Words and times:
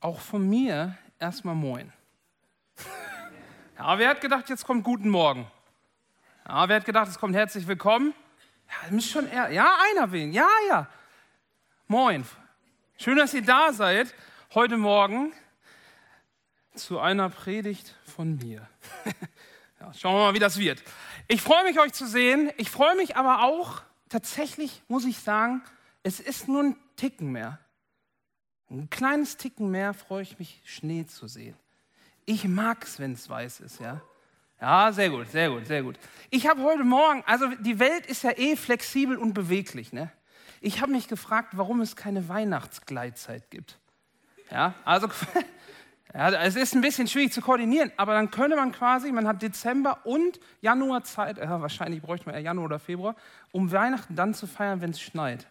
auch 0.00 0.18
von 0.20 0.48
mir 0.48 0.96
erstmal 1.18 1.54
Moin. 1.54 1.92
Ja, 3.78 3.98
wer 3.98 4.08
hat 4.08 4.20
gedacht, 4.20 4.48
jetzt 4.48 4.64
kommt 4.64 4.82
Guten 4.82 5.10
Morgen? 5.10 5.46
Ja, 6.48 6.68
wer 6.68 6.76
hat 6.76 6.84
gedacht, 6.84 7.08
es 7.08 7.18
kommt 7.18 7.34
herzlich 7.34 7.66
willkommen? 7.66 8.14
Ja, 8.90 9.00
schon 9.00 9.28
eher, 9.28 9.50
ja, 9.50 9.76
einer 9.90 10.10
wegen, 10.10 10.32
ja, 10.32 10.48
ja. 10.68 10.88
Moin. 11.86 12.24
Schön, 12.98 13.16
dass 13.16 13.34
ihr 13.34 13.42
da 13.42 13.72
seid 13.72 14.14
heute 14.54 14.76
Morgen 14.76 15.32
zu 16.74 16.98
einer 16.98 17.28
Predigt 17.28 17.96
von 18.04 18.36
mir. 18.36 18.68
ja, 19.80 19.92
schauen 19.94 20.14
wir 20.14 20.26
mal, 20.26 20.34
wie 20.34 20.38
das 20.38 20.58
wird. 20.58 20.82
Ich 21.28 21.42
freue 21.42 21.64
mich, 21.64 21.78
euch 21.78 21.92
zu 21.92 22.06
sehen. 22.06 22.50
Ich 22.56 22.70
freue 22.70 22.96
mich 22.96 23.16
aber 23.16 23.42
auch, 23.42 23.82
tatsächlich 24.08 24.82
muss 24.88 25.04
ich 25.04 25.18
sagen, 25.18 25.62
es 26.02 26.20
ist 26.20 26.48
nur 26.48 26.62
ein 26.62 26.76
Ticken 26.96 27.32
mehr. 27.32 27.58
Ein 28.70 28.88
kleines 28.88 29.36
Ticken 29.36 29.70
mehr 29.70 29.92
freue 29.94 30.22
ich 30.22 30.38
mich, 30.38 30.62
Schnee 30.64 31.04
zu 31.04 31.26
sehen. 31.26 31.56
Ich 32.24 32.46
mag 32.46 32.84
es, 32.84 33.00
wenn 33.00 33.14
es 33.14 33.28
weiß 33.28 33.60
ist, 33.60 33.80
ja. 33.80 34.00
Ja, 34.60 34.92
sehr 34.92 35.10
gut, 35.10 35.28
sehr 35.30 35.50
gut, 35.50 35.66
sehr 35.66 35.82
gut. 35.82 35.98
Ich 36.28 36.46
habe 36.46 36.62
heute 36.62 36.84
Morgen, 36.84 37.24
also 37.26 37.48
die 37.60 37.80
Welt 37.80 38.06
ist 38.06 38.22
ja 38.22 38.30
eh 38.36 38.54
flexibel 38.54 39.16
und 39.16 39.32
beweglich, 39.32 39.92
ne? 39.92 40.12
Ich 40.60 40.80
habe 40.80 40.92
mich 40.92 41.08
gefragt, 41.08 41.56
warum 41.56 41.80
es 41.80 41.96
keine 41.96 42.28
Weihnachtsgleitzeit 42.28 43.50
gibt. 43.50 43.78
Ja, 44.50 44.74
also 44.84 45.08
ja, 46.14 46.30
es 46.42 46.54
ist 46.54 46.74
ein 46.74 46.82
bisschen 46.82 47.08
schwierig 47.08 47.32
zu 47.32 47.40
koordinieren, 47.40 47.90
aber 47.96 48.12
dann 48.12 48.30
könnte 48.30 48.54
man 48.54 48.70
quasi, 48.70 49.10
man 49.10 49.26
hat 49.26 49.42
Dezember 49.42 50.04
und 50.04 50.38
Januar 50.60 51.02
Zeit, 51.02 51.38
ja, 51.38 51.60
wahrscheinlich 51.60 52.02
bräuchte 52.02 52.26
man 52.26 52.36
eher 52.36 52.42
Januar 52.42 52.66
oder 52.66 52.78
Februar, 52.78 53.16
um 53.50 53.72
Weihnachten 53.72 54.14
dann 54.14 54.34
zu 54.34 54.46
feiern, 54.46 54.80
wenn 54.80 54.90
es 54.90 55.00
schneit. 55.00 55.48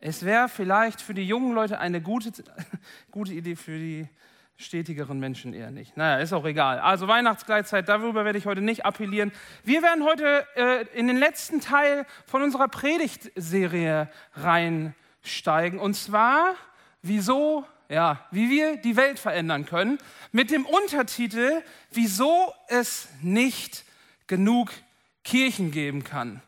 Es 0.00 0.24
wäre 0.24 0.48
vielleicht 0.48 1.02
für 1.02 1.12
die 1.12 1.26
jungen 1.26 1.52
Leute 1.54 1.78
eine 1.78 2.00
gute, 2.00 2.32
gute 3.10 3.32
Idee, 3.32 3.54
für 3.54 3.78
die 3.78 4.08
stetigeren 4.56 5.18
Menschen 5.18 5.52
eher 5.52 5.70
nicht. 5.70 5.96
Naja, 5.96 6.22
ist 6.22 6.32
auch 6.32 6.44
egal. 6.44 6.78
Also 6.80 7.08
Weihnachtsgleitzeit, 7.08 7.88
darüber 7.88 8.24
werde 8.24 8.38
ich 8.38 8.46
heute 8.46 8.60
nicht 8.62 8.84
appellieren. 8.84 9.32
Wir 9.64 9.82
werden 9.82 10.04
heute 10.04 10.46
äh, 10.56 10.86
in 10.98 11.06
den 11.06 11.16
letzten 11.16 11.60
Teil 11.60 12.06
von 12.26 12.42
unserer 12.42 12.68
Predigtserie 12.68 14.10
reinsteigen. 14.34 15.78
Und 15.78 15.94
zwar, 15.94 16.54
wieso, 17.02 17.66
ja, 17.88 18.26
wie 18.30 18.50
wir 18.50 18.76
die 18.76 18.96
Welt 18.96 19.18
verändern 19.18 19.66
können. 19.66 19.98
Mit 20.32 20.50
dem 20.50 20.64
Untertitel, 20.64 21.62
wieso 21.90 22.54
es 22.68 23.08
nicht 23.22 23.84
genug 24.26 24.72
Kirchen 25.24 25.70
geben 25.70 26.04
kann. 26.04 26.42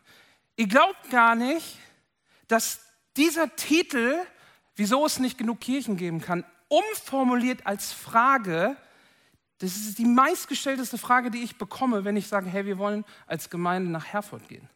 Ihr 0.55 0.67
glaubt 0.67 1.09
gar 1.09 1.35
nicht, 1.35 1.79
dass 2.47 2.92
dieser 3.17 3.55
Titel, 3.55 4.15
wieso 4.75 5.05
es 5.05 5.19
nicht 5.19 5.37
genug 5.37 5.59
Kirchen 5.59 5.97
geben 5.97 6.21
kann, 6.21 6.43
umformuliert 6.67 7.65
als 7.65 7.91
Frage, 7.91 8.77
das 9.59 9.75
ist 9.75 9.97
die 9.97 10.05
meistgestellteste 10.05 10.97
Frage, 10.97 11.31
die 11.31 11.43
ich 11.43 11.57
bekomme, 11.57 12.03
wenn 12.03 12.17
ich 12.17 12.27
sage, 12.27 12.49
hey, 12.49 12.65
wir 12.65 12.77
wollen 12.77 13.05
als 13.27 13.49
Gemeinde 13.49 13.89
nach 13.89 14.05
Herford 14.05 14.47
gehen. 14.49 14.69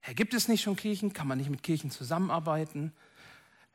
Hey, 0.00 0.14
gibt 0.14 0.34
es 0.34 0.48
nicht 0.48 0.62
schon 0.62 0.76
Kirchen? 0.76 1.12
Kann 1.12 1.28
man 1.28 1.38
nicht 1.38 1.50
mit 1.50 1.62
Kirchen 1.62 1.90
zusammenarbeiten? 1.90 2.92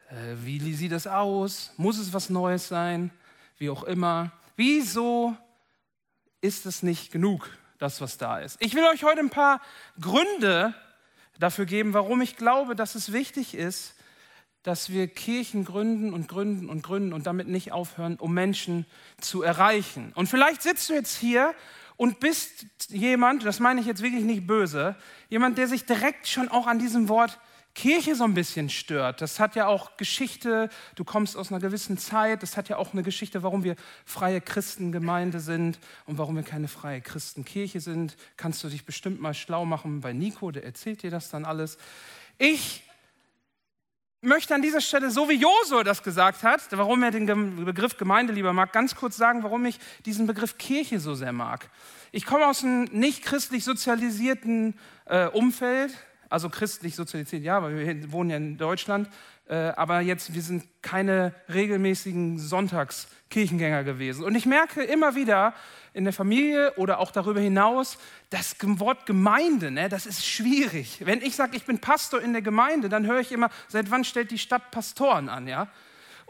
Äh, 0.10 0.36
wie 0.44 0.74
sieht 0.74 0.92
das 0.92 1.08
aus? 1.08 1.72
Muss 1.78 1.98
es 1.98 2.14
was 2.14 2.30
Neues 2.30 2.68
sein? 2.68 3.12
Wie 3.58 3.70
auch 3.70 3.84
immer. 3.84 4.32
Wieso 4.56 5.36
ist 6.42 6.66
es 6.66 6.84
nicht 6.84 7.12
genug, 7.12 7.50
das, 7.80 8.00
was 8.02 8.18
da 8.18 8.40
ist? 8.40 8.58
Ich 8.60 8.76
will 8.76 8.84
euch 8.86 9.04
heute 9.04 9.20
ein 9.20 9.30
paar 9.30 9.62
Gründe 10.00 10.76
dafür 11.40 11.66
geben, 11.66 11.94
warum 11.94 12.22
ich 12.22 12.36
glaube, 12.36 12.76
dass 12.76 12.96
es 12.96 13.12
wichtig 13.12 13.56
ist, 13.56 13.96
dass 14.64 14.90
wir 14.90 15.08
Kirchen 15.08 15.66
gründen 15.66 16.14
und 16.14 16.28
gründen 16.28 16.70
und 16.70 16.84
gründen 16.84 17.14
und 17.14 17.28
damit 17.28 17.48
nicht 17.48 17.72
aufhören, 17.72 18.16
um 18.16 18.34
Menschen 18.34 18.86
zu 19.20 19.44
erreichen. 19.44 20.14
Und 20.16 20.28
vielleicht 20.28 20.62
sitzt 20.62 20.90
du 20.90 20.94
jetzt 20.94 21.18
hier 21.18 21.54
und 21.98 22.20
bist 22.22 22.66
jemand, 22.90 23.46
das 23.46 23.60
meine 23.60 23.82
ich 23.82 23.86
jetzt 23.86 24.02
wirklich 24.02 24.24
nicht 24.24 24.48
böse, 24.48 24.96
jemand, 25.30 25.58
der 25.58 25.68
sich 25.68 25.86
direkt 25.86 26.28
schon 26.28 26.50
auch 26.50 26.66
an 26.66 26.80
diesem 26.80 27.10
Wort 27.10 27.40
Kirche 27.76 28.16
so 28.16 28.24
ein 28.24 28.36
bisschen 28.36 28.70
stört. 28.70 29.22
Das 29.22 29.40
hat 29.40 29.56
ja 29.56 29.66
auch 29.66 29.98
Geschichte, 29.98 30.70
du 30.96 31.04
kommst 31.04 31.36
aus 31.36 31.52
einer 31.52 31.60
gewissen 31.60 31.98
Zeit, 31.98 32.44
das 32.44 32.56
hat 32.56 32.70
ja 32.70 32.78
auch 32.78 32.94
eine 32.94 33.02
Geschichte, 33.02 33.42
warum 33.42 33.64
wir 33.64 33.76
freie 34.06 34.42
Christengemeinde 34.42 35.40
sind 35.40 35.80
und 36.06 36.20
warum 36.20 36.36
wir 36.36 36.44
keine 36.44 36.68
freie 36.68 37.02
Christenkirche 37.02 37.80
sind. 37.80 38.16
Kannst 38.38 38.64
du 38.64 38.70
dich 38.70 38.86
bestimmt 38.86 39.22
mal 39.22 39.34
schlau 39.34 39.66
machen 39.66 40.02
bei 40.02 40.14
Nico, 40.14 40.52
der 40.52 40.64
erzählt 40.64 41.02
dir 41.02 41.10
das 41.10 41.30
dann 41.30 41.46
alles. 41.46 41.80
Ich 42.38 42.84
möchte 44.22 44.54
an 44.54 44.62
dieser 44.62 44.82
Stelle, 44.82 45.10
so 45.10 45.28
wie 45.28 45.34
Josua 45.34 45.84
das 45.84 46.04
gesagt 46.04 46.44
hat, 46.44 46.62
warum 46.72 47.02
er 47.02 47.12
den 47.12 47.66
Begriff 47.66 47.98
Gemeinde 47.98 48.34
lieber 48.34 48.54
mag, 48.54 48.72
ganz 48.72 48.96
kurz 48.96 49.18
sagen, 49.18 49.44
warum 49.44 49.66
ich 49.66 49.80
diesen 50.06 50.28
Begriff 50.28 50.58
Kirche 50.60 51.00
so 51.00 51.16
sehr 51.16 51.34
mag. 51.34 51.70
Ich 52.12 52.26
komme 52.26 52.46
aus 52.48 52.64
einem 52.64 52.84
nicht 52.86 53.24
christlich 53.24 53.64
sozialisierten 53.64 54.76
äh, 55.06 55.26
Umfeld 55.28 55.92
also 56.34 56.50
christlich 56.50 56.96
sozialisiert, 56.96 57.44
ja, 57.44 57.62
weil 57.62 57.78
wir 57.78 58.12
wohnen 58.12 58.32
ja 58.32 58.38
in 58.38 58.58
Deutschland, 58.58 59.08
äh, 59.48 59.56
aber 59.56 60.02
jetzt, 60.02 60.34
wir 60.34 60.42
sind 60.42 60.64
keine 60.82 61.32
regelmäßigen 61.54 62.40
Sonntagskirchengänger 62.40 63.84
gewesen. 63.84 64.26
Und 64.26 64.34
ich 64.34 64.48
merke 64.48 64.82
immer 64.82 65.14
wieder 65.14 65.54
in 65.94 66.06
der 66.06 66.14
Familie 66.14 66.74
oder 66.78 66.98
auch 66.98 67.12
darüber 67.12 67.40
hinaus, 67.40 68.00
das 68.32 68.56
Wort 68.60 69.06
Gemeinde, 69.06 69.70
ne, 69.70 69.90
das 69.90 70.08
ist 70.08 70.26
schwierig. 70.26 71.02
Wenn 71.06 71.22
ich 71.22 71.36
sage, 71.36 71.56
ich 71.56 71.66
bin 71.66 71.78
Pastor 71.78 72.20
in 72.20 72.34
der 72.34 72.42
Gemeinde, 72.42 72.90
dann 72.90 73.06
höre 73.06 73.20
ich 73.20 73.32
immer, 73.32 73.52
seit 73.68 73.92
wann 73.92 74.04
stellt 74.04 74.32
die 74.32 74.40
Stadt 74.40 74.72
Pastoren 74.72 75.30
an, 75.30 75.48
ja? 75.48 75.68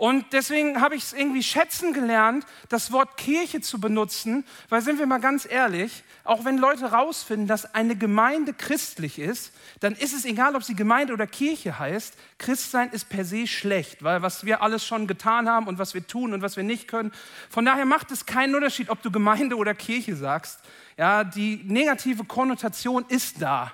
Und 0.04 0.34
deswegen 0.34 0.82
habe 0.82 0.96
ich 0.96 1.04
es 1.04 1.14
irgendwie 1.14 1.42
schätzen 1.42 1.94
gelernt, 1.94 2.46
das 2.68 2.92
Wort 2.92 3.16
Kirche 3.16 3.62
zu 3.62 3.80
benutzen, 3.80 4.44
weil 4.68 4.82
sind 4.82 5.00
wir 5.00 5.06
mal 5.06 5.22
ganz 5.22 5.48
ehrlich, 5.50 6.04
auch 6.26 6.44
wenn 6.44 6.58
Leute 6.58 6.92
rausfinden, 6.92 7.48
dass 7.48 7.74
eine 7.74 7.96
Gemeinde 7.96 8.54
christlich 8.54 9.18
ist, 9.18 9.54
dann 9.80 9.94
ist 9.94 10.14
es 10.14 10.26
egal, 10.26 10.58
ob 10.58 10.64
sie 10.66 10.76
Gemeinde 10.76 11.14
oder 11.14 11.26
Kirche 11.26 11.80
heißt. 11.80 12.18
Christsein 12.38 12.90
ist 12.90 13.08
per 13.08 13.24
se 13.24 13.48
schlecht, 13.48 14.04
weil 14.04 14.22
was 14.22 14.44
wir 14.44 14.62
alles 14.62 14.86
schon 14.86 15.08
getan 15.08 15.48
haben 15.48 15.68
und 15.68 15.80
was 15.80 15.94
wir 15.94 16.06
tun 16.06 16.34
und 16.34 16.42
was 16.42 16.58
wir 16.58 16.66
nicht 16.66 16.90
können. 16.90 17.14
Von 17.50 17.64
daher 17.64 17.86
macht 17.86 18.12
es 18.12 18.26
keinen 18.26 18.56
Unterschied, 18.56 18.90
ob 18.90 19.02
du 19.04 19.10
Gemeinde 19.10 19.56
oder 19.56 19.74
Kirche 19.74 20.18
sagst. 20.18 20.60
Ja, 20.98 21.24
die 21.24 21.62
negative 21.64 22.26
Konnotation 22.26 23.06
ist 23.08 23.42
da. 23.42 23.72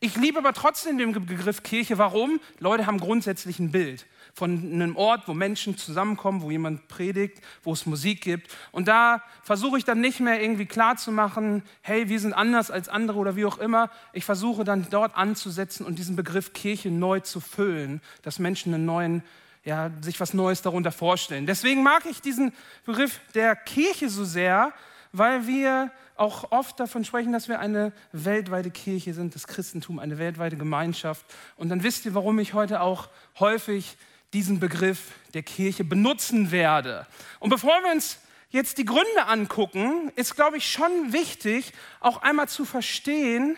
Ich 0.00 0.16
liebe 0.16 0.38
aber 0.38 0.54
trotzdem 0.54 0.96
den 0.96 1.12
Begriff 1.26 1.62
Kirche. 1.62 1.98
Warum? 1.98 2.40
Leute 2.58 2.86
haben 2.86 2.98
grundsätzlich 2.98 3.58
ein 3.58 3.70
Bild 3.70 4.06
von 4.38 4.72
einem 4.72 4.94
Ort, 4.96 5.26
wo 5.26 5.34
Menschen 5.34 5.76
zusammenkommen, 5.76 6.42
wo 6.42 6.50
jemand 6.50 6.86
predigt, 6.86 7.42
wo 7.64 7.72
es 7.72 7.86
Musik 7.86 8.20
gibt. 8.20 8.54
Und 8.70 8.86
da 8.86 9.20
versuche 9.42 9.78
ich 9.78 9.84
dann 9.84 10.00
nicht 10.00 10.20
mehr 10.20 10.40
irgendwie 10.40 10.66
klarzumachen, 10.66 11.64
hey, 11.82 12.08
wir 12.08 12.20
sind 12.20 12.34
anders 12.34 12.70
als 12.70 12.88
andere 12.88 13.18
oder 13.18 13.34
wie 13.34 13.44
auch 13.44 13.58
immer. 13.58 13.90
Ich 14.12 14.24
versuche 14.24 14.62
dann 14.62 14.86
dort 14.90 15.16
anzusetzen 15.16 15.84
und 15.84 15.98
diesen 15.98 16.14
Begriff 16.14 16.52
Kirche 16.52 16.88
neu 16.88 17.18
zu 17.18 17.40
füllen, 17.40 18.00
dass 18.22 18.38
Menschen 18.38 18.72
einen 18.72 18.86
neuen, 18.86 19.24
ja, 19.64 19.90
sich 20.02 20.20
was 20.20 20.34
Neues 20.34 20.62
darunter 20.62 20.92
vorstellen. 20.92 21.46
Deswegen 21.46 21.82
mag 21.82 22.06
ich 22.06 22.20
diesen 22.20 22.52
Begriff 22.86 23.18
der 23.34 23.56
Kirche 23.56 24.08
so 24.08 24.24
sehr, 24.24 24.72
weil 25.10 25.48
wir 25.48 25.90
auch 26.14 26.52
oft 26.52 26.78
davon 26.78 27.04
sprechen, 27.04 27.32
dass 27.32 27.48
wir 27.48 27.58
eine 27.58 27.92
weltweite 28.12 28.70
Kirche 28.70 29.14
sind, 29.14 29.34
das 29.34 29.48
Christentum, 29.48 29.98
eine 29.98 30.18
weltweite 30.18 30.56
Gemeinschaft. 30.56 31.24
Und 31.56 31.70
dann 31.70 31.82
wisst 31.82 32.06
ihr, 32.06 32.14
warum 32.14 32.38
ich 32.38 32.54
heute 32.54 32.82
auch 32.82 33.08
häufig 33.40 33.96
diesen 34.32 34.60
Begriff 34.60 35.12
der 35.34 35.42
Kirche 35.42 35.84
benutzen 35.84 36.50
werde. 36.50 37.06
Und 37.40 37.50
bevor 37.50 37.82
wir 37.82 37.92
uns 37.92 38.18
jetzt 38.50 38.78
die 38.78 38.84
Gründe 38.84 39.26
angucken, 39.26 40.10
ist, 40.16 40.36
glaube 40.36 40.56
ich, 40.56 40.70
schon 40.70 41.12
wichtig, 41.12 41.72
auch 42.00 42.22
einmal 42.22 42.48
zu 42.48 42.64
verstehen, 42.64 43.56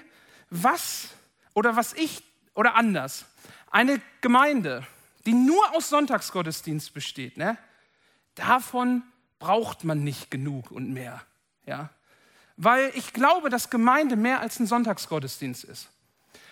was 0.51 1.09
oder 1.55 1.77
was 1.77 1.93
ich 1.95 2.23
oder 2.55 2.75
anders, 2.75 3.27
eine 3.71 4.01
Gemeinde, 4.21 4.87
die 5.27 5.33
nur 5.33 5.75
aus 5.75 5.89
Sonntagsgottesdienst 5.89 6.93
besteht, 6.93 7.37
ne, 7.37 7.57
davon 8.35 9.03
braucht 9.39 9.85
man 9.85 10.03
nicht 10.05 10.31
genug 10.31 10.71
und 10.71 10.93
mehr. 10.93 11.23
Ja? 11.67 11.91
Weil 12.57 12.93
ich 12.95 13.13
glaube, 13.13 13.49
dass 13.49 13.71
Gemeinde 13.71 14.17
mehr 14.17 14.41
als 14.41 14.59
ein 14.61 14.67
Sonntagsgottesdienst 14.67 15.65
ist. 15.65 15.89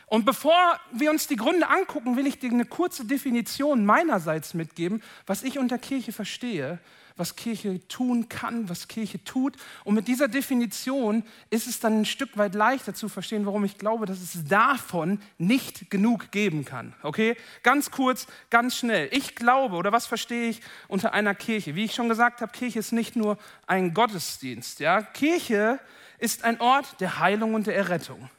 Und 0.09 0.25
bevor 0.25 0.81
wir 0.93 1.11
uns 1.11 1.27
die 1.27 1.37
Gründe 1.37 1.69
angucken, 1.69 2.17
will 2.17 2.27
ich 2.27 2.39
dir 2.39 2.51
eine 2.51 2.65
kurze 2.65 3.05
Definition 3.05 3.85
meinerseits 3.85 4.55
mitgeben, 4.55 5.03
was 5.27 5.43
ich 5.43 5.59
unter 5.59 5.79
Kirche 5.79 6.13
verstehe, 6.13 6.79
was 7.19 7.37
Kirche 7.37 7.87
tun 7.89 8.29
kann, 8.29 8.69
was 8.71 8.89
Kirche 8.89 9.23
tut. 9.25 9.57
Und 9.85 9.95
mit 9.95 10.09
dieser 10.09 10.29
Definition 10.29 11.25
ist 11.51 11.67
es 11.67 11.81
dann 11.81 12.01
ein 12.01 12.05
Stück 12.05 12.39
weit 12.39 12.55
leichter 12.55 12.95
zu 12.95 13.09
verstehen, 13.09 13.45
warum 13.45 13.65
ich 13.65 13.77
glaube, 13.77 14.07
dass 14.07 14.21
es 14.21 14.45
davon 14.45 15.21
nicht 15.37 15.91
genug 15.91 16.31
geben 16.31 16.65
kann. 16.65 16.95
Okay? 17.03 17.37
Ganz 17.63 17.91
kurz, 17.91 18.29
ganz 18.51 18.77
schnell. 18.77 19.09
Ich 19.13 19.35
glaube, 19.35 19.77
oder 19.77 19.93
was 19.93 20.07
verstehe 20.07 20.49
ich 20.49 20.61
unter 20.87 21.13
einer 21.13 21.35
Kirche? 21.35 21.75
Wie 21.75 21.85
ich 21.85 21.95
schon 21.95 22.09
gesagt 22.09 22.41
habe, 22.41 22.53
Kirche 22.53 22.79
ist 22.79 22.93
nicht 22.93 23.17
nur 23.17 23.37
ein 23.67 23.93
Gottesdienst. 23.93 24.81
Ja? 24.81 25.03
Kirche 25.03 25.81
ist 26.19 26.45
ein 26.45 26.61
Ort 26.61 27.01
der 27.01 27.19
Heilung 27.19 27.55
und 27.55 27.67
der 27.67 27.77
Errettung. 27.77 28.31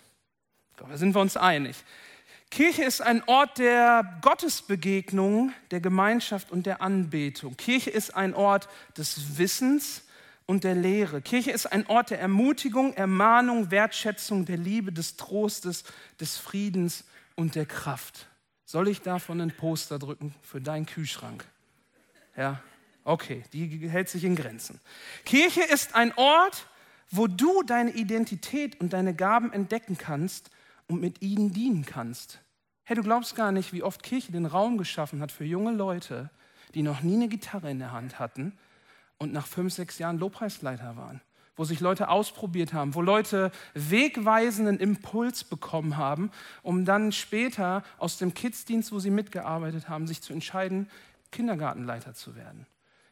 Da 0.87 0.97
sind 0.97 1.13
wir 1.13 1.19
uns 1.19 1.35
einig. 1.35 1.75
Kirche 2.51 2.83
ist 2.83 3.01
ein 3.01 3.21
Ort 3.27 3.57
der 3.57 4.19
Gottesbegegnung, 4.21 5.53
der 5.71 5.81
Gemeinschaft 5.81 6.51
und 6.51 6.65
der 6.65 6.81
Anbetung. 6.81 7.57
Kirche 7.57 7.89
ist 7.89 8.15
ein 8.15 8.33
Ort 8.33 8.69
des 8.97 9.37
Wissens 9.37 10.03
und 10.45 10.63
der 10.63 10.75
Lehre. 10.75 11.21
Kirche 11.21 11.51
ist 11.51 11.67
ein 11.67 11.85
Ort 11.87 12.11
der 12.11 12.19
Ermutigung, 12.19 12.93
Ermahnung, 12.93 13.71
Wertschätzung, 13.71 14.45
der 14.45 14.57
Liebe, 14.57 14.91
des 14.91 15.17
Trostes, 15.17 15.83
des 16.19 16.37
Friedens 16.37 17.03
und 17.35 17.55
der 17.55 17.65
Kraft. 17.65 18.27
Soll 18.65 18.87
ich 18.87 19.01
davon 19.01 19.41
ein 19.41 19.51
Poster 19.51 19.99
drücken 19.99 20.33
für 20.41 20.61
deinen 20.61 20.85
Kühlschrank? 20.85 21.45
Ja, 22.37 22.61
okay, 23.03 23.43
die 23.51 23.89
hält 23.89 24.09
sich 24.09 24.23
in 24.23 24.35
Grenzen. 24.35 24.79
Kirche 25.25 25.61
ist 25.61 25.93
ein 25.93 26.13
Ort, 26.15 26.65
wo 27.11 27.27
du 27.27 27.63
deine 27.63 27.91
Identität 27.91 28.79
und 28.79 28.93
deine 28.93 29.13
Gaben 29.13 29.51
entdecken 29.51 29.97
kannst 29.97 30.49
und 30.89 30.99
mit 30.99 31.21
ihnen 31.21 31.53
dienen 31.53 31.85
kannst. 31.85 32.39
Hey, 32.83 32.95
du 32.95 33.03
glaubst 33.03 33.35
gar 33.35 33.51
nicht, 33.51 33.71
wie 33.71 33.83
oft 33.83 34.03
Kirche 34.03 34.31
den 34.31 34.47
Raum 34.47 34.77
geschaffen 34.77 35.21
hat 35.21 35.31
für 35.31 35.45
junge 35.45 35.71
Leute, 35.71 36.29
die 36.73 36.81
noch 36.81 37.01
nie 37.01 37.15
eine 37.15 37.27
Gitarre 37.29 37.69
in 37.69 37.79
der 37.79 37.91
Hand 37.91 38.19
hatten 38.19 38.57
und 39.17 39.31
nach 39.31 39.47
fünf, 39.47 39.73
sechs 39.73 39.99
Jahren 39.99 40.17
Lobpreisleiter 40.17 40.97
waren. 40.97 41.21
Wo 41.55 41.65
sich 41.65 41.81
Leute 41.81 42.09
ausprobiert 42.09 42.73
haben, 42.73 42.95
wo 42.95 43.01
Leute 43.01 43.51
wegweisenden 43.73 44.79
Impuls 44.79 45.43
bekommen 45.43 45.97
haben, 45.97 46.31
um 46.63 46.85
dann 46.85 47.11
später 47.11 47.83
aus 47.97 48.17
dem 48.17 48.33
Kidsdienst, 48.33 48.91
wo 48.91 48.99
sie 48.99 49.11
mitgearbeitet 49.11 49.89
haben, 49.89 50.07
sich 50.07 50.21
zu 50.21 50.33
entscheiden, 50.33 50.89
Kindergartenleiter 51.31 52.13
zu 52.13 52.35
werden. 52.35 52.65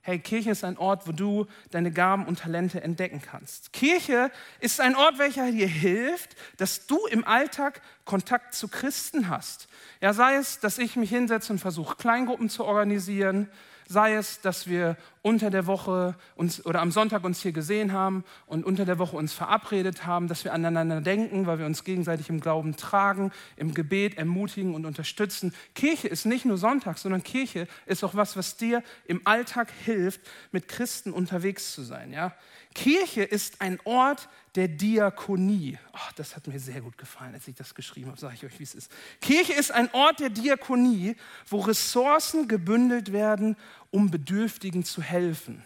Hey, 0.07 0.19
Kirche 0.19 0.51
ist 0.51 0.63
ein 0.63 0.77
Ort, 0.77 1.05
wo 1.05 1.11
du 1.11 1.47
deine 1.69 1.91
Gaben 1.91 2.27
und 2.27 2.39
Talente 2.39 2.81
entdecken 2.81 3.21
kannst. 3.21 3.73
Kirche 3.73 4.31
ist 4.61 4.79
ein 4.79 4.95
Ort, 4.95 5.19
welcher 5.19 5.51
dir 5.51 5.67
hilft, 5.67 6.37
dass 6.55 6.87
du 6.87 7.07
im 7.07 7.27
Alltag 7.27 7.81
Kontakt 8.05 8.53
zu 8.53 8.69
Christen 8.69 9.27
hast. 9.27 9.67
Ja, 9.99 10.13
sei 10.13 10.35
es, 10.35 10.61
dass 10.61 10.77
ich 10.77 10.95
mich 10.95 11.09
hinsetze 11.09 11.51
und 11.51 11.59
versuche, 11.59 11.97
Kleingruppen 11.97 12.47
zu 12.47 12.63
organisieren, 12.63 13.49
sei 13.85 14.13
es, 14.13 14.39
dass 14.39 14.65
wir 14.65 14.95
unter 15.27 15.49
der 15.49 15.67
Woche 15.67 16.15
uns 16.35 16.65
oder 16.65 16.79
am 16.79 16.89
Sonntag 16.89 17.25
uns 17.25 17.41
hier 17.41 17.51
gesehen 17.51 17.91
haben 17.91 18.23
und 18.45 18.63
unter 18.63 18.85
der 18.85 18.97
Woche 18.97 19.17
uns 19.17 19.33
verabredet 19.33 20.05
haben, 20.05 20.29
dass 20.29 20.45
wir 20.45 20.53
aneinander 20.53 21.01
denken, 21.01 21.45
weil 21.47 21.59
wir 21.59 21.65
uns 21.65 21.83
gegenseitig 21.83 22.29
im 22.29 22.39
Glauben 22.39 22.77
tragen, 22.77 23.33
im 23.57 23.73
Gebet 23.73 24.17
ermutigen 24.17 24.73
und 24.73 24.85
unterstützen. 24.85 25.53
Kirche 25.75 26.07
ist 26.07 26.25
nicht 26.25 26.45
nur 26.45 26.57
Sonntag, 26.57 26.97
sondern 26.97 27.23
Kirche 27.23 27.67
ist 27.87 28.05
auch 28.05 28.15
was, 28.15 28.37
was 28.37 28.55
dir 28.55 28.81
im 29.05 29.19
Alltag 29.25 29.69
hilft, 29.83 30.21
mit 30.53 30.69
Christen 30.69 31.11
unterwegs 31.11 31.73
zu 31.73 31.81
sein. 31.83 32.13
Ja? 32.13 32.33
Kirche 32.73 33.23
ist 33.23 33.59
ein 33.59 33.79
Ort 33.83 34.29
der 34.55 34.67
Diakonie. 34.67 35.77
Oh, 35.93 36.11
das 36.15 36.35
hat 36.35 36.47
mir 36.47 36.59
sehr 36.59 36.81
gut 36.81 36.97
gefallen, 36.97 37.33
als 37.33 37.47
ich 37.47 37.55
das 37.55 37.75
geschrieben 37.75 38.07
habe, 38.07 38.19
sage 38.19 38.35
ich 38.35 38.45
euch, 38.45 38.59
wie 38.59 38.63
es 38.63 38.75
ist. 38.75 38.91
Kirche 39.19 39.53
ist 39.53 39.71
ein 39.71 39.89
Ort 39.93 40.19
der 40.19 40.29
Diakonie, 40.29 41.15
wo 41.47 41.59
Ressourcen 41.59 42.47
gebündelt 42.47 43.11
werden, 43.11 43.55
um 43.91 44.11
Bedürftigen 44.11 44.83
zu 44.83 45.01
helfen. 45.01 45.63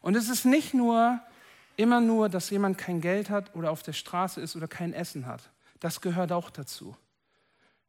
Und 0.00 0.16
es 0.16 0.28
ist 0.28 0.44
nicht 0.44 0.74
nur 0.74 1.20
immer 1.76 2.00
nur, 2.00 2.28
dass 2.28 2.50
jemand 2.50 2.76
kein 2.76 3.00
Geld 3.00 3.30
hat 3.30 3.54
oder 3.54 3.70
auf 3.70 3.82
der 3.82 3.92
Straße 3.92 4.40
ist 4.40 4.56
oder 4.56 4.68
kein 4.68 4.92
Essen 4.92 5.26
hat. 5.26 5.50
Das 5.80 6.00
gehört 6.00 6.32
auch 6.32 6.50
dazu. 6.50 6.96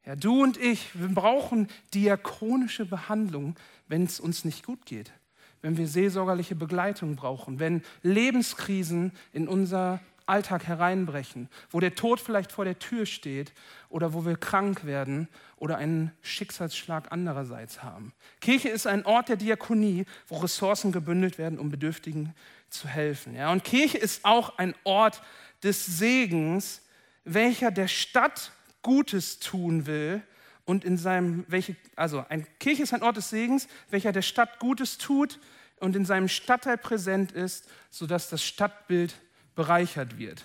Ja, 0.06 0.16
du 0.16 0.42
und 0.42 0.56
ich, 0.56 0.98
wir 0.98 1.08
brauchen 1.08 1.68
diakonische 1.92 2.86
Behandlung, 2.86 3.56
wenn 3.88 4.04
es 4.04 4.18
uns 4.18 4.44
nicht 4.44 4.64
gut 4.64 4.86
geht, 4.86 5.12
wenn 5.60 5.76
wir 5.76 5.86
seelsorgerliche 5.86 6.54
Begleitung 6.54 7.16
brauchen, 7.16 7.58
wenn 7.58 7.82
Lebenskrisen 8.02 9.12
in 9.32 9.46
unser 9.46 10.00
Alltag 10.30 10.66
hereinbrechen, 10.66 11.48
wo 11.70 11.80
der 11.80 11.94
Tod 11.94 12.20
vielleicht 12.20 12.52
vor 12.52 12.64
der 12.64 12.78
Tür 12.78 13.04
steht 13.04 13.52
oder 13.88 14.14
wo 14.14 14.24
wir 14.24 14.36
krank 14.36 14.84
werden 14.84 15.28
oder 15.56 15.76
einen 15.76 16.12
Schicksalsschlag 16.22 17.08
andererseits 17.10 17.82
haben. 17.82 18.12
Kirche 18.40 18.68
ist 18.68 18.86
ein 18.86 19.04
Ort 19.04 19.28
der 19.28 19.36
Diakonie, 19.36 20.06
wo 20.28 20.38
Ressourcen 20.38 20.92
gebündelt 20.92 21.36
werden, 21.36 21.58
um 21.58 21.70
Bedürftigen 21.70 22.34
zu 22.70 22.88
helfen. 22.88 23.34
Ja, 23.34 23.50
und 23.52 23.64
Kirche 23.64 23.98
ist 23.98 24.24
auch 24.24 24.56
ein 24.58 24.74
Ort 24.84 25.20
des 25.62 25.84
Segens, 25.84 26.82
welcher 27.24 27.70
der 27.70 27.88
Stadt 27.88 28.52
Gutes 28.82 29.40
tun 29.40 29.86
will 29.86 30.22
und 30.64 30.84
in 30.84 30.96
seinem, 30.96 31.44
welche, 31.48 31.76
also 31.96 32.24
ein 32.28 32.46
Kirche 32.58 32.84
ist 32.84 32.94
ein 32.94 33.02
Ort 33.02 33.16
des 33.16 33.28
Segens, 33.28 33.66
welcher 33.90 34.12
der 34.12 34.22
Stadt 34.22 34.58
Gutes 34.60 34.98
tut 34.98 35.38
und 35.80 35.96
in 35.96 36.04
seinem 36.04 36.28
Stadtteil 36.28 36.78
präsent 36.78 37.32
ist, 37.32 37.68
sodass 37.90 38.28
das 38.28 38.44
Stadtbild 38.44 39.14
bereichert 39.60 40.16
wird. 40.16 40.42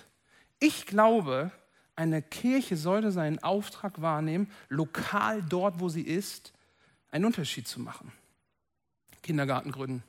Ich 0.58 0.84
glaube, 0.84 1.50
eine 1.94 2.20
Kirche 2.20 2.76
sollte 2.76 3.10
seinen 3.10 3.42
Auftrag 3.42 4.02
wahrnehmen, 4.02 4.50
lokal 4.68 5.42
dort, 5.42 5.80
wo 5.80 5.88
sie 5.88 6.02
ist, 6.02 6.52
einen 7.10 7.24
Unterschied 7.24 7.66
zu 7.66 7.80
machen. 7.80 8.12
Kindergarten 9.22 9.72
gründen, 9.72 10.02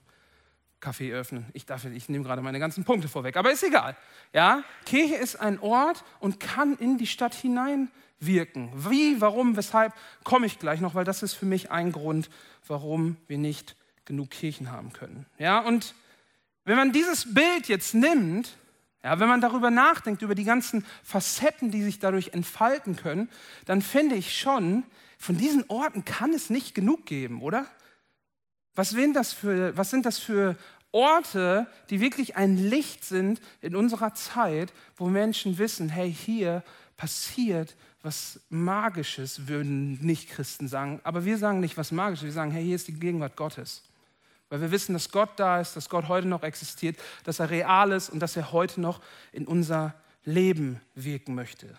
Kaffee 0.82 1.14
öffnen. 1.14 1.46
Ich, 1.54 1.66
darf, 1.66 1.86
ich 1.86 2.10
nehme 2.10 2.26
gerade 2.26 2.42
meine 2.42 2.60
ganzen 2.60 2.84
Punkte 2.84 3.08
vorweg, 3.08 3.38
aber 3.38 3.50
ist 3.50 3.64
egal. 3.64 3.96
Ja? 4.34 4.66
Kirche 4.86 5.16
ist 5.16 5.38
ein 5.38 5.58
Ort 5.62 6.04
und 6.20 6.42
kann 6.42 6.76
in 6.76 6.98
die 6.98 7.08
Stadt 7.08 7.34
hineinwirken. 7.34 8.72
Wie, 8.76 9.22
warum, 9.22 9.56
weshalb, 9.56 9.94
komme 10.26 10.48
ich 10.48 10.60
gleich 10.60 10.82
noch, 10.82 10.96
weil 10.96 11.06
das 11.06 11.24
ist 11.24 11.34
für 11.34 11.46
mich 11.46 11.72
ein 11.72 11.94
Grund, 11.94 12.30
warum 12.68 13.16
wir 13.28 13.38
nicht 13.38 13.78
genug 14.04 14.32
Kirchen 14.32 14.70
haben 14.70 14.92
können. 14.92 15.26
Ja? 15.40 15.60
Und 15.60 15.96
wenn 16.66 16.76
man 16.76 16.92
dieses 16.92 17.34
Bild 17.34 17.70
jetzt 17.70 17.94
nimmt 17.94 18.58
ja, 19.04 19.20
wenn 19.20 19.28
man 19.28 19.42
darüber 19.42 19.72
nachdenkt, 19.72 20.22
über 20.22 20.36
die 20.36 20.44
ganzen 20.44 20.86
Facetten, 21.04 21.72
die 21.72 21.84
sich 21.84 22.00
dadurch 22.00 22.30
entfalten 22.34 22.96
können, 22.96 23.30
dann 23.66 23.82
finde 23.82 24.16
ich 24.16 24.38
schon, 24.38 24.84
von 25.18 25.38
diesen 25.38 25.66
Orten 25.70 26.06
kann 26.06 26.34
es 26.34 26.50
nicht 26.50 26.76
genug 26.76 27.06
geben, 27.06 27.42
oder? 27.42 27.66
Was, 28.76 28.96
das 29.14 29.34
für, 29.34 29.76
was 29.76 29.90
sind 29.90 30.06
das 30.06 30.20
für 30.20 30.56
Orte, 30.92 31.68
die 31.90 32.00
wirklich 32.00 32.36
ein 32.36 32.58
Licht 32.58 33.04
sind 33.04 33.42
in 33.62 33.76
unserer 33.76 34.14
Zeit, 34.14 34.74
wo 34.96 35.08
Menschen 35.08 35.58
wissen, 35.58 35.90
hey, 35.90 36.14
hier 36.14 36.64
passiert 36.96 37.76
was 38.02 38.40
Magisches, 38.50 39.48
würden 39.48 40.00
nicht 40.06 40.30
Christen 40.30 40.68
sagen. 40.68 41.02
Aber 41.04 41.26
wir 41.26 41.38
sagen 41.38 41.60
nicht 41.60 41.78
was 41.78 41.92
Magisches, 41.92 42.26
wir 42.26 42.32
sagen, 42.32 42.52
hey, 42.52 42.64
hier 42.64 42.76
ist 42.76 42.88
die 42.88 42.94
Gegenwart 42.94 43.36
Gottes. 43.36 43.84
Weil 44.50 44.62
wir 44.62 44.72
wissen, 44.72 44.94
dass 44.94 45.12
Gott 45.12 45.32
da 45.38 45.60
ist, 45.60 45.76
dass 45.76 45.90
Gott 45.90 46.08
heute 46.08 46.28
noch 46.28 46.44
existiert, 46.44 46.98
dass 47.24 47.40
er 47.40 47.50
real 47.50 47.92
ist 47.92 48.10
und 48.10 48.20
dass 48.20 48.38
er 48.38 48.52
heute 48.52 48.80
noch 48.80 49.02
in 49.32 49.46
unser 49.46 49.94
Leben 50.24 50.82
wirken 50.96 51.36
möchte. 51.36 51.78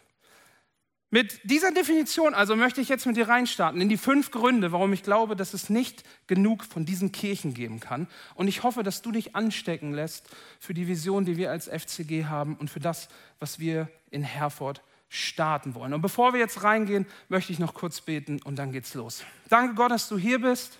Mit 1.10 1.40
dieser 1.44 1.72
Definition 1.72 2.34
also 2.34 2.54
möchte 2.54 2.82
ich 2.82 2.90
jetzt 2.90 3.06
mit 3.06 3.16
dir 3.16 3.28
reinstarten 3.28 3.80
in 3.80 3.88
die 3.88 3.96
fünf 3.96 4.30
Gründe, 4.30 4.72
warum 4.72 4.92
ich 4.92 5.02
glaube, 5.02 5.36
dass 5.36 5.54
es 5.54 5.70
nicht 5.70 6.04
genug 6.26 6.64
von 6.64 6.84
diesen 6.84 7.12
Kirchen 7.12 7.54
geben 7.54 7.80
kann. 7.80 8.08
Und 8.34 8.46
ich 8.46 8.62
hoffe, 8.62 8.82
dass 8.82 9.00
du 9.00 9.10
dich 9.10 9.34
anstecken 9.34 9.94
lässt 9.94 10.28
für 10.60 10.74
die 10.74 10.86
Vision, 10.86 11.24
die 11.24 11.38
wir 11.38 11.50
als 11.50 11.66
FCG 11.66 12.26
haben 12.26 12.56
und 12.56 12.68
für 12.68 12.80
das, 12.80 13.08
was 13.38 13.58
wir 13.58 13.88
in 14.10 14.22
Herford 14.22 14.82
starten 15.08 15.74
wollen. 15.74 15.94
Und 15.94 16.02
bevor 16.02 16.34
wir 16.34 16.40
jetzt 16.40 16.62
reingehen, 16.62 17.06
möchte 17.30 17.52
ich 17.52 17.58
noch 17.58 17.72
kurz 17.72 18.02
beten 18.02 18.42
und 18.42 18.56
dann 18.56 18.70
geht's 18.70 18.92
los. 18.92 19.24
Danke 19.48 19.74
Gott, 19.74 19.90
dass 19.90 20.10
du 20.10 20.18
hier 20.18 20.40
bist. 20.40 20.78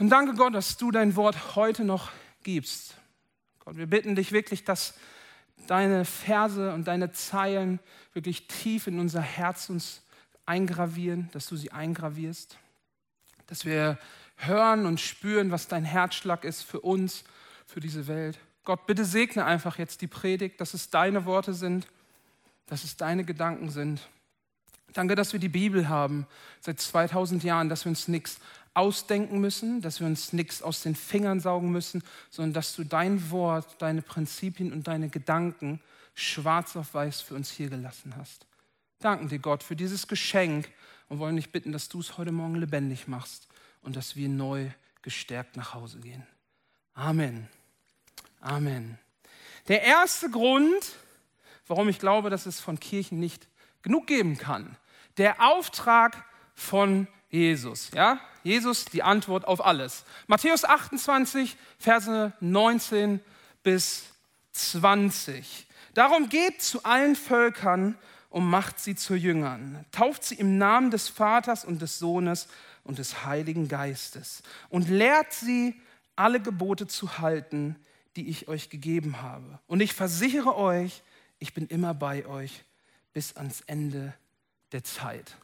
Und 0.00 0.08
danke 0.08 0.32
Gott, 0.32 0.54
dass 0.54 0.78
du 0.78 0.90
dein 0.90 1.14
Wort 1.14 1.56
heute 1.56 1.84
noch 1.84 2.10
gibst. 2.42 2.94
Gott, 3.58 3.76
wir 3.76 3.86
bitten 3.86 4.14
dich 4.14 4.32
wirklich, 4.32 4.64
dass 4.64 4.94
deine 5.66 6.06
Verse 6.06 6.72
und 6.72 6.88
deine 6.88 7.12
Zeilen 7.12 7.80
wirklich 8.14 8.48
tief 8.48 8.86
in 8.86 8.98
unser 8.98 9.20
Herz 9.20 9.68
uns 9.68 10.00
eingravieren, 10.46 11.28
dass 11.32 11.48
du 11.48 11.56
sie 11.56 11.70
eingravierst, 11.70 12.56
dass 13.46 13.66
wir 13.66 13.98
hören 14.36 14.86
und 14.86 15.00
spüren, 15.00 15.50
was 15.50 15.68
dein 15.68 15.84
Herzschlag 15.84 16.44
ist 16.44 16.62
für 16.62 16.80
uns, 16.80 17.24
für 17.66 17.80
diese 17.80 18.06
Welt. 18.06 18.38
Gott, 18.64 18.86
bitte 18.86 19.04
segne 19.04 19.44
einfach 19.44 19.76
jetzt 19.76 20.00
die 20.00 20.06
Predigt, 20.06 20.62
dass 20.62 20.72
es 20.72 20.88
deine 20.88 21.26
Worte 21.26 21.52
sind, 21.52 21.86
dass 22.64 22.84
es 22.84 22.96
deine 22.96 23.24
Gedanken 23.24 23.68
sind. 23.68 24.00
Danke, 24.92 25.14
dass 25.14 25.32
wir 25.32 25.40
die 25.40 25.48
Bibel 25.48 25.88
haben 25.88 26.26
seit 26.60 26.80
2000 26.80 27.44
Jahren, 27.44 27.68
dass 27.68 27.84
wir 27.84 27.90
uns 27.90 28.08
nichts 28.08 28.40
ausdenken 28.74 29.40
müssen, 29.40 29.80
dass 29.80 30.00
wir 30.00 30.06
uns 30.06 30.32
nichts 30.32 30.62
aus 30.62 30.82
den 30.82 30.94
Fingern 30.94 31.40
saugen 31.40 31.70
müssen, 31.70 32.02
sondern 32.30 32.52
dass 32.52 32.74
du 32.76 32.84
dein 32.84 33.30
Wort, 33.30 33.80
deine 33.82 34.02
Prinzipien 34.02 34.72
und 34.72 34.86
deine 34.86 35.08
Gedanken 35.08 35.80
schwarz 36.14 36.76
auf 36.76 36.94
weiß 36.94 37.20
für 37.20 37.34
uns 37.34 37.50
hier 37.50 37.68
gelassen 37.68 38.14
hast. 38.16 38.46
Danken 39.00 39.28
dir, 39.28 39.38
Gott, 39.38 39.62
für 39.62 39.76
dieses 39.76 40.06
Geschenk 40.06 40.68
und 41.08 41.18
wollen 41.18 41.36
dich 41.36 41.50
bitten, 41.50 41.72
dass 41.72 41.88
du 41.88 42.00
es 42.00 42.18
heute 42.18 42.32
Morgen 42.32 42.56
lebendig 42.56 43.08
machst 43.08 43.48
und 43.82 43.96
dass 43.96 44.16
wir 44.16 44.28
neu 44.28 44.70
gestärkt 45.02 45.56
nach 45.56 45.74
Hause 45.74 45.98
gehen. 46.00 46.26
Amen. 46.94 47.48
Amen. 48.40 48.98
Der 49.68 49.82
erste 49.82 50.30
Grund, 50.30 50.96
warum 51.66 51.88
ich 51.88 51.98
glaube, 51.98 52.30
dass 52.30 52.46
es 52.46 52.60
von 52.60 52.78
Kirchen 52.78 53.20
nicht 53.20 53.49
genug 53.82 54.06
geben 54.06 54.38
kann, 54.38 54.76
der 55.16 55.40
Auftrag 55.40 56.24
von 56.54 57.08
Jesus. 57.30 57.90
Ja? 57.94 58.20
Jesus, 58.42 58.84
die 58.86 59.02
Antwort 59.02 59.46
auf 59.46 59.64
alles. 59.64 60.04
Matthäus 60.26 60.64
28, 60.64 61.56
Verse 61.78 62.32
19 62.40 63.20
bis 63.62 64.04
20. 64.52 65.66
Darum 65.94 66.28
geht 66.28 66.62
zu 66.62 66.82
allen 66.84 67.16
Völkern 67.16 67.96
und 68.28 68.48
macht 68.48 68.78
sie 68.78 68.94
zu 68.94 69.14
Jüngern. 69.14 69.84
Tauft 69.92 70.24
sie 70.24 70.36
im 70.36 70.58
Namen 70.58 70.90
des 70.90 71.08
Vaters 71.08 71.64
und 71.64 71.82
des 71.82 71.98
Sohnes 71.98 72.48
und 72.84 72.98
des 72.98 73.24
Heiligen 73.24 73.68
Geistes 73.68 74.42
und 74.68 74.88
lehrt 74.88 75.32
sie, 75.32 75.80
alle 76.16 76.40
Gebote 76.40 76.86
zu 76.86 77.18
halten, 77.18 77.76
die 78.16 78.28
ich 78.28 78.46
euch 78.46 78.68
gegeben 78.68 79.22
habe. 79.22 79.58
Und 79.66 79.80
ich 79.80 79.94
versichere 79.94 80.54
euch, 80.54 81.02
ich 81.38 81.54
bin 81.54 81.66
immer 81.66 81.94
bei 81.94 82.26
euch 82.26 82.64
bis 83.12 83.36
ans 83.36 83.60
Ende 83.62 84.14
der 84.72 84.84
Zeit. 84.84 85.36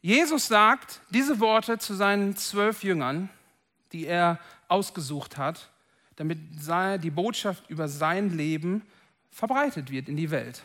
Jesus 0.00 0.46
sagt 0.48 1.00
diese 1.10 1.40
Worte 1.40 1.78
zu 1.78 1.94
seinen 1.94 2.36
zwölf 2.36 2.84
Jüngern, 2.84 3.28
die 3.92 4.06
er 4.06 4.38
ausgesucht 4.68 5.36
hat, 5.36 5.70
damit 6.16 6.38
die 6.38 7.10
Botschaft 7.10 7.68
über 7.68 7.88
sein 7.88 8.36
Leben 8.36 8.82
verbreitet 9.30 9.90
wird 9.90 10.08
in 10.08 10.16
die 10.16 10.30
Welt. 10.30 10.62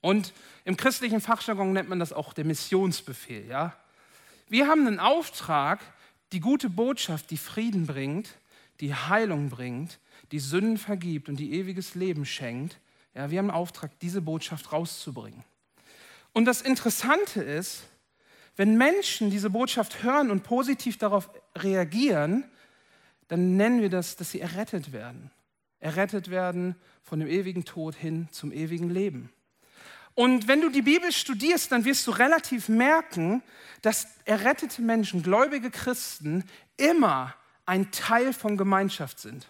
Und 0.00 0.32
im 0.64 0.76
christlichen 0.76 1.20
Fachjargon 1.20 1.72
nennt 1.72 1.88
man 1.88 1.98
das 1.98 2.12
auch 2.12 2.32
der 2.32 2.44
Missionsbefehl. 2.44 3.46
Ja? 3.46 3.76
Wir 4.48 4.68
haben 4.68 4.86
einen 4.86 5.00
Auftrag, 5.00 5.80
die 6.32 6.40
gute 6.40 6.70
Botschaft, 6.70 7.30
die 7.30 7.36
Frieden 7.36 7.86
bringt, 7.86 8.36
die 8.80 8.94
Heilung 8.94 9.48
bringt, 9.48 9.98
die 10.32 10.38
Sünden 10.38 10.78
vergibt 10.78 11.28
und 11.28 11.36
die 11.36 11.54
ewiges 11.54 11.94
Leben 11.94 12.24
schenkt. 12.24 12.78
Ja, 13.16 13.30
wir 13.30 13.38
haben 13.38 13.50
einen 13.50 13.58
Auftrag, 13.58 13.98
diese 14.00 14.20
Botschaft 14.20 14.72
rauszubringen. 14.72 15.42
Und 16.34 16.44
das 16.44 16.60
Interessante 16.60 17.42
ist, 17.42 17.84
wenn 18.56 18.76
Menschen 18.76 19.30
diese 19.30 19.48
Botschaft 19.48 20.02
hören 20.02 20.30
und 20.30 20.42
positiv 20.42 20.98
darauf 20.98 21.30
reagieren, 21.56 22.44
dann 23.28 23.56
nennen 23.56 23.80
wir 23.80 23.88
das, 23.88 24.16
dass 24.16 24.32
sie 24.32 24.40
errettet 24.40 24.92
werden. 24.92 25.30
Errettet 25.80 26.30
werden 26.30 26.76
von 27.02 27.18
dem 27.18 27.28
ewigen 27.28 27.64
Tod 27.64 27.94
hin 27.94 28.28
zum 28.32 28.52
ewigen 28.52 28.90
Leben. 28.90 29.30
Und 30.14 30.46
wenn 30.46 30.60
du 30.60 30.68
die 30.68 30.82
Bibel 30.82 31.10
studierst, 31.10 31.72
dann 31.72 31.86
wirst 31.86 32.06
du 32.06 32.10
relativ 32.10 32.68
merken, 32.68 33.42
dass 33.80 34.08
errettete 34.26 34.82
Menschen, 34.82 35.22
gläubige 35.22 35.70
Christen, 35.70 36.44
immer 36.76 37.34
ein 37.64 37.90
Teil 37.92 38.34
von 38.34 38.58
Gemeinschaft 38.58 39.20
sind. 39.20 39.46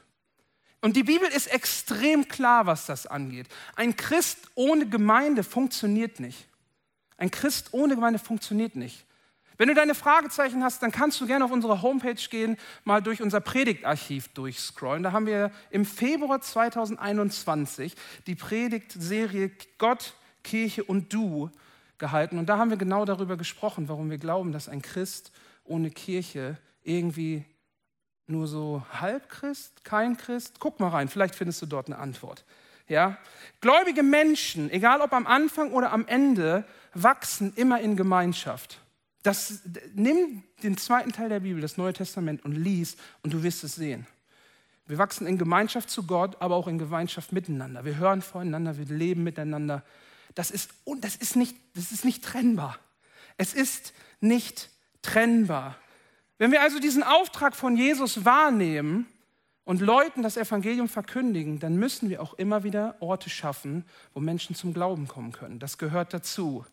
Und 0.86 0.94
die 0.94 1.02
Bibel 1.02 1.26
ist 1.26 1.48
extrem 1.48 2.28
klar, 2.28 2.66
was 2.66 2.86
das 2.86 3.08
angeht. 3.08 3.48
Ein 3.74 3.96
Christ 3.96 4.38
ohne 4.54 4.86
Gemeinde 4.86 5.42
funktioniert 5.42 6.20
nicht. 6.20 6.46
Ein 7.16 7.32
Christ 7.32 7.70
ohne 7.72 7.96
Gemeinde 7.96 8.20
funktioniert 8.20 8.76
nicht. 8.76 9.04
Wenn 9.58 9.66
du 9.66 9.74
deine 9.74 9.96
Fragezeichen 9.96 10.62
hast, 10.62 10.84
dann 10.84 10.92
kannst 10.92 11.20
du 11.20 11.26
gerne 11.26 11.44
auf 11.44 11.50
unsere 11.50 11.82
Homepage 11.82 12.14
gehen, 12.30 12.56
mal 12.84 13.02
durch 13.02 13.20
unser 13.20 13.40
Predigtarchiv 13.40 14.28
durchscrollen. 14.28 15.02
Da 15.02 15.10
haben 15.10 15.26
wir 15.26 15.50
im 15.70 15.84
Februar 15.84 16.40
2021 16.40 17.96
die 18.28 18.36
Predigtserie 18.36 19.50
Gott, 19.78 20.14
Kirche 20.44 20.84
und 20.84 21.12
Du 21.12 21.50
gehalten. 21.98 22.38
Und 22.38 22.46
da 22.46 22.58
haben 22.58 22.70
wir 22.70 22.76
genau 22.76 23.04
darüber 23.04 23.36
gesprochen, 23.36 23.88
warum 23.88 24.08
wir 24.08 24.18
glauben, 24.18 24.52
dass 24.52 24.68
ein 24.68 24.82
Christ 24.82 25.32
ohne 25.64 25.90
Kirche 25.90 26.58
irgendwie 26.84 27.44
nur 28.26 28.46
so 28.46 28.82
halb 28.92 29.28
Christ, 29.28 29.84
kein 29.84 30.16
Christ. 30.16 30.56
Guck 30.58 30.80
mal 30.80 30.88
rein, 30.88 31.08
vielleicht 31.08 31.34
findest 31.34 31.62
du 31.62 31.66
dort 31.66 31.86
eine 31.86 31.98
Antwort. 31.98 32.44
Ja? 32.88 33.18
Gläubige 33.60 34.02
Menschen, 34.02 34.70
egal 34.70 35.00
ob 35.00 35.12
am 35.12 35.26
Anfang 35.26 35.72
oder 35.72 35.92
am 35.92 36.06
Ende, 36.06 36.64
wachsen 36.94 37.52
immer 37.56 37.80
in 37.80 37.96
Gemeinschaft. 37.96 38.80
Das, 39.22 39.60
nimm 39.94 40.44
den 40.62 40.76
zweiten 40.76 41.12
Teil 41.12 41.28
der 41.28 41.40
Bibel, 41.40 41.60
das 41.60 41.76
Neue 41.76 41.92
Testament, 41.92 42.44
und 42.44 42.52
lies 42.52 42.96
und 43.22 43.32
du 43.32 43.42
wirst 43.42 43.64
es 43.64 43.74
sehen. 43.74 44.06
Wir 44.86 44.98
wachsen 44.98 45.26
in 45.26 45.36
Gemeinschaft 45.36 45.90
zu 45.90 46.04
Gott, 46.04 46.40
aber 46.40 46.54
auch 46.54 46.68
in 46.68 46.78
Gemeinschaft 46.78 47.32
miteinander. 47.32 47.84
Wir 47.84 47.96
hören 47.96 48.22
voneinander, 48.22 48.78
wir 48.78 48.84
leben 48.84 49.24
miteinander. 49.24 49.82
Das 50.36 50.52
ist, 50.52 50.70
das 51.00 51.16
ist, 51.16 51.34
nicht, 51.34 51.56
das 51.74 51.90
ist 51.90 52.04
nicht 52.04 52.22
trennbar. 52.22 52.78
Es 53.36 53.52
ist 53.52 53.92
nicht 54.20 54.70
trennbar. 55.02 55.76
Wenn 56.38 56.52
wir 56.52 56.60
also 56.60 56.78
diesen 56.78 57.02
Auftrag 57.02 57.56
von 57.56 57.76
Jesus 57.76 58.24
wahrnehmen 58.24 59.06
und 59.64 59.80
Leuten 59.80 60.22
das 60.22 60.36
Evangelium 60.36 60.88
verkündigen, 60.88 61.58
dann 61.58 61.76
müssen 61.76 62.10
wir 62.10 62.22
auch 62.22 62.34
immer 62.34 62.62
wieder 62.62 62.96
Orte 63.00 63.30
schaffen, 63.30 63.84
wo 64.12 64.20
Menschen 64.20 64.54
zum 64.54 64.74
Glauben 64.74 65.08
kommen 65.08 65.32
können. 65.32 65.58
Das 65.58 65.78
gehört 65.78 66.12
dazu. 66.12 66.66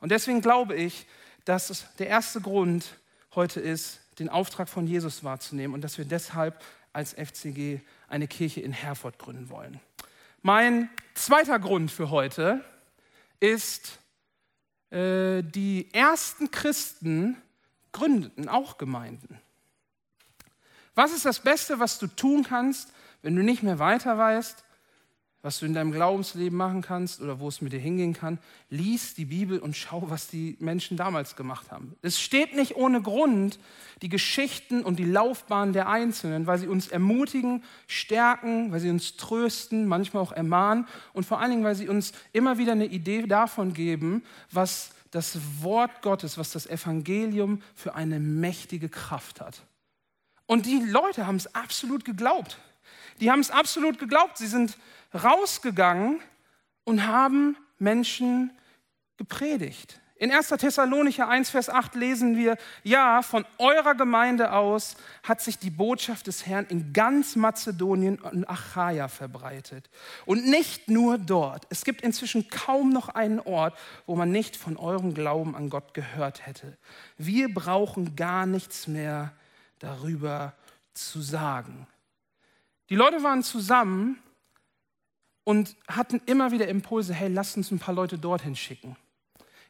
Und 0.00 0.10
deswegen 0.12 0.42
glaube 0.42 0.74
ich, 0.74 1.06
dass 1.46 1.86
der 1.98 2.08
erste 2.08 2.40
Grund 2.40 2.98
heute 3.34 3.60
ist, 3.60 4.00
den 4.18 4.28
Auftrag 4.28 4.68
von 4.68 4.86
Jesus 4.86 5.24
wahrzunehmen 5.24 5.74
und 5.74 5.82
dass 5.82 5.96
wir 5.96 6.04
deshalb 6.04 6.62
als 6.92 7.14
FCG 7.14 7.80
eine 8.08 8.28
Kirche 8.28 8.60
in 8.60 8.72
Herford 8.72 9.18
gründen 9.18 9.48
wollen. 9.50 9.80
Mein 10.42 10.90
zweiter 11.14 11.58
Grund 11.58 11.90
für 11.90 12.10
heute 12.10 12.64
ist, 13.40 13.98
äh, 14.90 15.42
die 15.42 15.88
ersten 15.92 16.50
Christen 16.50 17.36
gründeten 17.92 18.48
auch 18.48 18.78
Gemeinden. 18.78 19.40
Was 20.94 21.12
ist 21.12 21.24
das 21.24 21.40
Beste, 21.40 21.78
was 21.78 21.98
du 21.98 22.06
tun 22.06 22.42
kannst, 22.42 22.92
wenn 23.22 23.36
du 23.36 23.42
nicht 23.42 23.62
mehr 23.62 23.78
weiter 23.78 24.16
weißt? 24.16 24.66
was 25.46 25.60
du 25.60 25.66
in 25.66 25.74
deinem 25.74 25.92
Glaubensleben 25.92 26.58
machen 26.58 26.82
kannst 26.82 27.20
oder 27.20 27.38
wo 27.38 27.46
es 27.46 27.60
mit 27.60 27.72
dir 27.72 27.78
hingehen 27.78 28.14
kann, 28.14 28.40
lies 28.68 29.14
die 29.14 29.26
Bibel 29.26 29.60
und 29.60 29.76
schau, 29.76 30.10
was 30.10 30.26
die 30.26 30.56
Menschen 30.58 30.96
damals 30.96 31.36
gemacht 31.36 31.70
haben. 31.70 31.94
Es 32.02 32.20
steht 32.20 32.56
nicht 32.56 32.74
ohne 32.74 33.00
Grund 33.00 33.60
die 34.02 34.08
Geschichten 34.08 34.82
und 34.82 34.98
die 34.98 35.04
Laufbahn 35.04 35.72
der 35.72 35.88
Einzelnen, 35.88 36.48
weil 36.48 36.58
sie 36.58 36.66
uns 36.66 36.88
ermutigen, 36.88 37.62
stärken, 37.86 38.72
weil 38.72 38.80
sie 38.80 38.90
uns 38.90 39.16
trösten, 39.18 39.86
manchmal 39.86 40.24
auch 40.24 40.32
ermahnen 40.32 40.88
und 41.12 41.24
vor 41.24 41.40
allen 41.40 41.52
Dingen, 41.52 41.64
weil 41.64 41.76
sie 41.76 41.88
uns 41.88 42.10
immer 42.32 42.58
wieder 42.58 42.72
eine 42.72 42.86
Idee 42.86 43.22
davon 43.22 43.72
geben, 43.72 44.24
was 44.50 44.95
das 45.16 45.38
Wort 45.62 46.02
Gottes, 46.02 46.36
was 46.36 46.52
das 46.52 46.66
Evangelium 46.66 47.62
für 47.74 47.94
eine 47.94 48.20
mächtige 48.20 48.90
Kraft 48.90 49.40
hat. 49.40 49.62
Und 50.44 50.66
die 50.66 50.78
Leute 50.78 51.26
haben 51.26 51.36
es 51.36 51.52
absolut 51.54 52.04
geglaubt. 52.04 52.58
Die 53.20 53.30
haben 53.30 53.40
es 53.40 53.50
absolut 53.50 53.98
geglaubt. 53.98 54.36
Sie 54.36 54.46
sind 54.46 54.76
rausgegangen 55.14 56.20
und 56.84 57.06
haben 57.06 57.56
Menschen 57.78 58.52
gepredigt. 59.16 60.00
In 60.18 60.32
1. 60.32 60.48
Thessalonicher 60.48 61.28
1, 61.28 61.50
Vers 61.50 61.68
8 61.68 61.94
lesen 61.94 62.36
wir, 62.38 62.56
ja, 62.82 63.20
von 63.20 63.44
eurer 63.58 63.94
Gemeinde 63.94 64.52
aus 64.52 64.96
hat 65.22 65.42
sich 65.42 65.58
die 65.58 65.68
Botschaft 65.68 66.26
des 66.26 66.46
Herrn 66.46 66.64
in 66.70 66.94
ganz 66.94 67.36
Mazedonien 67.36 68.18
und 68.18 68.48
Achaia 68.48 69.08
verbreitet. 69.08 69.90
Und 70.24 70.46
nicht 70.46 70.88
nur 70.88 71.18
dort. 71.18 71.66
Es 71.68 71.84
gibt 71.84 72.00
inzwischen 72.00 72.48
kaum 72.48 72.88
noch 72.88 73.10
einen 73.10 73.40
Ort, 73.40 73.76
wo 74.06 74.16
man 74.16 74.30
nicht 74.32 74.56
von 74.56 74.78
eurem 74.78 75.12
Glauben 75.12 75.54
an 75.54 75.68
Gott 75.68 75.92
gehört 75.92 76.46
hätte. 76.46 76.78
Wir 77.18 77.52
brauchen 77.52 78.16
gar 78.16 78.46
nichts 78.46 78.86
mehr 78.86 79.32
darüber 79.80 80.54
zu 80.94 81.20
sagen. 81.20 81.86
Die 82.88 82.96
Leute 82.96 83.22
waren 83.22 83.42
zusammen 83.42 84.18
und 85.44 85.76
hatten 85.88 86.22
immer 86.24 86.52
wieder 86.52 86.68
Impulse, 86.68 87.12
hey, 87.12 87.28
lasst 87.28 87.58
uns 87.58 87.70
ein 87.70 87.78
paar 87.78 87.94
Leute 87.94 88.16
dorthin 88.16 88.56
schicken. 88.56 88.96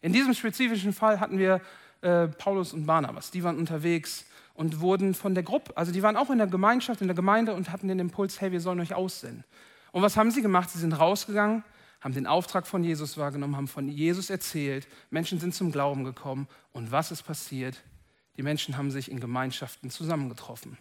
In 0.07 0.13
diesem 0.13 0.35
spezifischen 0.35 0.93
Fall 0.93 1.19
hatten 1.19 1.37
wir 1.37 1.61
äh, 2.01 2.29
Paulus 2.29 2.73
und 2.73 2.87
Barnabas, 2.87 3.33
die 3.33 3.43
waren 3.43 3.59
unterwegs 3.59 4.25
und 4.55 4.79
wurden 4.79 5.15
von 5.15 5.35
der 5.35 5.43
Gruppe, 5.43 5.77
also 5.77 5.91
die 5.91 6.01
waren 6.01 6.17
auch 6.17 6.31
in 6.31 6.39
der 6.39 6.47
Gemeinschaft, 6.47 7.01
in 7.01 7.09
der 7.09 7.17
Gemeinde 7.17 7.55
und 7.55 7.73
hatten 7.73 7.89
den 7.89 7.99
Impuls, 7.99 8.41
hey, 8.41 8.53
wir 8.53 8.61
sollen 8.61 8.79
euch 8.79 8.95
aussenden. 8.95 9.43
Und 9.91 10.03
was 10.03 10.17
haben 10.17 10.31
sie 10.31 10.43
gemacht? 10.43 10.71
Sie 10.71 10.79
sind 10.79 10.93
rausgegangen, 10.93 11.65
haben 12.01 12.15
den 12.15 12.29
Auftrag 12.29 12.69
von 12.69 12.85
Jesus 12.85 13.19
wahrgenommen, 13.19 13.57
haben 13.57 13.67
von 13.67 13.89
Jesus 13.89 14.31
erzählt, 14.31 14.87
Menschen 15.11 15.41
sind 15.41 15.57
zum 15.57 15.73
Glauben 15.73 16.05
gekommen 16.05 16.47
und 16.71 16.93
was 16.93 17.11
ist 17.11 17.25
passiert? 17.25 17.83
Die 18.37 18.45
Menschen 18.45 18.77
haben 18.77 18.93
sich 18.93 19.11
in 19.11 19.19
Gemeinschaften 19.19 19.91
zusammengetroffen. 19.91 20.79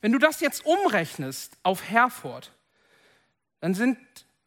Wenn 0.00 0.12
du 0.12 0.18
das 0.18 0.40
jetzt 0.40 0.64
umrechnest 0.64 1.56
auf 1.62 1.88
Herford, 1.88 2.52
dann 3.60 3.74
sind 3.74 3.98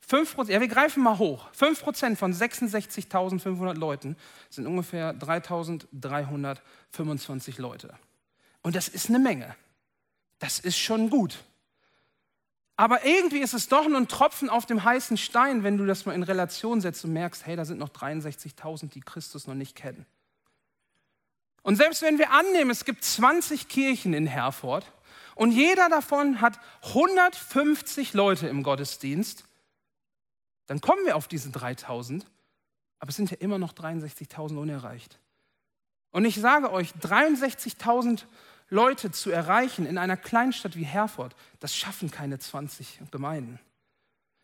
5 0.07 0.35
ja, 0.49 0.59
wir 0.59 0.67
greifen 0.67 1.01
mal 1.01 1.17
hoch. 1.17 1.47
5% 1.57 2.17
von 2.17 2.33
66.500 2.33 3.75
Leuten 3.75 4.17
sind 4.49 4.67
ungefähr 4.67 5.17
3.325 5.17 7.61
Leute. 7.61 7.93
Und 8.61 8.75
das 8.75 8.89
ist 8.89 9.07
eine 9.09 9.19
Menge. 9.19 9.55
Das 10.39 10.59
ist 10.59 10.77
schon 10.77 11.09
gut. 11.09 11.37
Aber 12.75 13.05
irgendwie 13.05 13.39
ist 13.39 13.53
es 13.53 13.69
doch 13.69 13.87
nur 13.87 13.97
ein 13.97 14.07
Tropfen 14.07 14.49
auf 14.49 14.65
dem 14.65 14.83
heißen 14.83 15.15
Stein, 15.15 15.63
wenn 15.63 15.77
du 15.77 15.85
das 15.85 16.05
mal 16.05 16.13
in 16.13 16.23
Relation 16.23 16.81
setzt 16.81 17.05
und 17.05 17.13
merkst, 17.13 17.45
hey, 17.45 17.55
da 17.55 17.65
sind 17.65 17.79
noch 17.79 17.89
63.000, 17.89 18.89
die 18.89 19.01
Christus 19.01 19.47
noch 19.47 19.53
nicht 19.53 19.75
kennen. 19.75 20.05
Und 21.61 21.77
selbst 21.77 22.01
wenn 22.01 22.17
wir 22.17 22.31
annehmen, 22.31 22.71
es 22.71 22.83
gibt 22.83 23.05
20 23.05 23.69
Kirchen 23.69 24.13
in 24.13 24.27
Herford 24.27 24.91
und 25.35 25.51
jeder 25.51 25.87
davon 25.87 26.41
hat 26.41 26.59
150 26.87 28.13
Leute 28.13 28.47
im 28.47 28.63
Gottesdienst, 28.63 29.45
dann 30.67 30.81
kommen 30.81 31.05
wir 31.05 31.15
auf 31.15 31.27
diese 31.27 31.49
3000, 31.49 32.25
aber 32.99 33.09
es 33.09 33.15
sind 33.15 33.31
ja 33.31 33.37
immer 33.39 33.57
noch 33.57 33.73
63.000 33.73 34.57
unerreicht. 34.57 35.19
Und 36.11 36.25
ich 36.25 36.35
sage 36.35 36.71
euch, 36.71 36.91
63.000 37.01 38.23
Leute 38.69 39.11
zu 39.11 39.29
erreichen 39.31 39.85
in 39.85 39.97
einer 39.97 40.17
Kleinstadt 40.17 40.75
wie 40.75 40.83
Herford, 40.83 41.35
das 41.59 41.75
schaffen 41.75 42.11
keine 42.11 42.39
20 42.39 43.01
Gemeinden. 43.11 43.59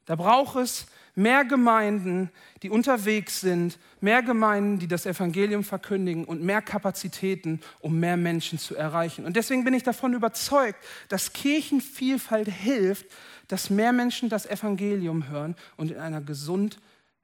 Da 0.10 0.16
braucht 0.16 0.56
es 0.56 0.88
mehr 1.14 1.46
Gemeinden, 1.46 2.32
die 2.64 2.72
unterwegs 2.72 3.42
sind, 3.42 3.78
mehr 4.02 4.24
Gemeinden, 4.24 4.80
die 4.80 4.88
das 4.88 5.06
Evangelium 5.06 5.64
verkündigen 5.64 6.26
und 6.26 6.42
mehr 6.42 6.64
Kapazitäten, 6.64 7.62
um 7.80 8.00
mehr 8.00 8.18
Menschen 8.18 8.58
zu 8.58 8.76
erreichen. 8.76 9.26
Und 9.26 9.36
deswegen 9.36 9.64
bin 9.64 9.76
ich 9.76 9.84
davon 9.84 10.14
überzeugt, 10.14 10.84
dass 11.10 11.32
Kirchenvielfalt 11.34 12.48
hilft, 12.48 13.06
dass 13.50 13.70
mehr 13.70 13.92
Menschen 13.92 14.30
das 14.30 14.46
Evangelium 14.46 15.28
hören 15.28 15.56
und 15.76 15.92
in 15.92 15.98
einer, 15.98 16.22
gesund, 16.22 16.80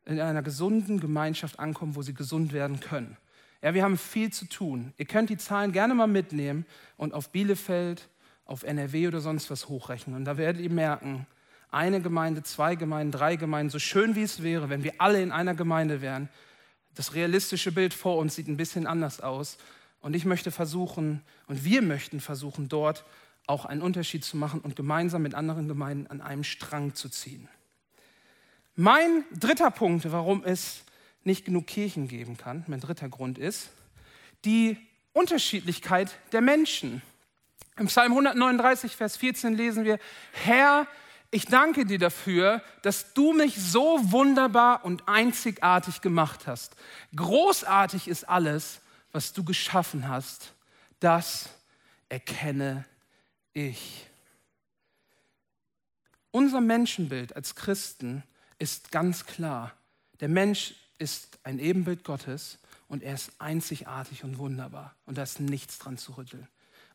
in 0.05 0.19
einer 0.19 0.41
gesunden 0.41 0.99
Gemeinschaft 0.99 1.59
ankommen, 1.59 1.95
wo 1.95 2.01
sie 2.01 2.13
gesund 2.13 2.51
werden 2.51 2.81
können. 2.81 3.15
Ja, 3.61 3.73
wir 3.73 3.83
haben 3.83 3.97
viel 3.97 4.33
zu 4.33 4.45
tun. 4.45 4.93
Ihr 4.97 5.05
könnt 5.05 5.29
die 5.29 5.37
Zahlen 5.37 5.71
gerne 5.71 5.95
mal 5.95 6.07
mitnehmen 6.07 6.65
und 6.97 7.13
auf 7.13 7.29
Bielefeld, 7.29 8.09
auf 8.43 8.63
NRW 8.63 9.07
oder 9.07 9.21
sonst 9.21 9.49
was 9.49 9.69
hochrechnen. 9.69 10.15
Und 10.15 10.25
da 10.25 10.37
werdet 10.37 10.61
ihr 10.61 10.69
merken, 10.69 11.25
eine 11.71 12.01
Gemeinde, 12.01 12.43
zwei 12.43 12.75
Gemeinden, 12.75 13.11
drei 13.11 13.35
Gemeinden, 13.35 13.69
so 13.69 13.79
schön 13.79 14.15
wie 14.15 14.23
es 14.23 14.41
wäre, 14.41 14.69
wenn 14.69 14.83
wir 14.83 14.93
alle 14.97 15.21
in 15.21 15.31
einer 15.31 15.53
Gemeinde 15.53 16.01
wären. 16.01 16.29
Das 16.95 17.13
realistische 17.13 17.71
Bild 17.71 17.93
vor 17.93 18.17
uns 18.17 18.35
sieht 18.35 18.47
ein 18.47 18.57
bisschen 18.57 18.87
anders 18.87 19.21
aus. 19.21 19.57
Und 19.99 20.15
ich 20.15 20.25
möchte 20.25 20.51
versuchen, 20.51 21.21
und 21.47 21.65
wir 21.65 21.81
möchten 21.81 22.19
versuchen, 22.19 22.69
dort 22.69 23.03
auch 23.47 23.65
einen 23.65 23.81
Unterschied 23.81 24.23
zu 24.23 24.37
machen 24.37 24.59
und 24.61 24.75
gemeinsam 24.75 25.21
mit 25.21 25.35
anderen 25.35 25.67
Gemeinden 25.67 26.07
an 26.07 26.21
einem 26.21 26.43
Strang 26.43 26.95
zu 26.95 27.09
ziehen. 27.09 27.47
Mein 28.75 29.23
dritter 29.31 29.71
Punkt, 29.71 30.11
warum 30.11 30.43
es 30.43 30.83
nicht 31.23 31.45
genug 31.45 31.67
Kirchen 31.67 32.07
geben 32.07 32.37
kann, 32.37 32.63
mein 32.67 32.79
dritter 32.79 33.09
Grund 33.09 33.37
ist 33.37 33.69
die 34.45 34.77
Unterschiedlichkeit 35.13 36.11
der 36.31 36.41
Menschen. 36.41 37.01
Im 37.77 37.87
Psalm 37.87 38.11
139, 38.11 38.95
Vers 38.95 39.17
14 39.17 39.55
lesen 39.55 39.83
wir, 39.83 39.99
Herr, 40.31 40.87
ich 41.31 41.45
danke 41.45 41.85
dir 41.85 41.99
dafür, 41.99 42.61
dass 42.83 43.13
du 43.13 43.33
mich 43.33 43.55
so 43.55 43.99
wunderbar 44.11 44.85
und 44.85 45.07
einzigartig 45.07 46.01
gemacht 46.01 46.47
hast. 46.47 46.75
Großartig 47.15 48.07
ist 48.07 48.29
alles, 48.29 48.79
was 49.11 49.33
du 49.33 49.43
geschaffen 49.43 50.07
hast. 50.07 50.53
Das 50.99 51.49
erkenne 52.07 52.85
ich. 53.55 54.05
Unser 56.29 56.61
Menschenbild 56.61 57.35
als 57.35 57.55
Christen 57.55 58.23
ist 58.59 58.91
ganz 58.91 59.25
klar. 59.25 59.73
Der 60.19 60.29
Mensch 60.29 60.75
ist 60.99 61.39
ein 61.43 61.59
Ebenbild 61.59 62.03
Gottes 62.03 62.59
und 62.87 63.03
er 63.03 63.15
ist 63.15 63.31
einzigartig 63.39 64.23
und 64.23 64.37
wunderbar. 64.37 64.95
Und 65.05 65.17
da 65.17 65.23
ist 65.23 65.39
nichts 65.39 65.79
dran 65.79 65.97
zu 65.97 66.17
rütteln. 66.17 66.47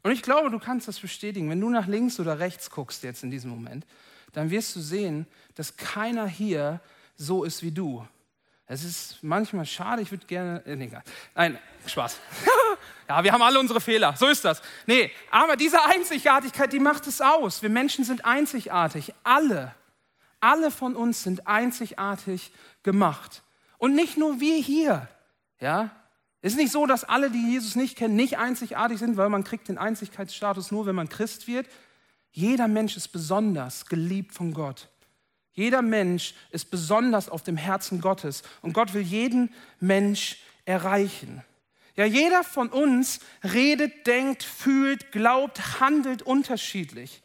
Und 0.02 0.12
ich 0.12 0.22
glaube, 0.22 0.50
du 0.50 0.58
kannst 0.58 0.88
das 0.88 1.00
bestätigen. 1.00 1.50
Wenn 1.50 1.60
du 1.60 1.68
nach 1.68 1.86
links 1.86 2.20
oder 2.20 2.38
rechts 2.38 2.70
guckst 2.70 3.02
jetzt 3.02 3.22
in 3.22 3.30
diesem 3.30 3.50
Moment, 3.50 3.86
dann 4.32 4.50
wirst 4.50 4.76
du 4.76 4.80
sehen, 4.80 5.26
dass 5.54 5.76
keiner 5.76 6.26
hier 6.26 6.80
so 7.16 7.44
ist 7.44 7.62
wie 7.62 7.72
du. 7.72 8.06
Es 8.66 8.84
ist 8.84 9.18
manchmal 9.22 9.66
schade, 9.66 10.00
ich 10.00 10.10
würde 10.10 10.26
gerne. 10.26 10.64
Äh, 10.64 10.76
nee, 10.76 10.84
egal. 10.84 11.02
Nein, 11.34 11.58
Spaß. 11.86 12.18
ja, 13.10 13.24
wir 13.24 13.32
haben 13.32 13.42
alle 13.42 13.58
unsere 13.58 13.80
Fehler, 13.80 14.14
so 14.16 14.28
ist 14.28 14.44
das. 14.44 14.62
Nee, 14.86 15.10
aber 15.32 15.56
diese 15.56 15.84
Einzigartigkeit, 15.84 16.72
die 16.72 16.78
macht 16.78 17.08
es 17.08 17.20
aus. 17.20 17.60
Wir 17.60 17.68
Menschen 17.68 18.04
sind 18.04 18.24
einzigartig. 18.24 19.12
Alle, 19.24 19.74
alle 20.38 20.70
von 20.70 20.94
uns 20.94 21.24
sind 21.24 21.48
einzigartig 21.48 22.52
gemacht. 22.84 23.42
Und 23.78 23.96
nicht 23.96 24.16
nur 24.16 24.38
wir 24.38 24.54
hier. 24.58 25.08
Ja, 25.58 25.90
es 26.40 26.52
ist 26.52 26.58
nicht 26.58 26.70
so, 26.70 26.86
dass 26.86 27.02
alle, 27.02 27.32
die 27.32 27.50
Jesus 27.50 27.74
nicht 27.74 27.96
kennen, 27.96 28.14
nicht 28.14 28.38
einzigartig 28.38 29.00
sind, 29.00 29.16
weil 29.16 29.28
man 29.28 29.42
kriegt 29.42 29.66
den 29.66 29.76
Einzigkeitsstatus 29.76 30.70
nur, 30.70 30.86
wenn 30.86 30.94
man 30.94 31.08
Christ 31.08 31.48
wird. 31.48 31.66
Jeder 32.30 32.68
Mensch 32.68 32.96
ist 32.96 33.08
besonders 33.08 33.86
geliebt 33.86 34.34
von 34.34 34.54
Gott. 34.54 34.88
Jeder 35.50 35.82
Mensch 35.82 36.34
ist 36.50 36.70
besonders 36.70 37.28
auf 37.28 37.42
dem 37.42 37.56
Herzen 37.56 38.00
Gottes 38.00 38.44
und 38.62 38.72
Gott 38.72 38.94
will 38.94 39.02
jeden 39.02 39.52
Mensch 39.80 40.38
erreichen. 40.64 41.42
Ja, 42.00 42.06
jeder 42.06 42.44
von 42.44 42.70
uns 42.70 43.20
redet, 43.44 44.06
denkt, 44.06 44.42
fühlt, 44.42 45.12
glaubt, 45.12 45.80
handelt 45.80 46.22
unterschiedlich. 46.22 47.22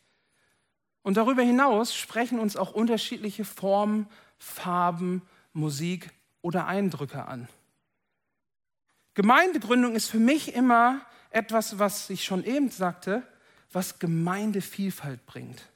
Und 1.01 1.15
darüber 1.15 1.43
hinaus 1.43 1.95
sprechen 1.95 2.39
uns 2.39 2.57
auch 2.57 2.73
unterschiedliche 2.73 3.45
Formen, 3.45 4.05
Farben, 4.37 5.21
Musik 5.53 6.09
oder 6.41 6.67
Eindrücke 6.67 7.25
an. 7.25 7.47
Gemeindegründung 9.13 9.95
ist 9.95 10.09
für 10.09 10.19
mich 10.19 10.53
immer 10.53 10.99
etwas, 11.29 11.79
was 11.79 12.09
ich 12.09 12.25
schon 12.25 12.43
eben 12.43 12.69
sagte, 12.69 13.23
was 13.71 13.97
Gemeindevielfalt 13.99 15.25
bringt. 15.25 15.69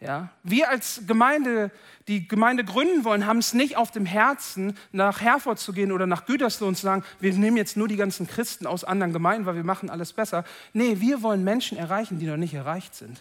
Ja, 0.00 0.30
wir 0.42 0.70
als 0.70 1.02
Gemeinde, 1.06 1.70
die 2.08 2.26
Gemeinde 2.26 2.64
gründen 2.64 3.04
wollen, 3.04 3.26
haben 3.26 3.38
es 3.38 3.52
nicht 3.52 3.76
auf 3.76 3.90
dem 3.90 4.06
Herzen, 4.06 4.76
nach 4.92 5.20
Herford 5.20 5.58
zu 5.58 5.74
gehen 5.74 5.92
oder 5.92 6.06
nach 6.06 6.24
Gütersloh 6.24 6.68
und 6.68 6.76
zu 6.76 6.82
sagen, 6.82 7.04
wir 7.20 7.34
nehmen 7.34 7.58
jetzt 7.58 7.76
nur 7.76 7.86
die 7.86 7.96
ganzen 7.96 8.26
Christen 8.26 8.66
aus 8.66 8.82
anderen 8.82 9.12
Gemeinden, 9.12 9.44
weil 9.44 9.56
wir 9.56 9.64
machen 9.64 9.90
alles 9.90 10.14
besser. 10.14 10.44
Nee, 10.72 11.00
wir 11.00 11.20
wollen 11.20 11.44
Menschen 11.44 11.76
erreichen, 11.76 12.18
die 12.18 12.26
noch 12.26 12.38
nicht 12.38 12.54
erreicht 12.54 12.94
sind. 12.94 13.20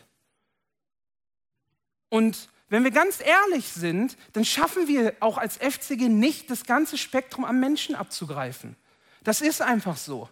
Und 2.08 2.48
wenn 2.70 2.86
wir 2.86 2.92
ganz 2.92 3.20
ehrlich 3.20 3.68
sind, 3.68 4.16
dann 4.32 4.46
schaffen 4.46 4.88
wir 4.88 5.16
auch 5.20 5.38
als 5.38 5.58
FCG 5.58 6.08
nicht, 6.08 6.50
das 6.50 6.64
ganze 6.64 6.98
Spektrum 6.98 7.44
an 7.44 7.60
Menschen 7.60 7.94
abzugreifen. 7.94 8.78
Das 9.24 9.42
ist 9.42 9.62
einfach 9.62 9.98
so. 9.98 10.30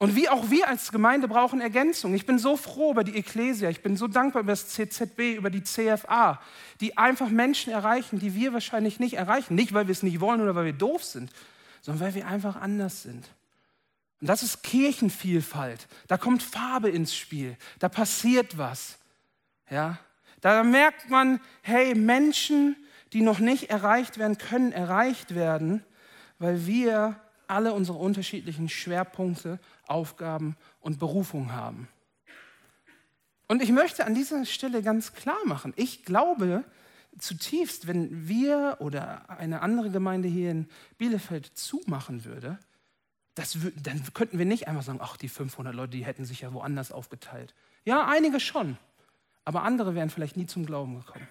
Und 0.00 0.16
wie 0.16 0.30
auch 0.30 0.48
wir 0.48 0.66
als 0.66 0.92
Gemeinde 0.92 1.28
brauchen 1.28 1.60
Ergänzung. 1.60 2.14
Ich 2.14 2.24
bin 2.24 2.38
so 2.38 2.56
froh 2.56 2.92
über 2.92 3.04
die 3.04 3.18
Ekklesia, 3.18 3.68
ich 3.68 3.82
bin 3.82 3.98
so 3.98 4.08
dankbar 4.08 4.40
über 4.40 4.52
das 4.52 4.70
CZB, 4.70 5.36
über 5.36 5.50
die 5.50 5.62
CFA, 5.62 6.40
die 6.80 6.96
einfach 6.96 7.28
Menschen 7.28 7.70
erreichen, 7.70 8.18
die 8.18 8.34
wir 8.34 8.54
wahrscheinlich 8.54 8.98
nicht 8.98 9.12
erreichen. 9.14 9.54
Nicht, 9.54 9.74
weil 9.74 9.88
wir 9.88 9.92
es 9.92 10.02
nicht 10.02 10.20
wollen 10.20 10.40
oder 10.40 10.54
weil 10.54 10.64
wir 10.64 10.72
doof 10.72 11.04
sind, 11.04 11.30
sondern 11.82 12.06
weil 12.06 12.14
wir 12.14 12.26
einfach 12.26 12.56
anders 12.56 13.02
sind. 13.02 13.28
Und 14.22 14.26
das 14.26 14.42
ist 14.42 14.62
Kirchenvielfalt. 14.62 15.86
Da 16.08 16.16
kommt 16.16 16.42
Farbe 16.42 16.88
ins 16.88 17.14
Spiel. 17.14 17.58
Da 17.78 17.90
passiert 17.90 18.56
was. 18.56 18.96
Ja? 19.68 19.98
Da 20.40 20.62
merkt 20.62 21.10
man, 21.10 21.40
hey, 21.60 21.94
Menschen, 21.94 22.74
die 23.12 23.20
noch 23.20 23.38
nicht 23.38 23.68
erreicht 23.68 24.16
werden, 24.16 24.38
können 24.38 24.72
erreicht 24.72 25.34
werden, 25.34 25.84
weil 26.38 26.66
wir 26.66 27.20
alle 27.50 27.72
unsere 27.72 27.98
unterschiedlichen 27.98 28.68
Schwerpunkte, 28.68 29.58
Aufgaben 29.86 30.56
und 30.80 30.98
Berufungen 30.98 31.52
haben. 31.52 31.88
Und 33.48 33.62
ich 33.62 33.72
möchte 33.72 34.06
an 34.06 34.14
dieser 34.14 34.44
Stelle 34.44 34.82
ganz 34.82 35.12
klar 35.12 35.38
machen, 35.44 35.72
ich 35.76 36.04
glaube 36.04 36.64
zutiefst, 37.18 37.88
wenn 37.88 38.28
wir 38.28 38.76
oder 38.78 39.28
eine 39.28 39.62
andere 39.62 39.90
Gemeinde 39.90 40.28
hier 40.28 40.52
in 40.52 40.68
Bielefeld 40.98 41.46
zumachen 41.54 42.24
würde, 42.24 42.58
das, 43.34 43.56
dann 43.82 44.02
könnten 44.14 44.38
wir 44.38 44.46
nicht 44.46 44.68
einfach 44.68 44.82
sagen, 44.82 45.00
ach, 45.02 45.16
die 45.16 45.28
500 45.28 45.74
Leute, 45.74 45.90
die 45.90 46.04
hätten 46.04 46.24
sich 46.24 46.42
ja 46.42 46.52
woanders 46.52 46.92
aufgeteilt. 46.92 47.54
Ja, 47.84 48.06
einige 48.06 48.38
schon. 48.38 48.76
Aber 49.44 49.62
andere 49.62 49.94
wären 49.94 50.10
vielleicht 50.10 50.36
nie 50.36 50.46
zum 50.46 50.66
Glauben 50.66 51.00
gekommen. 51.00 51.26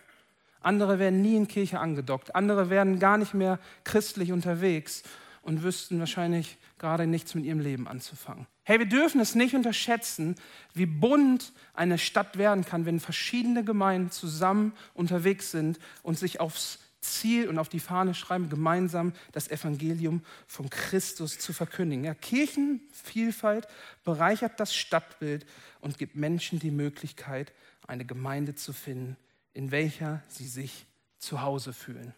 Andere 0.62 1.00
wären 1.00 1.22
nie 1.22 1.38
in 1.38 1.48
Kirche 1.48 1.80
angedockt. 1.80 2.36
Andere 2.36 2.70
wären 2.70 3.00
gar 3.00 3.18
nicht 3.18 3.34
mehr 3.34 3.60
christlich 3.86 4.34
unterwegs 4.34 5.04
und 5.42 5.64
wüssten 5.64 6.00
wahrscheinlich 6.00 6.58
gerade 6.78 7.08
nichts 7.08 7.36
mit 7.36 7.46
ihrem 7.46 7.60
Leben 7.60 7.88
anzufangen. 7.88 8.48
Hey, 8.64 8.80
wir 8.80 8.86
dürfen 8.86 9.20
es 9.20 9.36
nicht 9.36 9.56
unterschätzen, 9.56 10.36
wie 10.74 10.86
bunt 10.86 11.54
eine 11.74 11.98
Stadt 11.98 12.38
werden 12.38 12.66
kann, 12.66 12.86
wenn 12.86 13.00
verschiedene 13.00 13.64
Gemeinden 13.64 14.12
zusammen 14.12 14.74
unterwegs 14.94 15.52
sind 15.52 15.80
und 16.04 16.20
sich 16.20 16.40
aufs 16.40 16.80
Ziel 17.02 17.48
und 17.48 17.58
auf 17.60 17.70
die 17.70 17.80
Fahne 17.80 18.14
schreiben, 18.14 18.50
gemeinsam 18.50 19.14
das 19.32 19.48
Evangelium 19.50 20.22
von 20.48 20.70
Christus 20.70 21.40
zu 21.40 21.54
verkündigen. 21.54 22.04
Ja, 22.04 22.14
Kirchenvielfalt 22.14 23.68
bereichert 24.04 24.60
das 24.60 24.76
Stadtbild 24.76 25.46
und 25.80 25.98
gibt 25.98 26.16
Menschen 26.16 26.60
die 26.60 26.72
Möglichkeit, 26.72 27.54
eine 27.88 28.06
Gemeinde 28.06 28.56
zu 28.56 28.74
finden, 28.74 29.16
in 29.54 29.72
welcher 29.72 30.22
sie 30.28 30.48
sich 30.48 30.86
zu 31.18 31.42
Hause 31.42 31.74
fühlen. 31.74 32.14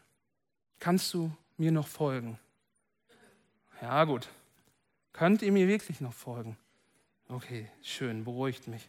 Kannst 0.79 1.13
du 1.13 1.31
mir 1.57 1.71
noch 1.71 1.87
folgen? 1.87 2.39
Ja, 3.81 4.03
gut. 4.03 4.29
Könnt 5.11 5.41
ihr 5.41 5.51
mir 5.51 5.67
wirklich 5.67 6.01
noch 6.01 6.13
folgen? 6.13 6.55
Okay, 7.27 7.67
schön, 7.81 8.23
beruhigt 8.23 8.67
mich. 8.67 8.87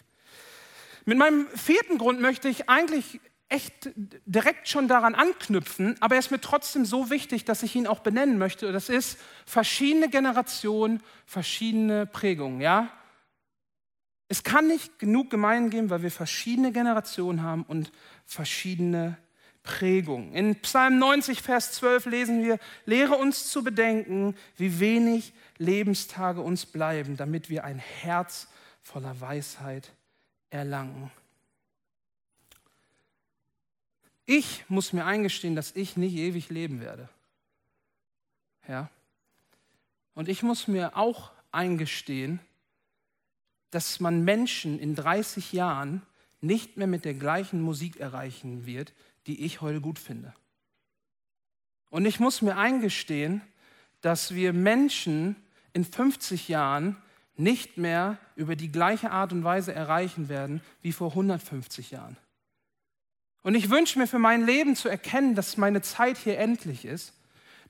Mit 1.07 1.17
meinem 1.17 1.47
vierten 1.49 1.97
Grund 1.97 2.21
möchte 2.21 2.49
ich 2.49 2.69
eigentlich 2.69 3.21
echt 3.49 3.91
direkt 4.27 4.69
schon 4.69 4.89
daran 4.89 5.15
anknüpfen, 5.15 5.97
aber 6.01 6.15
er 6.15 6.19
ist 6.19 6.31
mir 6.31 6.41
trotzdem 6.41 6.85
so 6.85 7.11
wichtig, 7.11 7.45
dass 7.45 7.63
ich 7.63 7.75
ihn 7.75 7.87
auch 7.87 8.01
benennen 8.01 8.39
möchte. 8.39 8.73
Das 8.73 8.89
ist 8.89 9.19
verschiedene 9.47 10.09
Generationen, 10.09 11.03
verschiedene 11.27 12.07
Prägungen, 12.07 12.61
ja? 12.61 12.91
Es 14.29 14.43
kann 14.43 14.67
nicht 14.67 14.99
genug 14.99 15.29
Gemeinden 15.31 15.71
geben, 15.71 15.91
weil 15.91 16.03
wir 16.03 16.11
verschiedene 16.11 16.73
Generationen 16.73 17.43
haben 17.43 17.65
und 17.65 17.93
verschiedene 18.25 19.19
Prägungen. 19.63 20.33
In 20.35 20.57
Psalm 20.61 20.99
90, 20.99 21.41
Vers 21.43 21.73
12 21.73 22.07
lesen 22.07 22.43
wir, 22.43 22.59
lehre 22.85 23.15
uns 23.15 23.49
zu 23.49 23.63
bedenken, 23.63 24.35
wie 24.57 24.81
wenig 24.81 25.33
Lebenstage 25.59 26.41
uns 26.41 26.67
bleiben, 26.67 27.17
damit 27.17 27.49
wir 27.49 27.65
ein 27.65 27.79
Herz 27.79 28.49
voller 28.83 29.21
Weisheit 29.21 29.93
erlangen. 30.51 31.11
Ich 34.25 34.65
muss 34.69 34.93
mir 34.93 35.05
eingestehen, 35.05 35.55
dass 35.55 35.77
ich 35.77 35.97
nicht 35.97 36.15
ewig 36.15 36.49
leben 36.49 36.81
werde. 36.81 37.09
Ja? 38.69 38.91
Und 40.15 40.29
ich 40.29 40.43
muss 40.43 40.69
mir 40.69 40.97
auch 40.97 41.31
eingestehen, 41.51 42.41
dass 43.71 44.01
man 44.01 44.25
Menschen 44.25 44.79
in 44.79 44.95
30 44.95 45.53
Jahren 45.53 46.03
nicht 46.41 46.77
mehr 46.77 46.87
mit 46.87 47.05
der 47.05 47.15
gleichen 47.15 47.63
Musik 47.63 47.99
erreichen 47.99 48.67
wird, 48.67 48.93
die 49.27 49.45
ich 49.45 49.61
heute 49.61 49.81
gut 49.81 49.99
finde. 49.99 50.35
Und 51.91 52.07
ich 52.07 52.21
muss 52.21 52.43
mir 52.43 52.57
eingestehen, 52.57 53.43
dass 54.01 54.35
wir 54.35 54.53
Menschen 54.53 55.37
in 55.73 55.85
50 55.85 56.49
Jahren 56.49 56.97
nicht 57.37 57.77
mehr 57.77 58.19
über 58.37 58.57
die 58.57 58.71
gleiche 58.71 59.11
Art 59.11 59.33
und 59.33 59.45
Weise 59.45 59.75
erreichen 59.75 60.29
werden 60.29 60.61
wie 60.81 60.93
vor 60.93 61.11
150 61.11 61.91
Jahren. 61.91 62.17
Und 63.43 63.55
ich 63.55 63.71
wünsche 63.71 63.99
mir 63.99 64.07
für 64.07 64.19
mein 64.19 64.47
Leben 64.47 64.77
zu 64.77 64.89
erkennen, 64.89 65.35
dass 65.35 65.57
meine 65.57 65.83
Zeit 65.83 66.17
hier 66.19 66.39
endlich 66.39 66.85
ist, 66.85 67.15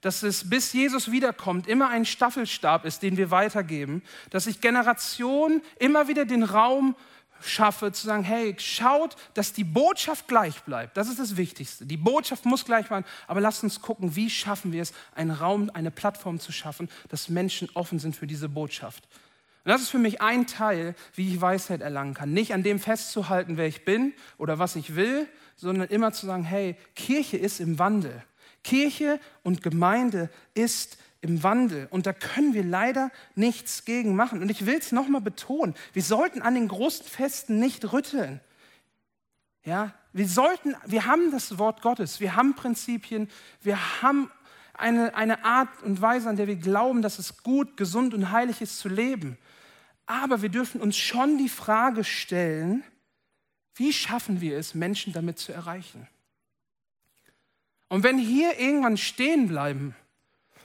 dass 0.03 0.23
es 0.23 0.51
bis 0.51 0.73
Jesus 0.73 1.11
wiederkommt 1.11 1.69
immer 1.69 1.89
ein 1.89 2.05
Staffelstab 2.05 2.85
ist, 2.85 3.03
den 3.03 3.17
wir 3.17 3.31
weitergeben, 3.31 4.03
dass 4.31 4.47
ich 4.47 4.61
Generationen 4.61 5.63
immer 5.79 6.09
wieder 6.09 6.25
den 6.25 6.43
Raum 6.43 6.97
schaffe, 7.43 7.93
zu 7.93 8.07
sagen, 8.07 8.25
hey, 8.25 8.55
schaut, 8.59 9.17
dass 9.35 9.53
die 9.53 9.65
Botschaft 9.65 10.29
gleich 10.29 10.63
bleibt. 10.63 10.97
Das 10.97 11.09
ist 11.09 11.19
das 11.19 11.37
Wichtigste. 11.37 11.87
Die 11.87 11.97
Botschaft 11.97 12.45
muss 12.45 12.65
gleich 12.65 12.89
bleiben, 12.89 13.07
aber 13.27 13.41
lasst 13.41 13.63
uns 13.63 13.81
gucken, 13.81 14.17
wie 14.17 14.31
schaffen 14.31 14.73
wir 14.73 14.83
es, 14.83 14.93
einen 15.15 15.31
Raum, 15.31 15.71
eine 15.75 15.91
Plattform 15.91 16.41
zu 16.41 16.53
schaffen, 16.53 16.89
dass 17.09 17.29
Menschen 17.29 17.69
offen 17.75 17.99
sind 17.99 18.17
für 18.17 18.27
diese 18.27 18.49
Botschaft. 18.49 19.05
Und 19.65 19.71
das 19.71 19.83
ist 19.83 19.91
für 19.91 19.99
mich 19.99 20.21
ein 20.21 20.47
Teil, 20.47 20.95
wie 21.15 21.33
ich 21.33 21.41
Weisheit 21.41 21.83
erlangen 21.83 22.15
kann. 22.15 22.33
Nicht 22.33 22.53
an 22.53 22.63
dem 22.63 22.81
festzuhalten, 22.81 23.57
wer 23.57 23.67
ich 23.67 23.85
bin 23.85 24.13
oder 24.39 24.59
was 24.59 24.75
ich 24.75 24.97
will, 24.97 25.29
sondern 25.57 25.89
immer 25.89 26.13
zu 26.13 26.27
sagen, 26.27 26.43
hey, 26.43 26.77
Kirche 26.97 27.37
ist 27.37 27.61
im 27.61 27.79
Wandel. 27.79 28.25
Kirche 28.65 29.21
und 29.43 29.63
Gemeinde 29.63 30.31
ist 30.55 30.99
im 31.23 31.43
Wandel 31.45 31.87
und 31.91 32.05
da 32.07 32.13
können 32.13 32.53
wir 32.53 32.65
leider 32.65 33.11
nichts 33.37 33.85
gegen 33.85 34.15
machen. 34.15 34.43
Und 34.43 34.51
ich 34.51 34.67
will 34.67 34.77
es 34.77 34.93
nochmal 34.93 35.21
betonen, 35.21 35.75
wir 35.93 36.03
sollten 36.03 36.43
an 36.43 36.55
den 36.55 36.69
großen 36.69 37.07
Festen 37.07 37.59
nicht 37.59 37.93
rütteln. 37.93 38.41
Ja, 39.65 39.95
wir 40.13 40.29
sollten, 40.29 40.75
wir 40.85 41.07
haben 41.07 41.31
das 41.31 41.59
Wort 41.59 41.81
Gottes, 41.81 42.19
wir 42.19 42.35
haben 42.35 42.55
Prinzipien, 42.55 43.31
wir 43.63 44.03
haben 44.03 44.31
eine, 44.75 45.15
eine 45.15 45.45
Art 45.45 45.83
und 45.85 46.03
Weise, 46.03 46.29
an 46.29 46.37
der 46.37 46.49
wir 46.49 46.57
glauben, 46.57 47.03
dass 47.03 47.21
es 47.21 47.45
gut, 47.45 47.77
gesund 47.77 48.15
und 48.15 48.33
heilig 48.33 48.61
ist 48.61 48.81
zu 48.81 48.89
leben. 48.89 49.39
Aber 50.07 50.43
wir 50.43 50.49
dürfen 50.49 50.81
uns 50.81 50.97
schon 50.97 51.39
die 51.39 51.49
Frage 51.49 52.03
stellen, 52.03 52.83
wie 53.77 53.93
schaffen 53.93 54.41
wir 54.41 54.59
es, 54.59 54.75
Menschen 54.75 55.13
damit 55.13 55.39
zu 55.39 55.53
erreichen? 55.53 56.09
Und 57.89 58.03
wenn 58.03 58.19
hier 58.19 58.59
irgendwann 58.59 58.97
stehen 58.97 59.47
bleiben 59.47 59.95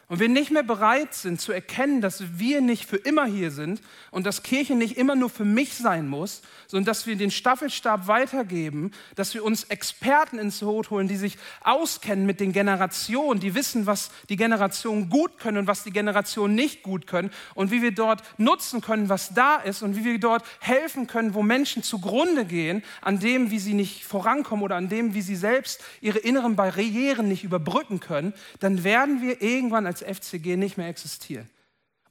und 0.10 0.22
wir 0.22 0.30
nicht 0.30 0.52
mehr 0.52 0.63
bereit 0.63 1.13
sind 1.13 1.41
zu 1.41 1.52
erkennen, 1.52 2.00
dass 2.00 2.39
wir 2.39 2.62
nicht 2.62 2.86
für 2.86 2.96
immer 2.96 3.26
hier 3.26 3.52
sind 3.52 3.82
und 4.10 4.26
dass 4.26 4.41
Kirche 4.41 4.74
nicht 4.74 4.98
immer 4.98 5.15
nur 5.15 5.30
für 5.30 5.43
mich 5.43 5.74
sein 5.74 6.08
muss, 6.08 6.41
sondern 6.67 6.86
dass 6.86 7.08
wir 7.08 7.17
den 7.17 7.30
Staffelstab 7.30 8.08
weitergeben, 8.08 8.91
dass 9.15 9.34
wir 9.34 9.43
uns 9.43 9.65
Experten 9.65 10.39
ins 10.39 10.60
Boot 10.60 10.91
holen, 10.91 11.10
die 11.10 11.17
sich 11.17 11.38
auskennen 11.62 12.26
mit 12.26 12.39
den 12.39 12.54
Generationen, 12.54 13.41
die 13.41 13.54
wissen, 13.54 13.86
was 13.86 14.10
die 14.30 14.38
Generationen 14.38 15.10
gut 15.10 15.39
können 15.39 15.58
und 15.58 15.67
was 15.67 15.84
die 15.84 15.91
Generationen 15.91 16.56
nicht 16.56 16.84
gut 16.84 17.06
können 17.06 17.30
und 17.54 17.72
wie 17.72 17.82
wir 17.82 17.91
dort 17.91 18.24
nutzen 18.38 18.80
können, 18.80 19.10
was 19.10 19.34
da 19.34 19.58
ist 19.58 19.82
und 19.82 19.98
wie 19.98 20.06
wir 20.06 20.20
dort 20.20 20.46
helfen 20.60 21.08
können, 21.08 21.34
wo 21.34 21.43
Menschen 21.43 21.84
zugrunde 21.84 22.46
gehen, 22.46 22.82
an 23.02 23.20
dem, 23.20 23.52
wie 23.52 23.60
sie 23.60 23.74
nicht 23.74 24.06
vorankommen 24.06 24.63
oder 24.63 24.78
an 24.78 24.88
dem, 24.88 25.13
wie 25.13 25.22
sie 25.22 25.36
selbst 25.36 25.84
ihre 26.00 26.20
inneren 26.20 26.56
Barrieren 26.56 27.28
nicht 27.28 27.43
überbrücken 27.43 28.00
können, 28.00 28.34
dann 28.62 28.86
werden 28.86 29.22
wir 29.22 29.41
irgendwann 29.41 29.86
als 29.86 29.97
als 30.02 30.20
FCG 30.20 30.56
nicht 30.56 30.78
mehr 30.78 30.88
existieren. 30.88 31.50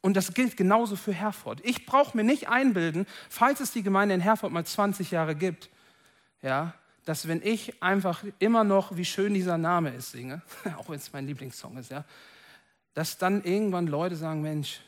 Und 0.00 0.16
das 0.16 0.34
gilt 0.34 0.56
genauso 0.56 0.94
für 0.94 1.12
Herford. 1.12 1.60
Ich 1.64 1.86
brauche 1.86 2.16
mir 2.16 2.24
nicht 2.24 2.48
einbilden, 2.48 3.06
falls 3.28 3.60
es 3.60 3.72
die 3.72 3.82
Gemeinde 3.82 4.14
in 4.14 4.20
Herford 4.20 4.52
mal 4.52 4.64
20 4.64 5.10
Jahre 5.10 5.34
gibt, 5.34 5.68
ja, 6.42 6.74
dass 7.04 7.28
wenn 7.28 7.42
ich 7.42 7.82
einfach 7.82 8.24
immer 8.38 8.64
noch, 8.64 8.96
wie 8.96 9.04
schön 9.04 9.34
dieser 9.34 9.58
Name 9.58 9.90
ist, 9.90 10.12
singe, 10.12 10.42
auch 10.76 10.88
wenn 10.88 10.96
es 10.96 11.12
mein 11.12 11.26
Lieblingssong 11.26 11.76
ist, 11.78 11.90
ja, 11.90 12.04
dass 12.94 13.18
dann 13.18 13.42
irgendwann 13.42 13.86
Leute 13.86 14.16
sagen, 14.16 14.42
Mensch, 14.42 14.80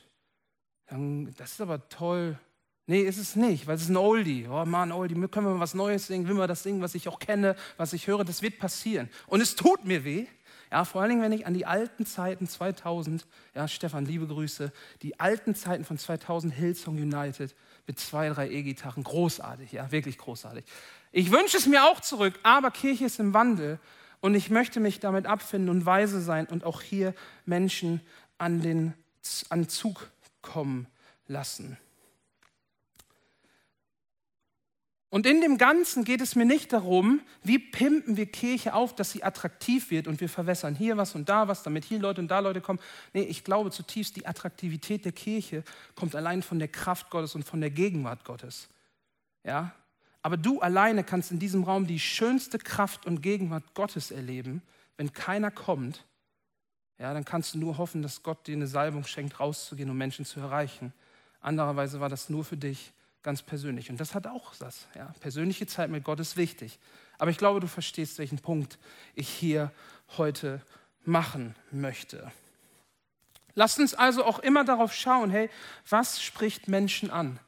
das 1.37 1.53
ist 1.53 1.61
aber 1.61 1.89
toll. 1.89 2.39
Nee, 2.87 3.03
ist 3.03 3.19
es 3.19 3.37
nicht, 3.37 3.67
weil 3.67 3.77
es 3.77 3.83
ist 3.83 3.91
ein 3.91 3.97
Oldie. 3.97 4.47
Oh 4.49 4.65
Mann, 4.65 4.93
Oldie, 4.93 5.15
können 5.15 5.47
wir 5.47 5.55
mal 5.55 5.61
was 5.61 5.75
Neues 5.75 6.07
singen? 6.07 6.27
Will 6.27 6.35
man 6.35 6.49
das 6.49 6.63
singen, 6.63 6.81
was 6.81 6.95
ich 6.95 7.07
auch 7.09 7.19
kenne, 7.19 7.55
was 7.77 7.93
ich 7.93 8.07
höre? 8.07 8.25
Das 8.25 8.41
wird 8.41 8.59
passieren. 8.59 9.11
Und 9.27 9.43
es 9.43 9.57
tut 9.57 9.85
mir 9.85 10.05
weh, 10.05 10.27
ja, 10.71 10.85
vor 10.85 11.01
allen 11.01 11.11
Dingen, 11.11 11.23
wenn 11.23 11.33
ich 11.33 11.47
an 11.47 11.55
die 11.55 11.67
alten 11.67 12.07
Zeiten 12.07 12.47
2000, 12.47 13.27
ja, 13.55 13.69
Stefan, 13.69 14.05
liebe 14.05 14.27
Grüße, 14.27 14.73
die 15.03 15.19
alten 15.19 15.55
Zeiten 15.55 15.85
von 15.85 15.99
2000 15.99 16.53
Hillsong 16.53 16.97
United 16.97 17.55
mit 17.87 17.99
zwei, 17.99 18.29
drei 18.29 18.51
E-Gitarren, 18.51 19.03
großartig, 19.03 19.73
ja, 19.73 19.91
wirklich 19.91 20.19
großartig. 20.19 20.65
Ich 21.13 21.31
wünsche 21.31 21.57
es 21.57 21.67
mir 21.67 21.85
auch 21.85 22.01
zurück, 22.01 22.39
aber 22.43 22.71
Kirche 22.71 23.07
ist 23.07 23.19
im 23.19 23.33
Wandel 23.35 23.79
und 24.21 24.35
ich 24.35 24.51
möchte 24.51 24.81
mich 24.81 25.01
damit 25.01 25.27
abfinden 25.27 25.71
und 25.71 25.87
weise 25.87 26.21
sein 26.21 26.47
und 26.47 26.65
auch 26.65 26.83
hier 26.83 27.15
Menschen 27.47 28.01
an 28.37 28.61
den 28.61 28.95
an 29.49 29.69
Zug 29.69 30.11
kommen 30.43 30.87
lassen. 31.27 31.77
Und 35.11 35.25
in 35.25 35.40
dem 35.40 35.57
Ganzen 35.57 36.05
geht 36.05 36.21
es 36.21 36.37
mir 36.37 36.44
nicht 36.44 36.73
darum, 36.73 37.23
wie 37.42 37.59
pimpen 37.59 38.18
wir 38.18 38.27
Kirche 38.27 38.75
auf, 38.75 38.94
dass 38.94 39.11
sie 39.11 39.25
attraktiv 39.25 39.90
wird 39.90 40.07
und 40.07 40.21
wir 40.21 40.29
verwässern 40.29 40.75
hier 40.75 40.99
was 40.99 41.14
und 41.14 41.31
da 41.31 41.49
was, 41.49 41.62
damit 41.62 41.85
hier 41.85 41.99
Leute 41.99 42.21
und 42.21 42.29
da 42.29 42.40
Leute 42.40 42.61
kommen. 42.61 42.79
Nee, 43.14 43.23
ich 43.23 43.42
glaube 43.42 43.71
zutiefst, 43.71 44.16
die 44.16 44.27
Attraktivität 44.27 45.07
der 45.07 45.12
Kirche 45.12 45.64
kommt 45.94 46.14
allein 46.14 46.42
von 46.42 46.59
der 46.59 46.68
Kraft 46.68 47.09
Gottes 47.09 47.35
und 47.35 47.44
von 47.44 47.61
der 47.61 47.71
Gegenwart 47.71 48.25
Gottes. 48.25 48.68
Ja? 49.44 49.73
Aber 50.21 50.37
du 50.37 50.61
alleine 50.61 51.05
kannst 51.05 51.31
in 51.31 51.38
diesem 51.38 51.64
Raum 51.64 51.87
die 51.87 52.01
schönste 52.01 52.59
Kraft 52.59 53.07
und 53.07 53.23
Gegenwart 53.23 53.73
Gottes 53.73 54.11
erleben. 54.11 54.61
Wenn 54.99 55.14
keiner 55.14 55.51
kommt, 55.51 56.05
ja, 56.99 57.14
dann 57.14 57.25
kannst 57.25 57.55
du 57.55 57.59
nur 57.59 57.79
hoffen, 57.79 58.03
dass 58.03 58.23
Gott 58.23 58.47
dir 58.47 58.57
eine 58.57 58.66
Salbung 58.66 59.05
schenkt, 59.05 59.40
rauszugehen, 59.40 59.88
um 59.88 59.97
Menschen 59.97 60.27
zu 60.27 60.40
erreichen. 60.40 60.92
Andererweise 61.40 62.01
war 62.01 62.11
das 62.11 62.29
nur 62.29 62.44
für 62.44 62.57
dich 62.59 62.92
ganz 63.23 63.43
persönlich. 63.43 63.91
Und 63.91 64.01
das 64.01 64.15
hat 64.15 64.27
auch 64.27 64.55
das. 64.57 64.87
Ja. 64.95 65.13
Persönliche 65.21 65.67
Zeit 65.67 65.91
mit 65.91 66.05
Gott 66.05 66.21
ist 66.21 66.37
wichtig. 66.37 66.79
Aber 67.19 67.31
ich 67.31 67.39
glaube, 67.39 67.61
du 67.61 67.67
verstehst, 67.67 68.19
welchen 68.19 68.39
Punkt 68.39 68.79
ich 69.15 69.29
hier 69.29 69.73
heute 70.17 70.63
machen 71.05 71.55
möchte. 71.71 72.31
Lasst 73.55 73.81
uns 73.81 73.95
also 73.95 74.25
auch 74.25 74.39
immer 74.39 74.65
darauf 74.65 74.95
schauen, 74.95 75.31
hey, 75.31 75.51
was 75.89 76.23
spricht 76.23 76.69
Menschen 76.69 77.11
an? 77.11 77.41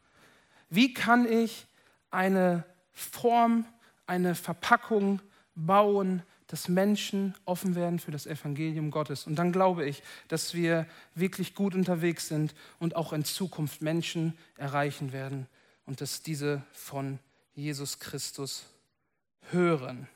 Wie 0.69 0.93
kann 0.93 1.31
ich 1.31 1.67
eine 2.11 2.65
Form, 2.93 3.65
eine 4.07 4.35
Verpackung 4.35 5.21
bauen, 5.55 6.23
dass 6.49 6.69
Menschen 6.69 7.35
offen 7.45 7.77
werden 7.77 8.01
für 8.01 8.11
das 8.11 8.27
Evangelium 8.27 8.91
Gottes. 8.91 9.25
Und 9.25 9.37
dann 9.37 9.53
glaube 9.53 9.87
ich, 9.87 10.03
dass 10.27 10.53
wir 10.53 10.85
wirklich 11.15 11.55
gut 11.55 11.77
unterwegs 11.77 12.27
sind 12.27 12.57
und 12.81 12.97
auch 12.97 13.13
in 13.13 13.25
Zukunft 13.25 13.83
Menschen 13.83 14.37
erreichen 14.57 15.13
werden 15.13 15.47
und 15.90 16.00
dass 16.00 16.22
diese 16.22 16.62
von 16.72 17.18
Jesus 17.57 17.98
Christus 17.98 18.64
hören. 19.50 20.07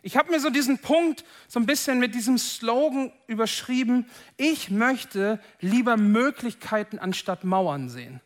Ich 0.00 0.16
habe 0.16 0.30
mir 0.30 0.40
so 0.40 0.48
diesen 0.48 0.78
Punkt 0.78 1.26
so 1.46 1.60
ein 1.60 1.66
bisschen 1.66 1.98
mit 1.98 2.14
diesem 2.14 2.38
Slogan 2.38 3.12
überschrieben, 3.26 4.06
ich 4.38 4.70
möchte 4.70 5.40
lieber 5.60 5.98
Möglichkeiten 5.98 6.98
anstatt 6.98 7.44
Mauern 7.44 7.90
sehen. 7.90 8.22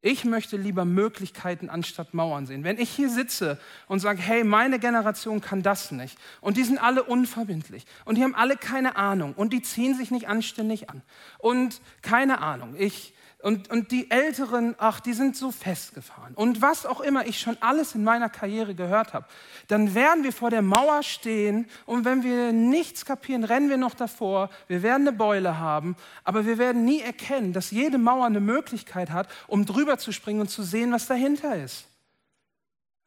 Ich 0.00 0.24
möchte 0.24 0.56
lieber 0.56 0.84
Möglichkeiten 0.84 1.68
anstatt 1.68 2.14
Mauern 2.14 2.46
sehen. 2.46 2.62
Wenn 2.62 2.78
ich 2.78 2.90
hier 2.90 3.10
sitze 3.10 3.58
und 3.88 3.98
sage, 3.98 4.22
hey, 4.22 4.44
meine 4.44 4.78
Generation 4.78 5.40
kann 5.40 5.64
das 5.64 5.90
nicht 5.90 6.16
und 6.40 6.56
die 6.56 6.62
sind 6.62 6.78
alle 6.78 7.02
unverbindlich 7.02 7.84
und 8.04 8.16
die 8.16 8.22
haben 8.22 8.36
alle 8.36 8.56
keine 8.56 8.94
Ahnung 8.94 9.34
und 9.34 9.52
die 9.52 9.62
ziehen 9.62 9.96
sich 9.96 10.12
nicht 10.12 10.28
anständig 10.28 10.88
an 10.88 11.02
und 11.38 11.80
keine 12.00 12.38
Ahnung, 12.38 12.76
ich 12.78 13.12
und, 13.42 13.70
und 13.70 13.90
die 13.90 14.10
Älteren, 14.10 14.74
ach, 14.78 15.00
die 15.00 15.12
sind 15.12 15.36
so 15.36 15.50
festgefahren. 15.50 16.34
Und 16.34 16.62
was 16.62 16.86
auch 16.86 17.00
immer 17.00 17.26
ich 17.26 17.40
schon 17.40 17.56
alles 17.60 17.94
in 17.94 18.04
meiner 18.04 18.28
Karriere 18.28 18.74
gehört 18.74 19.12
habe, 19.12 19.26
dann 19.68 19.94
werden 19.94 20.24
wir 20.24 20.32
vor 20.32 20.50
der 20.50 20.62
Mauer 20.62 21.02
stehen 21.02 21.66
und 21.84 22.04
wenn 22.04 22.22
wir 22.22 22.52
nichts 22.52 23.04
kapieren, 23.04 23.44
rennen 23.44 23.68
wir 23.68 23.76
noch 23.76 23.94
davor. 23.94 24.48
Wir 24.68 24.82
werden 24.82 25.06
eine 25.08 25.16
Beule 25.16 25.58
haben, 25.58 25.96
aber 26.24 26.46
wir 26.46 26.58
werden 26.58 26.84
nie 26.84 27.00
erkennen, 27.00 27.52
dass 27.52 27.70
jede 27.70 27.98
Mauer 27.98 28.26
eine 28.26 28.40
Möglichkeit 28.40 29.10
hat, 29.10 29.28
um 29.48 29.66
drüber 29.66 29.98
zu 29.98 30.12
springen 30.12 30.40
und 30.40 30.48
zu 30.48 30.62
sehen, 30.62 30.92
was 30.92 31.06
dahinter 31.06 31.56
ist. 31.56 31.91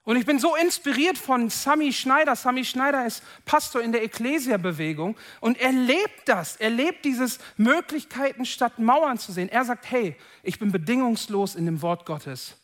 Und 0.06 0.18
ich 0.18 0.26
bin 0.26 0.38
so 0.38 0.56
inspiriert 0.56 1.18
von 1.18 1.50
Sami 1.50 1.92
Schneider. 1.92 2.36
Sami 2.36 2.64
Schneider 2.64 3.08
ist 3.08 3.24
Pastor 3.44 3.82
in 3.82 3.92
der 3.92 4.04
Ecclesia-Bewegung 4.04 5.18
und 5.42 5.60
er 5.60 5.72
lebt 5.72 6.28
das. 6.30 6.56
Er 6.58 6.70
lebt 6.70 7.06
dieses 7.06 7.40
Möglichkeiten 7.58 8.46
statt 8.46 8.78
Mauern 8.78 9.18
zu 9.18 9.32
sehen. 9.32 9.50
Er 9.50 9.66
sagt, 9.66 9.90
hey, 9.90 10.16
ich 10.44 10.60
bin 10.60 10.72
bedingungslos 10.72 11.56
in 11.56 11.66
dem 11.66 11.82
Wort 11.82 12.06
Gottes, 12.06 12.56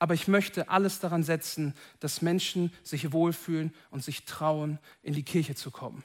aber 0.00 0.14
ich 0.14 0.26
möchte 0.26 0.68
alles 0.68 0.98
daran 0.98 1.22
setzen, 1.22 1.72
dass 2.00 2.20
Menschen 2.20 2.72
sich 2.82 3.12
wohlfühlen 3.12 3.72
und 3.90 4.02
sich 4.02 4.24
trauen, 4.24 4.80
in 5.04 5.14
die 5.14 5.22
Kirche 5.22 5.54
zu 5.54 5.70
kommen. 5.70 6.02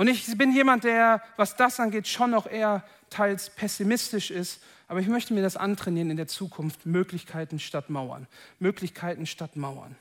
Und 0.00 0.08
ich 0.08 0.38
bin 0.38 0.52
jemand, 0.54 0.84
der, 0.84 1.22
was 1.36 1.56
das 1.56 1.78
angeht, 1.78 2.08
schon 2.08 2.30
noch 2.30 2.46
eher 2.46 2.82
teils 3.10 3.50
pessimistisch 3.50 4.30
ist 4.30 4.60
aber 4.90 4.98
ich 4.98 5.06
möchte 5.06 5.34
mir 5.34 5.42
das 5.42 5.56
antrainieren 5.56 6.10
in 6.10 6.16
der 6.16 6.26
Zukunft. 6.26 6.84
Möglichkeiten 6.84 7.60
statt 7.60 7.90
Mauern. 7.90 8.26
Möglichkeiten 8.58 9.24
statt 9.24 9.54
Mauern. 9.54 9.94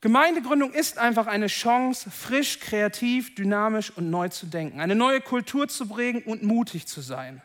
Gemeindegründung 0.00 0.72
ist 0.72 0.98
einfach 0.98 1.26
eine 1.26 1.48
Chance, 1.48 2.08
frisch, 2.08 2.60
kreativ, 2.60 3.34
dynamisch 3.34 3.90
und 3.90 4.08
neu 4.08 4.28
zu 4.28 4.46
denken. 4.46 4.80
Eine 4.80 4.94
neue 4.94 5.20
Kultur 5.20 5.66
zu 5.66 5.88
prägen 5.88 6.22
und 6.22 6.44
mutig 6.44 6.86
zu 6.86 7.00
sein. 7.00 7.42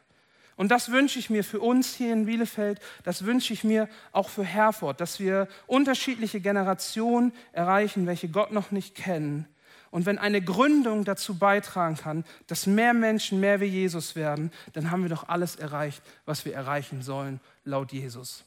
Und 0.57 0.69
das 0.69 0.91
wünsche 0.91 1.17
ich 1.17 1.31
mir 1.31 1.43
für 1.43 1.59
uns 1.59 1.95
hier 1.95 2.13
in 2.13 2.27
Bielefeld, 2.27 2.81
das 3.03 3.25
wünsche 3.25 3.51
ich 3.51 3.63
mir 3.63 3.89
auch 4.11 4.29
für 4.29 4.43
Herford, 4.43 5.01
dass 5.01 5.19
wir 5.19 5.47
unterschiedliche 5.65 6.39
Generationen 6.39 7.33
erreichen, 7.51 8.05
welche 8.05 8.29
Gott 8.29 8.51
noch 8.51 8.69
nicht 8.69 8.93
kennen 8.93 9.47
und 9.91 10.05
wenn 10.05 10.17
eine 10.17 10.41
Gründung 10.41 11.05
dazu 11.05 11.37
beitragen 11.37 11.95
kann, 11.95 12.25
dass 12.47 12.67
mehr 12.67 12.93
Menschen 12.93 13.39
mehr 13.39 13.59
wie 13.61 13.65
Jesus 13.65 14.15
werden, 14.15 14.51
dann 14.73 14.91
haben 14.91 15.03
wir 15.03 15.09
doch 15.09 15.29
alles 15.29 15.55
erreicht, 15.55 16.01
was 16.25 16.45
wir 16.45 16.53
erreichen 16.53 17.01
sollen, 17.01 17.39
laut 17.63 17.91
Jesus. 17.91 18.43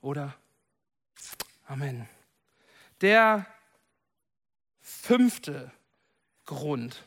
Oder? 0.00 0.34
Amen. 1.66 2.08
Der 3.00 3.46
fünfte 4.80 5.70
Grund. 6.44 7.02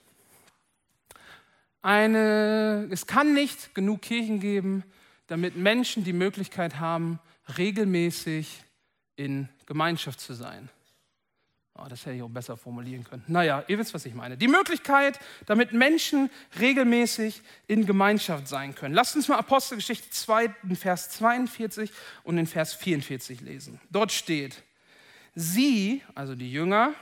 Eine, 1.82 2.88
es 2.92 3.06
kann 3.06 3.34
nicht 3.34 3.76
genug 3.76 4.02
Kirchen 4.02 4.40
geben, 4.40 4.84
damit 5.28 5.56
Menschen 5.56 6.04
die 6.04 6.14
Möglichkeit 6.14 6.80
haben, 6.80 7.20
regelmäßig 7.58 8.64
in 9.16 9.48
Gemeinschaft 9.66 10.20
zu 10.20 10.34
sein. 10.34 10.70
Oh, 11.80 11.88
das 11.88 12.06
hätte 12.06 12.16
ich 12.16 12.24
auch 12.24 12.30
besser 12.30 12.58
formulieren 12.58 13.04
können. 13.04 13.24
Naja, 13.28 13.64
ihr 13.68 13.78
wisst, 13.78 13.94
was 13.94 14.06
ich 14.06 14.14
meine. 14.14 14.36
Die 14.36 14.48
Möglichkeit, 14.48 15.20
damit 15.46 15.74
Menschen 15.74 16.30
regelmäßig 16.60 17.42
in 17.68 17.86
Gemeinschaft 17.86 18.48
sein 18.48 18.74
können. 18.74 18.96
Lasst 18.96 19.16
uns 19.16 19.28
mal 19.28 19.38
Apostelgeschichte 19.38 20.10
2, 20.10 20.48
den 20.64 20.76
Vers 20.76 21.12
42 21.12 21.92
und 22.24 22.38
den 22.38 22.48
Vers 22.48 22.74
44 22.74 23.42
lesen. 23.42 23.80
Dort 23.92 24.12
steht, 24.12 24.64
sie, 25.36 26.02
also 26.16 26.34
die 26.34 26.52
Jünger, 26.52 26.94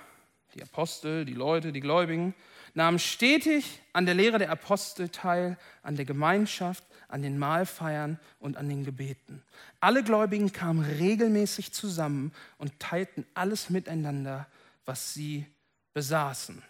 die 0.53 0.61
Apostel, 0.61 1.25
die 1.25 1.33
Leute, 1.33 1.71
die 1.71 1.81
Gläubigen, 1.81 2.33
nahmen 2.73 2.99
stetig 2.99 3.81
an 3.93 4.05
der 4.05 4.15
Lehre 4.15 4.37
der 4.37 4.51
Apostel 4.51 5.09
teil, 5.09 5.57
an 5.81 5.95
der 5.95 6.05
Gemeinschaft, 6.05 6.83
an 7.07 7.21
den 7.21 7.37
Mahlfeiern 7.37 8.19
und 8.39 8.57
an 8.57 8.67
den 8.67 8.83
Gebeten. 8.83 9.41
Alle 9.79 10.03
Gläubigen 10.03 10.51
kamen 10.51 10.83
regelmäßig 10.83 11.71
zusammen 11.71 12.33
und 12.57 12.77
teilten 12.79 13.25
alles 13.33 13.69
miteinander, 13.69 14.47
was 14.85 15.13
sie 15.13 15.45
besaßen. 15.93 16.61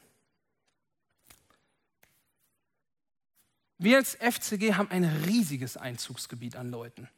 Wir 3.77 3.97
als 3.97 4.15
FCG 4.15 4.75
haben 4.75 4.89
ein 4.89 5.03
riesiges 5.03 5.75
Einzugsgebiet 5.77 6.55
an 6.55 6.71
Leuten. 6.71 7.09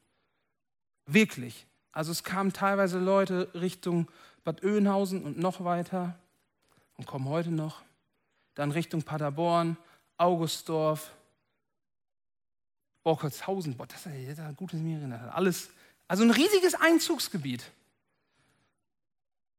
Wirklich. 1.05 1.65
Also 1.91 2.11
es 2.11 2.23
kamen 2.23 2.51
teilweise 2.51 2.99
Leute 2.99 3.49
Richtung 3.53 4.09
Bad 4.43 4.63
Oeynhausen 4.63 5.23
und 5.23 5.37
noch 5.37 5.63
weiter 5.63 6.17
und 6.95 7.05
kommen 7.05 7.27
heute 7.27 7.51
noch. 7.51 7.83
Dann 8.55 8.71
Richtung 8.71 9.03
Paderborn, 9.03 9.77
Augustdorf, 10.17 11.11
Borkholzhausen. 13.03 13.77
Boah, 13.77 13.87
das 13.87 14.05
ist 14.05 14.39
ein 14.39 14.55
gutes 14.55 14.79
mir. 14.79 15.31
Alles. 15.33 15.69
Also 16.07 16.23
ein 16.23 16.31
riesiges 16.31 16.75
Einzugsgebiet. 16.75 17.71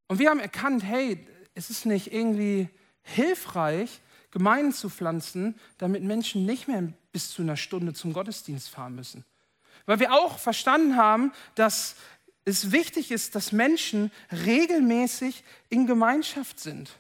Und 0.09 0.19
wir 0.19 0.31
haben 0.31 0.41
erkannt, 0.41 0.83
hey, 0.83 1.27
es 1.55 1.71
ist 1.71 1.87
nicht 1.87 2.13
irgendwie 2.13 2.69
hilfreich, 3.03 4.01
Gemeinden 4.31 4.73
zu 4.73 4.91
pflanzen, 4.91 5.59
damit 5.79 6.03
Menschen 6.03 6.45
nicht 6.45 6.69
mehr 6.69 6.93
bis 7.13 7.31
zu 7.31 7.43
einer 7.43 7.57
Stunde 7.57 7.95
zum 7.95 8.13
Gottesdienst 8.13 8.69
fahren 8.69 8.95
müssen. 8.95 9.25
Weil 9.87 10.01
wir 10.01 10.13
auch 10.13 10.39
verstanden 10.39 10.97
haben, 10.97 11.33
dass 11.55 11.97
es 12.45 12.73
wichtig 12.73 13.11
ist, 13.11 13.35
dass 13.35 13.53
Menschen 13.53 14.11
regelmäßig 14.33 15.45
in 15.69 15.87
Gemeinschaft 15.87 16.61
sind. 16.61 16.91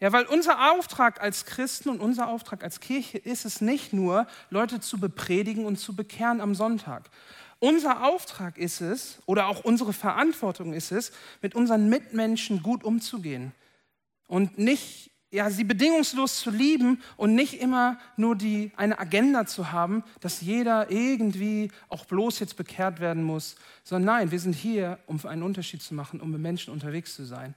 Ja, 0.00 0.12
weil 0.12 0.24
unser 0.24 0.72
Auftrag 0.72 1.20
als 1.20 1.44
Christen 1.44 1.90
und 1.90 2.00
unser 2.00 2.28
Auftrag 2.28 2.64
als 2.64 2.80
Kirche 2.80 3.18
ist 3.18 3.44
es 3.44 3.60
nicht 3.60 3.92
nur, 3.92 4.26
Leute 4.48 4.80
zu 4.80 4.98
bepredigen 4.98 5.66
und 5.66 5.76
zu 5.76 5.94
bekehren 5.94 6.40
am 6.40 6.54
Sonntag, 6.54 7.10
unser 7.60 8.04
Auftrag 8.04 8.58
ist 8.58 8.80
es, 8.80 9.20
oder 9.26 9.46
auch 9.46 9.64
unsere 9.64 9.92
Verantwortung 9.92 10.72
ist 10.72 10.90
es, 10.90 11.12
mit 11.40 11.54
unseren 11.54 11.88
Mitmenschen 11.88 12.62
gut 12.62 12.82
umzugehen 12.82 13.52
und 14.26 14.58
nicht, 14.58 15.10
ja, 15.30 15.50
sie 15.50 15.64
bedingungslos 15.64 16.40
zu 16.40 16.50
lieben 16.50 17.02
und 17.16 17.34
nicht 17.34 17.60
immer 17.60 17.98
nur 18.16 18.34
die, 18.34 18.72
eine 18.76 18.98
Agenda 18.98 19.46
zu 19.46 19.70
haben, 19.70 20.02
dass 20.20 20.40
jeder 20.40 20.90
irgendwie 20.90 21.70
auch 21.88 22.04
bloß 22.06 22.40
jetzt 22.40 22.56
bekehrt 22.56 22.98
werden 22.98 23.22
muss, 23.22 23.56
sondern 23.84 24.16
nein, 24.16 24.30
wir 24.30 24.40
sind 24.40 24.54
hier, 24.54 24.98
um 25.06 25.24
einen 25.24 25.42
Unterschied 25.42 25.82
zu 25.82 25.94
machen, 25.94 26.20
um 26.20 26.30
mit 26.30 26.40
Menschen 26.40 26.72
unterwegs 26.72 27.14
zu 27.14 27.24
sein 27.24 27.54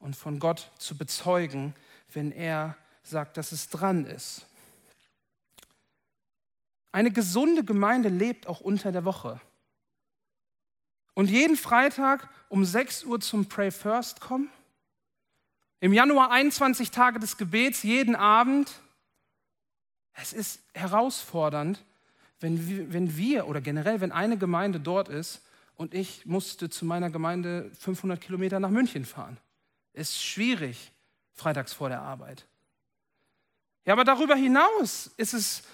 und 0.00 0.16
von 0.16 0.38
Gott 0.38 0.70
zu 0.78 0.98
bezeugen, 0.98 1.74
wenn 2.12 2.32
er 2.32 2.76
sagt, 3.02 3.36
dass 3.36 3.52
es 3.52 3.68
dran 3.68 4.04
ist. 4.04 4.46
Eine 6.94 7.10
gesunde 7.10 7.64
Gemeinde 7.64 8.08
lebt 8.08 8.46
auch 8.46 8.60
unter 8.60 8.92
der 8.92 9.04
Woche. 9.04 9.40
Und 11.14 11.28
jeden 11.28 11.56
Freitag 11.56 12.28
um 12.48 12.64
6 12.64 13.02
Uhr 13.02 13.20
zum 13.20 13.46
Pray 13.46 13.72
First 13.72 14.20
kommen. 14.20 14.48
Im 15.80 15.92
Januar 15.92 16.30
21 16.30 16.92
Tage 16.92 17.18
des 17.18 17.36
Gebets, 17.36 17.82
jeden 17.82 18.14
Abend. 18.14 18.70
Es 20.12 20.32
ist 20.32 20.60
herausfordernd, 20.72 21.84
wenn 22.38 22.68
wir, 22.68 22.92
wenn 22.92 23.16
wir 23.16 23.48
oder 23.48 23.60
generell, 23.60 24.00
wenn 24.00 24.12
eine 24.12 24.38
Gemeinde 24.38 24.78
dort 24.78 25.08
ist 25.08 25.42
und 25.74 25.94
ich 25.94 26.26
musste 26.26 26.70
zu 26.70 26.84
meiner 26.84 27.10
Gemeinde 27.10 27.72
500 27.80 28.20
Kilometer 28.20 28.60
nach 28.60 28.70
München 28.70 29.04
fahren. 29.04 29.36
Ist 29.94 30.22
schwierig, 30.22 30.92
freitags 31.32 31.72
vor 31.72 31.88
der 31.88 32.02
Arbeit. 32.02 32.46
Ja, 33.84 33.94
aber 33.94 34.04
darüber 34.04 34.36
hinaus 34.36 35.10
ist 35.16 35.34
es 35.34 35.64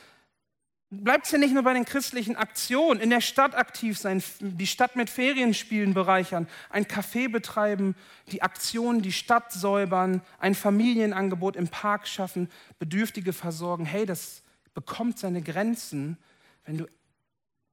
bleibt 0.91 1.27
es 1.27 1.33
ja 1.33 1.39
nicht 1.39 1.55
nur 1.55 1.63
bei 1.63 1.73
den 1.73 1.85
christlichen 1.85 2.37
Aktionen, 2.37 3.01
in 3.01 3.11
der 3.11 3.21
Stadt 3.21 3.55
aktiv 3.55 3.97
sein, 3.97 4.23
die 4.41 4.67
Stadt 4.67 4.97
mit 4.97 5.09
Ferienspielen 5.09 5.95
bereichern, 5.95 6.49
ein 6.69 6.85
Café 6.85 7.31
betreiben, 7.31 7.95
die 8.33 8.43
Aktionen, 8.43 9.01
die 9.01 9.13
Stadt 9.13 9.53
säubern, 9.53 10.21
ein 10.39 10.55
Familienangebot 10.55 11.55
im 11.57 11.69
Park 11.69 12.09
schaffen, 12.09 12.51
Bedürftige 12.79 13.33
versorgen. 13.33 13.85
Hey, 13.85 14.05
das 14.05 14.43
bekommt 14.75 15.19
seine 15.19 15.43
Grenzen, 15.43 16.19
wenn 16.65 16.79
du 16.79 16.87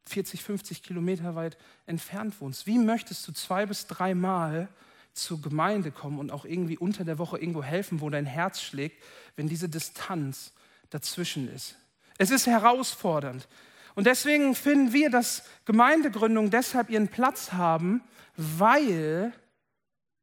40, 0.05 0.41
50 0.41 0.83
Kilometer 0.83 1.35
weit 1.35 1.57
entfernt 1.85 2.39
wohnst? 2.39 2.65
Wie 2.67 2.77
möchtest 2.77 3.27
du 3.27 3.33
zwei 3.33 3.65
bis 3.65 3.87
drei 3.87 4.15
Mal 4.15 4.69
zur 5.13 5.41
Gemeinde 5.41 5.91
kommen 5.91 6.19
und 6.19 6.31
auch 6.31 6.45
irgendwie 6.45 6.77
unter 6.77 7.03
der 7.03 7.17
Woche 7.17 7.37
irgendwo 7.39 7.63
helfen, 7.63 7.99
wo 7.99 8.09
dein 8.09 8.25
Herz 8.25 8.61
schlägt, 8.61 9.03
wenn 9.35 9.49
diese 9.49 9.67
Distanz 9.67 10.53
dazwischen 10.89 11.53
ist? 11.53 11.75
Es 12.17 12.31
ist 12.31 12.47
herausfordernd. 12.47 13.47
Und 13.95 14.05
deswegen 14.05 14.55
finden 14.55 14.93
wir, 14.93 15.09
dass 15.09 15.43
Gemeindegründungen 15.65 16.51
deshalb 16.51 16.89
ihren 16.89 17.07
Platz 17.07 17.53
haben, 17.53 18.03
weil, 18.35 19.33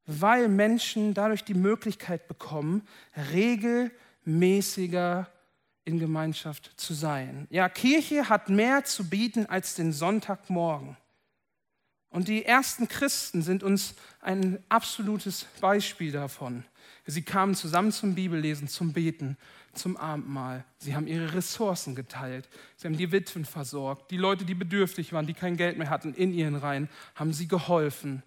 weil 0.07 0.49
Menschen 0.49 1.13
dadurch 1.15 1.45
die 1.45 1.55
Möglichkeit 1.55 2.29
bekommen, 2.29 2.87
regelmäßiger 3.33 5.29
in 5.85 5.99
Gemeinschaft 5.99 6.73
zu 6.77 6.95
sein. 6.95 7.47
Ja, 7.51 7.69
Kirche 7.69 8.29
hat 8.29 8.49
mehr 8.49 8.85
zu 8.85 9.09
bieten 9.09 9.47
als 9.47 9.75
den 9.75 9.93
Sonntagmorgen. 9.93 10.97
Und 12.11 12.29
die 12.29 12.45
ersten 12.45 12.87
Christen 12.87 13.43
sind 13.43 13.65
uns 13.65 13.97
ein 14.21 14.63
absolutes 14.69 15.47
Beispiel 15.61 16.13
davon. 16.13 16.65
Sie 17.07 17.23
kamen 17.23 17.57
zusammen 17.57 17.91
zum 17.91 18.15
Bibellesen, 18.15 18.69
zum 18.69 18.93
Beten, 18.93 19.37
zum 19.75 19.97
Abendmahl. 19.97 20.65
Sie 20.79 20.95
haben 20.95 21.07
ihre 21.07 21.35
Ressourcen 21.35 21.95
geteilt. 21.95 22.49
Sie 22.77 22.87
haben 22.87 22.97
die 22.97 23.13
Witwen 23.13 23.45
versorgt. 23.45 24.11
Die 24.11 24.17
Leute, 24.17 24.45
die 24.45 24.55
bedürftig 24.55 25.13
waren, 25.13 25.27
die 25.27 25.35
kein 25.35 25.57
Geld 25.57 25.79
mehr 25.79 25.91
hatten, 25.91 26.15
in 26.15 26.33
ihren 26.33 26.57
Reihen, 26.57 26.89
haben 27.15 27.33
sie 27.33 27.49
geholfen. 27.49 28.23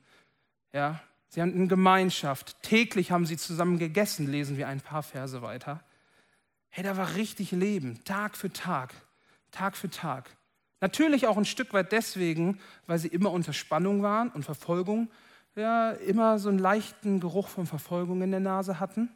Ja, 0.74 1.02
sie 1.30 1.42
haben 1.42 1.54
in 1.54 1.68
Gemeinschaft. 1.68 2.62
Täglich 2.62 3.12
haben 3.12 3.26
sie 3.26 3.38
zusammen 3.38 3.80
gegessen, 3.80 4.30
lesen 4.32 4.58
wir 4.58 4.68
ein 4.68 4.82
paar 4.82 5.04
Verse 5.04 5.42
weiter. 5.42 5.84
Hey, 6.70 6.84
da 6.84 6.98
war 6.98 7.16
richtig 7.16 7.52
Leben, 7.52 8.04
Tag 8.04 8.38
für 8.38 8.52
Tag, 8.52 8.94
Tag 9.52 9.76
für 9.76 9.90
Tag. 9.90 10.30
Natürlich 10.80 11.26
auch 11.26 11.38
ein 11.38 11.46
Stück 11.46 11.74
weit 11.74 11.92
deswegen, 11.92 12.60
weil 12.86 13.00
sie 13.00 13.08
immer 13.08 13.32
unter 13.32 13.54
Spannung 13.54 14.04
waren 14.04 14.30
und 14.30 14.44
Verfolgung, 14.44 15.10
ja, 15.56 15.92
immer 15.92 16.38
so 16.38 16.50
einen 16.50 16.60
leichten 16.60 17.20
Geruch 17.20 17.48
von 17.48 17.66
Verfolgung 17.66 18.22
in 18.22 18.30
der 18.30 18.40
Nase 18.40 18.80
hatten. 18.80 19.10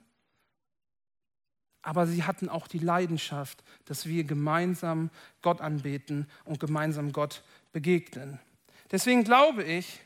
Aber 1.82 2.06
sie 2.08 2.24
hatten 2.24 2.50
auch 2.50 2.68
die 2.68 2.80
Leidenschaft, 2.80 3.64
dass 3.86 4.06
wir 4.06 4.24
gemeinsam 4.24 5.10
Gott 5.42 5.62
anbeten 5.62 6.28
und 6.46 6.60
gemeinsam 6.60 7.12
Gott 7.12 7.44
begegnen. 7.72 8.40
Deswegen 8.92 9.24
glaube 9.24 9.64
ich, 9.64 10.02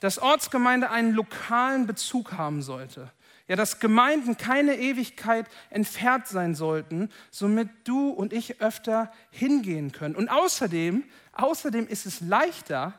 dass 0.00 0.18
Ortsgemeinde 0.18 0.90
einen 0.90 1.12
lokalen 1.12 1.86
Bezug 1.86 2.32
haben 2.32 2.62
sollte. 2.62 3.10
Ja, 3.48 3.56
dass 3.56 3.80
Gemeinden 3.80 4.36
keine 4.36 4.76
Ewigkeit 4.76 5.46
entfernt 5.70 6.26
sein 6.26 6.54
sollten, 6.54 7.10
somit 7.30 7.68
du 7.84 8.10
und 8.10 8.32
ich 8.32 8.60
öfter 8.60 9.12
hingehen 9.30 9.92
können. 9.92 10.14
Und 10.14 10.28
außerdem, 10.28 11.04
außerdem 11.32 11.88
ist 11.88 12.06
es 12.06 12.20
leichter, 12.20 12.94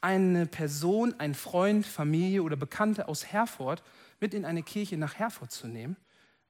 eine 0.00 0.46
Person, 0.46 1.14
ein 1.18 1.34
Freund, 1.34 1.86
Familie 1.86 2.42
oder 2.42 2.56
Bekannte 2.56 3.08
aus 3.08 3.26
Herford 3.26 3.82
mit 4.20 4.34
in 4.34 4.44
eine 4.44 4.62
Kirche 4.62 4.96
nach 4.96 5.14
Herford 5.14 5.50
zu 5.50 5.66
nehmen, 5.66 5.96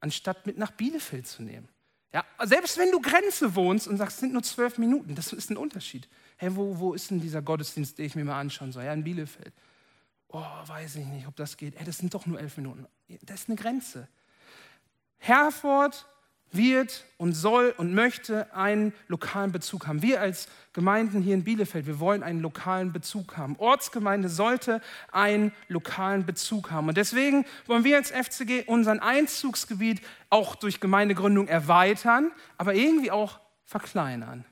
anstatt 0.01 0.47
mit 0.47 0.59
nach 0.59 0.71
Bielefeld 0.71 1.27
zu 1.27 1.43
nehmen. 1.43 1.69
Ja, 2.13 2.25
selbst 2.45 2.79
wenn 2.79 2.91
du 2.91 3.01
Grenze 3.01 3.55
wohnst 3.55 3.87
und 3.87 3.99
sagst, 3.99 4.15
es 4.15 4.21
sind 4.21 4.33
nur 4.33 4.43
zwölf 4.43 4.79
Minuten, 4.79 5.15
das 5.15 5.33
ist 5.33 5.51
ein 5.51 5.59
Unterschied. 5.59 6.09
Hey, 6.37 6.55
wo, 6.57 6.79
wo 6.79 6.95
ist 6.95 7.11
denn 7.11 7.21
dieser 7.21 7.43
Gottesdienst, 7.43 7.99
den 7.99 8.07
ich 8.07 8.15
mir 8.15 8.25
mal 8.25 8.41
anschauen 8.41 8.73
soll? 8.73 8.85
Ja, 8.85 8.93
in 8.95 9.05
Bielefeld 9.05 9.53
oh, 10.29 10.45
weiß 10.67 10.97
ich 10.97 11.07
nicht, 11.07 11.27
ob 11.27 11.37
das 11.37 11.57
geht. 11.57 11.77
Ey, 11.77 11.85
das 11.85 11.99
sind 11.99 12.15
doch 12.15 12.27
nur 12.27 12.39
elf 12.39 12.57
Minuten. 12.57 12.87
Das 13.23 13.41
ist 13.41 13.49
eine 13.49 13.57
Grenze. 13.57 14.09
Herford 15.19 16.07
wird 16.51 17.05
und 17.17 17.33
soll 17.35 17.75
und 17.77 17.95
möchte 17.95 18.55
einen 18.55 18.93
lokalen 19.07 19.53
Bezug 19.53 19.87
haben. 19.87 20.03
Wir 20.03 20.21
als 20.21 20.49
Gemeinden 20.73 21.21
hier 21.23 21.35
in 21.35 21.45
Bielefeld, 21.45 21.87
wir 21.87 22.01
wollen 22.01 22.23
einen 22.23 22.41
lokalen 22.41 22.93
Bezug 22.93 23.37
haben. 23.37 23.57
Ortsgemeinde 23.59 24.29
sollte 24.29 24.81
einen 25.13 25.53
lokalen 25.69 26.25
Bezug 26.25 26.71
haben. 26.71 26.89
Und 26.89 26.97
deswegen 26.97 27.45
wollen 27.67 27.85
wir 27.85 27.97
als 27.97 28.11
FCG 28.11 28.65
unseren 28.67 29.01
Einzugsgebiet 29.01 30.01
auch 30.31 30.55
durch 30.55 30.81
Gemeindegründung 30.81 31.49
erweitern, 31.49 32.31
aber 32.57 32.75
irgendwie 32.75 33.11
auch 33.11 33.41
verkleinern. 33.65 34.45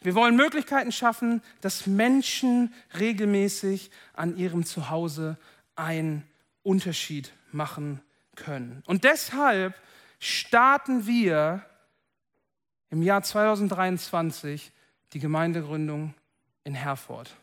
Wir 0.00 0.14
wollen 0.14 0.36
Möglichkeiten 0.36 0.92
schaffen, 0.92 1.42
dass 1.60 1.86
Menschen 1.86 2.72
regelmäßig 2.98 3.90
an 4.12 4.36
ihrem 4.36 4.64
Zuhause 4.64 5.38
einen 5.74 6.24
Unterschied 6.62 7.32
machen 7.52 8.00
können. 8.36 8.82
Und 8.86 9.04
deshalb 9.04 9.74
starten 10.18 11.06
wir 11.06 11.64
im 12.90 13.02
Jahr 13.02 13.22
2023 13.22 14.72
die 15.12 15.18
Gemeindegründung 15.18 16.14
in 16.64 16.74
Herford. 16.74 17.34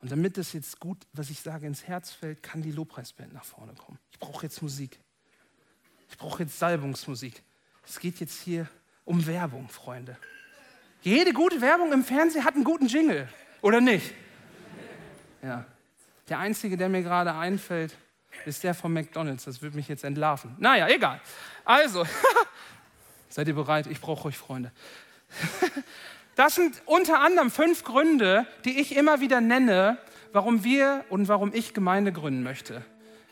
Und 0.00 0.12
damit 0.12 0.36
das 0.36 0.52
jetzt 0.52 0.78
gut, 0.78 0.98
was 1.12 1.30
ich 1.30 1.40
sage, 1.40 1.66
ins 1.66 1.86
Herz 1.86 2.12
fällt, 2.12 2.42
kann 2.42 2.62
die 2.62 2.70
Lobpreisband 2.70 3.32
nach 3.32 3.44
vorne 3.44 3.74
kommen. 3.74 3.98
Ich 4.10 4.18
brauche 4.18 4.46
jetzt 4.46 4.62
Musik. 4.62 4.98
Ich 6.08 6.16
brauche 6.16 6.42
jetzt 6.42 6.58
Salbungsmusik. 6.58 7.42
Es 7.84 7.98
geht 7.98 8.20
jetzt 8.20 8.40
hier 8.40 8.68
um 9.04 9.26
Werbung, 9.26 9.68
Freunde. 9.68 10.16
Jede 11.02 11.32
gute 11.32 11.60
Werbung 11.60 11.92
im 11.92 12.04
Fernsehen 12.04 12.44
hat 12.44 12.54
einen 12.54 12.64
guten 12.64 12.86
Jingle, 12.86 13.28
oder 13.62 13.80
nicht? 13.80 14.14
Ja. 15.42 15.64
Der 16.28 16.38
einzige, 16.38 16.76
der 16.76 16.88
mir 16.88 17.02
gerade 17.02 17.34
einfällt, 17.34 17.96
ist 18.46 18.64
der 18.64 18.74
von 18.74 18.92
McDonalds. 18.92 19.44
Das 19.44 19.62
wird 19.62 19.74
mich 19.74 19.88
jetzt 19.88 20.04
entlarven. 20.04 20.54
Naja, 20.58 20.88
egal. 20.88 21.20
Also, 21.64 22.04
seid 23.28 23.48
ihr 23.48 23.54
bereit? 23.54 23.86
Ich 23.86 24.00
brauche 24.00 24.28
euch 24.28 24.38
Freunde. 24.38 24.72
Das 26.38 26.54
sind 26.54 26.82
unter 26.86 27.18
anderem 27.18 27.50
fünf 27.50 27.82
Gründe, 27.82 28.46
die 28.64 28.78
ich 28.78 28.94
immer 28.94 29.20
wieder 29.20 29.40
nenne, 29.40 29.98
warum 30.32 30.62
wir 30.62 31.04
und 31.08 31.26
warum 31.26 31.52
ich 31.52 31.74
Gemeinde 31.74 32.12
gründen 32.12 32.44
möchte. 32.44 32.84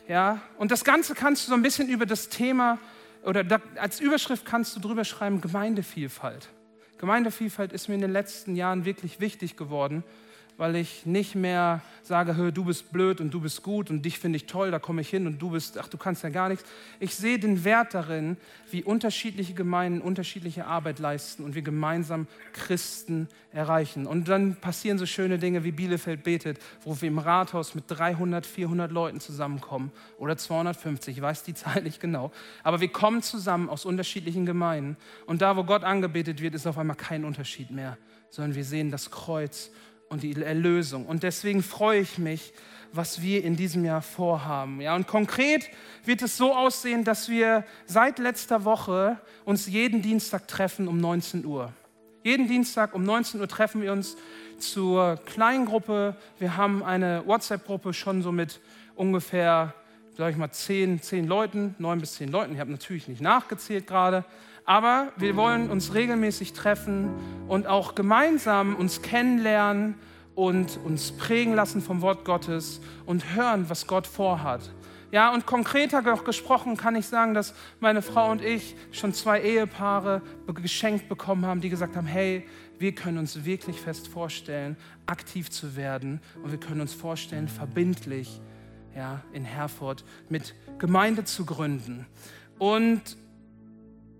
Ja, 0.08 0.42
und 0.58 0.72
das 0.72 0.82
Ganze 0.82 1.14
kannst 1.14 1.46
du 1.46 1.50
so 1.50 1.54
ein 1.54 1.62
bisschen 1.62 1.88
über 1.88 2.04
das 2.04 2.30
Thema 2.30 2.80
oder 3.22 3.44
da, 3.44 3.60
als 3.76 4.00
Überschrift 4.00 4.44
kannst 4.44 4.74
du 4.74 4.80
drüber 4.80 5.04
schreiben 5.04 5.40
Gemeindevielfalt. 5.40 6.48
Gemeindevielfalt 6.98 7.72
ist 7.72 7.86
mir 7.86 7.94
in 7.94 8.00
den 8.00 8.10
letzten 8.10 8.56
Jahren 8.56 8.84
wirklich 8.84 9.20
wichtig 9.20 9.56
geworden 9.56 10.02
weil 10.56 10.76
ich 10.76 11.04
nicht 11.04 11.34
mehr 11.34 11.82
sage, 12.02 12.52
du 12.52 12.64
bist 12.64 12.92
blöd 12.92 13.20
und 13.20 13.32
du 13.32 13.40
bist 13.40 13.62
gut 13.62 13.90
und 13.90 14.02
dich 14.02 14.18
finde 14.18 14.36
ich 14.36 14.46
toll, 14.46 14.70
da 14.70 14.78
komme 14.78 15.00
ich 15.00 15.10
hin 15.10 15.26
und 15.26 15.40
du 15.40 15.50
bist, 15.50 15.76
ach, 15.78 15.88
du 15.88 15.98
kannst 15.98 16.22
ja 16.22 16.30
gar 16.30 16.48
nichts. 16.48 16.64
Ich 17.00 17.14
sehe 17.14 17.38
den 17.38 17.64
Wert 17.64 17.94
darin, 17.94 18.36
wie 18.70 18.82
unterschiedliche 18.82 19.54
Gemeinden 19.54 20.00
unterschiedliche 20.00 20.66
Arbeit 20.66 20.98
leisten 20.98 21.44
und 21.44 21.54
wir 21.54 21.62
gemeinsam 21.62 22.26
Christen 22.52 23.28
erreichen. 23.52 24.06
Und 24.06 24.28
dann 24.28 24.56
passieren 24.56 24.98
so 24.98 25.06
schöne 25.06 25.38
Dinge 25.38 25.64
wie 25.64 25.72
Bielefeld 25.72 26.22
betet, 26.22 26.58
wo 26.84 27.00
wir 27.00 27.08
im 27.08 27.18
Rathaus 27.18 27.74
mit 27.74 27.84
300, 27.88 28.46
400 28.46 28.90
Leuten 28.90 29.20
zusammenkommen 29.20 29.90
oder 30.18 30.36
250, 30.36 31.16
ich 31.16 31.22
weiß 31.22 31.42
die 31.42 31.54
Zahl 31.54 31.82
nicht 31.82 32.00
genau. 32.00 32.32
Aber 32.62 32.80
wir 32.80 32.88
kommen 32.88 33.22
zusammen 33.22 33.68
aus 33.68 33.84
unterschiedlichen 33.84 34.46
Gemeinden 34.46 34.96
und 35.26 35.42
da, 35.42 35.56
wo 35.56 35.64
Gott 35.64 35.84
angebetet 35.84 36.40
wird, 36.40 36.54
ist 36.54 36.66
auf 36.66 36.78
einmal 36.78 36.96
kein 36.96 37.24
Unterschied 37.24 37.70
mehr, 37.70 37.98
sondern 38.30 38.54
wir 38.54 38.64
sehen 38.64 38.90
das 38.90 39.10
Kreuz 39.10 39.70
und 40.08 40.22
die 40.22 40.40
Erlösung. 40.40 41.06
Und 41.06 41.22
deswegen 41.22 41.62
freue 41.62 42.00
ich 42.00 42.18
mich, 42.18 42.52
was 42.92 43.22
wir 43.22 43.44
in 43.44 43.56
diesem 43.56 43.84
Jahr 43.84 44.02
vorhaben. 44.02 44.80
Ja, 44.80 44.94
und 44.94 45.06
konkret 45.06 45.68
wird 46.04 46.22
es 46.22 46.36
so 46.36 46.54
aussehen, 46.54 47.04
dass 47.04 47.28
wir 47.28 47.64
seit 47.84 48.18
letzter 48.18 48.64
Woche 48.64 49.20
uns 49.44 49.66
jeden 49.66 50.02
Dienstag 50.02 50.48
treffen 50.48 50.88
um 50.88 50.98
19 50.98 51.44
Uhr. 51.44 51.72
Jeden 52.22 52.48
Dienstag 52.48 52.94
um 52.94 53.04
19 53.04 53.40
Uhr 53.40 53.48
treffen 53.48 53.82
wir 53.82 53.92
uns 53.92 54.16
zur 54.58 55.16
Kleingruppe. 55.26 56.16
Wir 56.38 56.56
haben 56.56 56.82
eine 56.82 57.22
WhatsApp-Gruppe 57.26 57.92
schon 57.92 58.22
so 58.22 58.32
mit 58.32 58.60
ungefähr, 58.94 59.74
sage 60.16 60.32
ich 60.32 60.36
mal, 60.36 60.50
10, 60.50 61.02
10 61.02 61.26
Leuten, 61.26 61.74
9 61.78 62.00
bis 62.00 62.14
10 62.14 62.30
Leuten. 62.30 62.54
Ich 62.54 62.60
habe 62.60 62.70
natürlich 62.70 63.06
nicht 63.08 63.20
nachgezählt 63.20 63.86
gerade. 63.86 64.24
Aber 64.66 65.12
wir 65.16 65.37
wollen 65.37 65.70
uns 65.70 65.94
regelmäßig 65.94 66.52
treffen 66.52 67.11
und 67.46 67.68
auch 67.68 67.94
gemeinsam 67.94 68.74
uns 68.74 69.00
kennenlernen 69.00 69.94
und 70.35 70.79
uns 70.85 71.12
prägen 71.12 71.55
lassen 71.55 71.81
vom 71.81 72.02
Wort 72.02 72.24
Gottes 72.24 72.81
und 73.07 73.35
hören, 73.35 73.66
was 73.68 73.87
Gott 73.87 74.09
vorhat. 74.09 74.72
Ja, 75.12 75.33
und 75.33 75.46
konkreter 75.46 76.03
gesprochen 76.03 76.76
kann 76.76 76.97
ich 76.97 77.07
sagen, 77.07 77.32
dass 77.32 77.55
meine 77.78 78.03
Frau 78.03 78.30
und 78.30 78.43
ich 78.43 78.74
schon 78.90 79.14
zwei 79.14 79.40
Ehepaare 79.40 80.20
geschenkt 80.49 81.09
bekommen 81.09 81.47
haben, 81.47 81.61
die 81.61 81.70
gesagt 81.70 81.97
haben, 81.97 82.09
hey, 82.09 82.45
wir 82.78 82.93
können 82.93 83.18
uns 83.18 83.45
wirklich 83.45 83.80
fest 83.80 84.09
vorstellen, 84.09 84.76
aktiv 85.07 85.49
zu 85.49 85.76
werden 85.76 86.20
und 86.43 86.51
wir 86.51 86.59
können 86.59 86.80
uns 86.80 86.93
vorstellen, 86.93 87.47
verbindlich 87.47 88.40
ja, 88.97 89.22
in 89.32 89.45
Herford 89.45 90.05
mit 90.28 90.57
Gemeinde 90.78 91.24
zu 91.24 91.47
gründen. 91.47 92.05
Und 92.59 93.16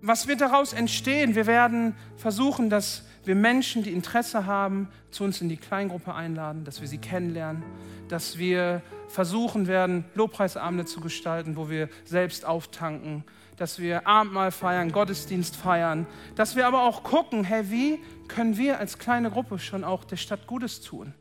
was 0.01 0.27
wird 0.27 0.41
daraus 0.41 0.73
entstehen? 0.73 1.35
Wir 1.35 1.47
werden 1.47 1.95
versuchen, 2.15 2.69
dass 2.69 3.03
wir 3.23 3.35
Menschen, 3.35 3.83
die 3.83 3.91
Interesse 3.91 4.45
haben, 4.45 4.87
zu 5.11 5.23
uns 5.23 5.41
in 5.41 5.49
die 5.49 5.57
Kleingruppe 5.57 6.13
einladen, 6.13 6.63
dass 6.63 6.81
wir 6.81 6.87
sie 6.87 6.97
kennenlernen, 6.97 7.63
dass 8.07 8.37
wir 8.37 8.81
versuchen 9.09 9.67
werden, 9.67 10.05
Lobpreisabende 10.15 10.85
zu 10.85 11.01
gestalten, 11.01 11.57
wo 11.57 11.69
wir 11.69 11.89
selbst 12.05 12.45
auftanken, 12.45 13.23
dass 13.57 13.79
wir 13.79 14.07
Abendmahl 14.07 14.51
feiern, 14.51 14.91
Gottesdienst 14.91 15.55
feiern, 15.55 16.05
dass 16.35 16.55
wir 16.55 16.67
aber 16.67 16.83
auch 16.83 17.03
gucken, 17.03 17.43
hey, 17.43 17.69
wie 17.69 17.99
können 18.27 18.57
wir 18.57 18.79
als 18.79 18.97
kleine 18.97 19.31
Gruppe 19.31 19.59
schon 19.59 19.83
auch 19.83 20.03
der 20.05 20.17
Stadt 20.17 20.47
Gutes 20.47 20.81
tun? 20.81 21.13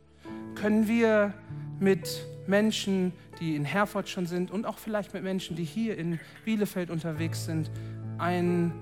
Können 0.54 0.86
wir 0.86 1.34
mit 1.80 2.24
Menschen, 2.46 3.12
die 3.40 3.56
in 3.56 3.64
Herford 3.64 4.08
schon 4.08 4.26
sind 4.26 4.50
und 4.50 4.64
auch 4.64 4.78
vielleicht 4.78 5.12
mit 5.14 5.22
Menschen, 5.22 5.56
die 5.56 5.64
hier 5.64 5.98
in 5.98 6.20
Bielefeld 6.44 6.90
unterwegs 6.90 7.44
sind, 7.44 7.70
ein 8.18 8.72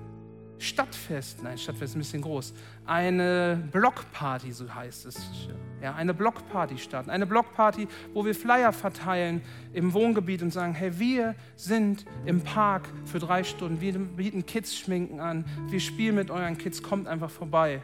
Stadtfest, 0.57 1.43
nein, 1.43 1.57
Stadtfest 1.57 1.91
ist 1.91 1.95
ein 1.95 1.99
bisschen 1.99 2.21
groß, 2.21 2.53
eine 2.85 3.61
Blockparty, 3.71 4.51
so 4.51 4.73
heißt 4.73 5.05
es. 5.05 5.49
Ja, 5.81 5.93
eine 5.95 6.13
Blockparty 6.13 6.77
starten. 6.77 7.09
Eine 7.09 7.25
Blockparty, 7.25 7.87
wo 8.13 8.25
wir 8.25 8.33
Flyer 8.33 8.71
verteilen 8.71 9.41
im 9.73 9.93
Wohngebiet 9.93 10.41
und 10.41 10.51
sagen, 10.51 10.73
hey, 10.73 10.97
wir 10.97 11.35
sind 11.55 12.05
im 12.25 12.41
Park 12.41 12.87
für 13.05 13.19
drei 13.19 13.43
Stunden, 13.43 13.81
wir 13.81 13.93
bieten 13.99 14.45
Kids-Schminken 14.45 15.19
an, 15.19 15.45
wir 15.69 15.79
spielen 15.79 16.15
mit 16.15 16.31
euren 16.31 16.57
Kids, 16.57 16.81
kommt 16.81 17.07
einfach 17.07 17.29
vorbei. 17.29 17.81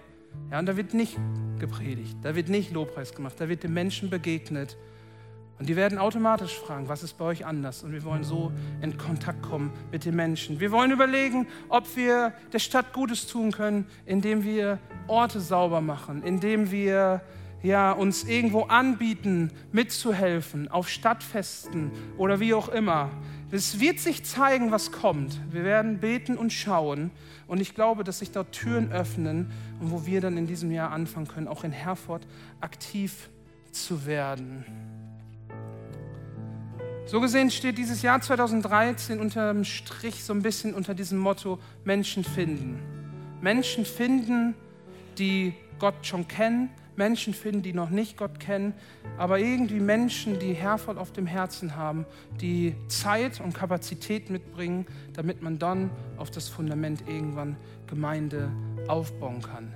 Ja, 0.49 0.59
und 0.59 0.65
da 0.65 0.77
wird 0.77 0.93
nicht 0.93 1.17
gepredigt, 1.59 2.17
da 2.21 2.35
wird 2.35 2.47
nicht 2.47 2.71
Lobpreis 2.71 3.13
gemacht, 3.13 3.35
da 3.37 3.49
wird 3.49 3.63
den 3.63 3.73
Menschen 3.73 4.09
begegnet 4.09 4.77
und 5.61 5.69
die 5.69 5.75
werden 5.75 5.99
automatisch 5.99 6.57
fragen, 6.57 6.89
was 6.89 7.03
ist 7.03 7.19
bei 7.19 7.25
euch 7.25 7.45
anders? 7.45 7.83
Und 7.83 7.93
wir 7.93 8.03
wollen 8.03 8.23
so 8.23 8.51
in 8.81 8.97
Kontakt 8.97 9.43
kommen 9.43 9.71
mit 9.91 10.05
den 10.05 10.15
Menschen. 10.15 10.59
Wir 10.59 10.71
wollen 10.71 10.89
überlegen, 10.89 11.45
ob 11.69 11.95
wir 11.95 12.33
der 12.51 12.57
Stadt 12.57 12.93
Gutes 12.93 13.27
tun 13.27 13.51
können, 13.51 13.85
indem 14.07 14.43
wir 14.43 14.79
Orte 15.05 15.39
sauber 15.39 15.79
machen, 15.79 16.23
indem 16.23 16.71
wir 16.71 17.21
ja, 17.61 17.91
uns 17.91 18.23
irgendwo 18.23 18.63
anbieten, 18.63 19.51
mitzuhelfen, 19.71 20.67
auf 20.67 20.89
Stadtfesten 20.89 21.91
oder 22.17 22.39
wie 22.39 22.55
auch 22.55 22.69
immer. 22.69 23.11
Es 23.51 23.79
wird 23.79 23.99
sich 23.99 24.25
zeigen, 24.25 24.71
was 24.71 24.91
kommt. 24.91 25.39
Wir 25.51 25.63
werden 25.63 25.99
beten 25.99 26.37
und 26.37 26.51
schauen. 26.51 27.11
Und 27.45 27.61
ich 27.61 27.75
glaube, 27.75 28.03
dass 28.03 28.17
sich 28.17 28.31
dort 28.31 28.51
Türen 28.51 28.91
öffnen 28.91 29.51
und 29.79 29.91
wo 29.91 30.07
wir 30.07 30.21
dann 30.21 30.37
in 30.37 30.47
diesem 30.47 30.71
Jahr 30.71 30.89
anfangen 30.89 31.27
können, 31.27 31.47
auch 31.47 31.63
in 31.63 31.71
Herford 31.71 32.25
aktiv 32.61 33.29
zu 33.71 34.07
werden. 34.07 34.65
So 37.05 37.19
gesehen 37.19 37.51
steht 37.51 37.77
dieses 37.77 38.01
Jahr 38.03 38.21
2013 38.21 39.19
unterm 39.19 39.65
Strich 39.65 40.23
so 40.23 40.33
ein 40.33 40.41
bisschen 40.41 40.73
unter 40.73 40.93
diesem 40.93 41.17
Motto 41.17 41.59
Menschen 41.83 42.23
finden. 42.23 42.79
Menschen 43.41 43.85
finden, 43.85 44.53
die 45.17 45.53
Gott 45.79 46.05
schon 46.05 46.27
kennen, 46.27 46.69
Menschen 46.95 47.33
finden, 47.33 47.63
die 47.63 47.73
noch 47.73 47.89
nicht 47.89 48.17
Gott 48.17 48.39
kennen, 48.39 48.73
aber 49.17 49.39
irgendwie 49.39 49.79
Menschen, 49.79 50.39
die 50.39 50.53
Herrvoll 50.53 50.97
auf 50.97 51.11
dem 51.11 51.25
Herzen 51.25 51.75
haben, 51.75 52.05
die 52.39 52.75
Zeit 52.87 53.41
und 53.41 53.53
Kapazität 53.53 54.29
mitbringen, 54.29 54.85
damit 55.13 55.41
man 55.41 55.57
dann 55.57 55.89
auf 56.17 56.29
das 56.29 56.47
Fundament 56.47 57.03
irgendwann 57.07 57.57
Gemeinde 57.87 58.51
aufbauen 58.87 59.41
kann. 59.41 59.73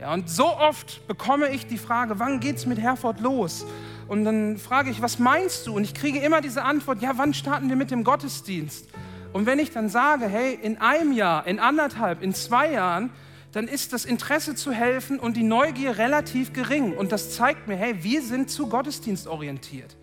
Ja, 0.00 0.12
und 0.12 0.28
so 0.28 0.46
oft 0.46 1.06
bekomme 1.06 1.48
ich 1.50 1.66
die 1.66 1.78
Frage, 1.78 2.18
wann 2.18 2.40
geht 2.40 2.56
es 2.56 2.66
mit 2.66 2.80
Herford 2.80 3.20
los? 3.20 3.64
Und 4.08 4.24
dann 4.24 4.58
frage 4.58 4.90
ich, 4.90 5.00
was 5.00 5.18
meinst 5.18 5.66
du? 5.66 5.74
Und 5.74 5.84
ich 5.84 5.94
kriege 5.94 6.18
immer 6.18 6.40
diese 6.40 6.62
Antwort, 6.62 7.00
ja, 7.00 7.12
wann 7.16 7.34
starten 7.34 7.68
wir 7.68 7.76
mit 7.76 7.90
dem 7.90 8.04
Gottesdienst? 8.04 8.88
Und 9.32 9.46
wenn 9.46 9.58
ich 9.58 9.72
dann 9.72 9.88
sage, 9.88 10.26
hey, 10.26 10.58
in 10.60 10.78
einem 10.78 11.12
Jahr, 11.12 11.46
in 11.46 11.58
anderthalb, 11.58 12.22
in 12.22 12.34
zwei 12.34 12.72
Jahren, 12.72 13.10
dann 13.52 13.68
ist 13.68 13.92
das 13.92 14.04
Interesse 14.04 14.54
zu 14.54 14.72
helfen 14.72 15.18
und 15.18 15.36
die 15.36 15.42
Neugier 15.42 15.98
relativ 15.98 16.52
gering. 16.52 16.96
Und 16.96 17.12
das 17.12 17.34
zeigt 17.34 17.68
mir, 17.68 17.76
hey, 17.76 18.02
wir 18.02 18.20
sind 18.22 18.50
zu 18.50 18.68
Gottesdienst 18.68 19.26
orientiert. 19.26 19.96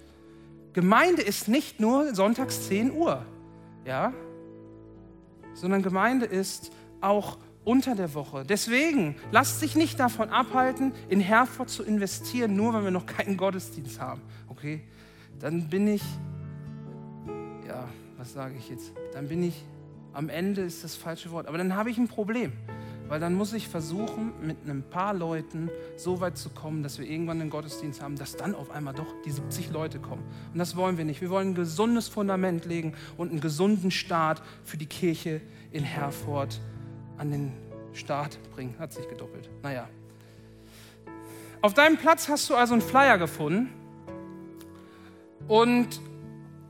Gemeinde 0.73 1.21
ist 1.21 1.47
nicht 1.47 1.79
nur 1.79 2.15
sonntags 2.15 2.67
10 2.67 2.93
Uhr, 2.93 3.25
ja, 3.85 4.13
sondern 5.53 5.81
Gemeinde 5.81 6.25
ist 6.25 6.71
auch 7.01 7.37
unter 7.71 7.95
der 7.95 8.13
Woche. 8.13 8.43
Deswegen 8.43 9.15
lasst 9.31 9.61
sich 9.61 9.77
nicht 9.77 9.97
davon 9.97 10.29
abhalten, 10.29 10.91
in 11.07 11.21
Herford 11.21 11.69
zu 11.69 11.83
investieren, 11.83 12.53
nur 12.53 12.73
weil 12.73 12.83
wir 12.83 12.91
noch 12.91 13.05
keinen 13.05 13.37
Gottesdienst 13.37 14.01
haben. 14.01 14.21
Okay? 14.49 14.81
Dann 15.39 15.69
bin 15.69 15.87
ich, 15.87 16.03
ja, 17.65 17.87
was 18.17 18.33
sage 18.33 18.55
ich 18.57 18.69
jetzt? 18.69 18.91
Dann 19.13 19.29
bin 19.29 19.41
ich, 19.41 19.63
am 20.11 20.27
Ende 20.27 20.63
ist 20.63 20.83
das 20.83 20.95
falsche 20.95 21.31
Wort, 21.31 21.47
aber 21.47 21.57
dann 21.57 21.73
habe 21.73 21.89
ich 21.89 21.97
ein 21.97 22.09
Problem. 22.09 22.51
Weil 23.07 23.21
dann 23.21 23.35
muss 23.35 23.53
ich 23.53 23.69
versuchen, 23.69 24.33
mit 24.41 24.67
ein 24.67 24.83
paar 24.83 25.13
Leuten 25.13 25.69
so 25.95 26.19
weit 26.19 26.37
zu 26.37 26.49
kommen, 26.49 26.83
dass 26.83 26.99
wir 26.99 27.09
irgendwann 27.09 27.39
einen 27.39 27.49
Gottesdienst 27.49 28.01
haben, 28.01 28.17
dass 28.17 28.35
dann 28.35 28.53
auf 28.53 28.71
einmal 28.71 28.93
doch 28.93 29.13
die 29.25 29.31
70 29.31 29.69
Leute 29.71 29.99
kommen. 29.99 30.23
Und 30.51 30.59
das 30.59 30.75
wollen 30.75 30.97
wir 30.97 31.05
nicht. 31.05 31.21
Wir 31.21 31.29
wollen 31.29 31.49
ein 31.51 31.55
gesundes 31.55 32.09
Fundament 32.09 32.65
legen 32.65 32.95
und 33.15 33.31
einen 33.31 33.39
gesunden 33.39 33.91
Start 33.91 34.41
für 34.65 34.77
die 34.77 34.87
Kirche 34.87 35.39
in 35.71 35.85
Herford 35.85 36.59
an 37.21 37.31
den 37.31 37.53
Start 37.93 38.39
bringen. 38.55 38.75
Hat 38.79 38.91
sich 38.91 39.07
gedoppelt. 39.07 39.47
Naja. 39.61 39.87
Auf 41.61 41.75
deinem 41.75 41.97
Platz 41.97 42.27
hast 42.27 42.49
du 42.49 42.55
also 42.55 42.73
einen 42.73 42.81
Flyer 42.81 43.19
gefunden. 43.19 43.69
Und 45.47 46.01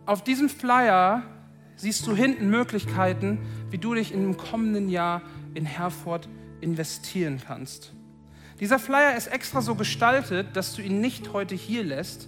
auf 0.06 0.24
diesem 0.24 0.50
Flyer 0.50 1.24
siehst 1.78 2.06
du 2.06 2.14
hinten 2.14 2.50
Möglichkeiten, 2.50 3.40
wie 3.70 3.78
du 3.78 3.94
dich 3.94 4.14
im 4.14 4.36
kommenden 4.36 4.90
Jahr 4.90 5.22
in 5.54 5.66
Herford 5.66 6.28
investieren 6.60 7.40
kannst. 7.46 7.94
Dieser 8.60 8.78
Flyer 8.78 9.16
ist 9.16 9.28
extra 9.28 9.62
so 9.62 9.76
gestaltet, 9.76 10.56
dass 10.56 10.76
du 10.76 10.82
ihn 10.82 11.00
nicht 11.00 11.32
heute 11.32 11.56
hier 11.56 11.84
lässt, 11.84 12.28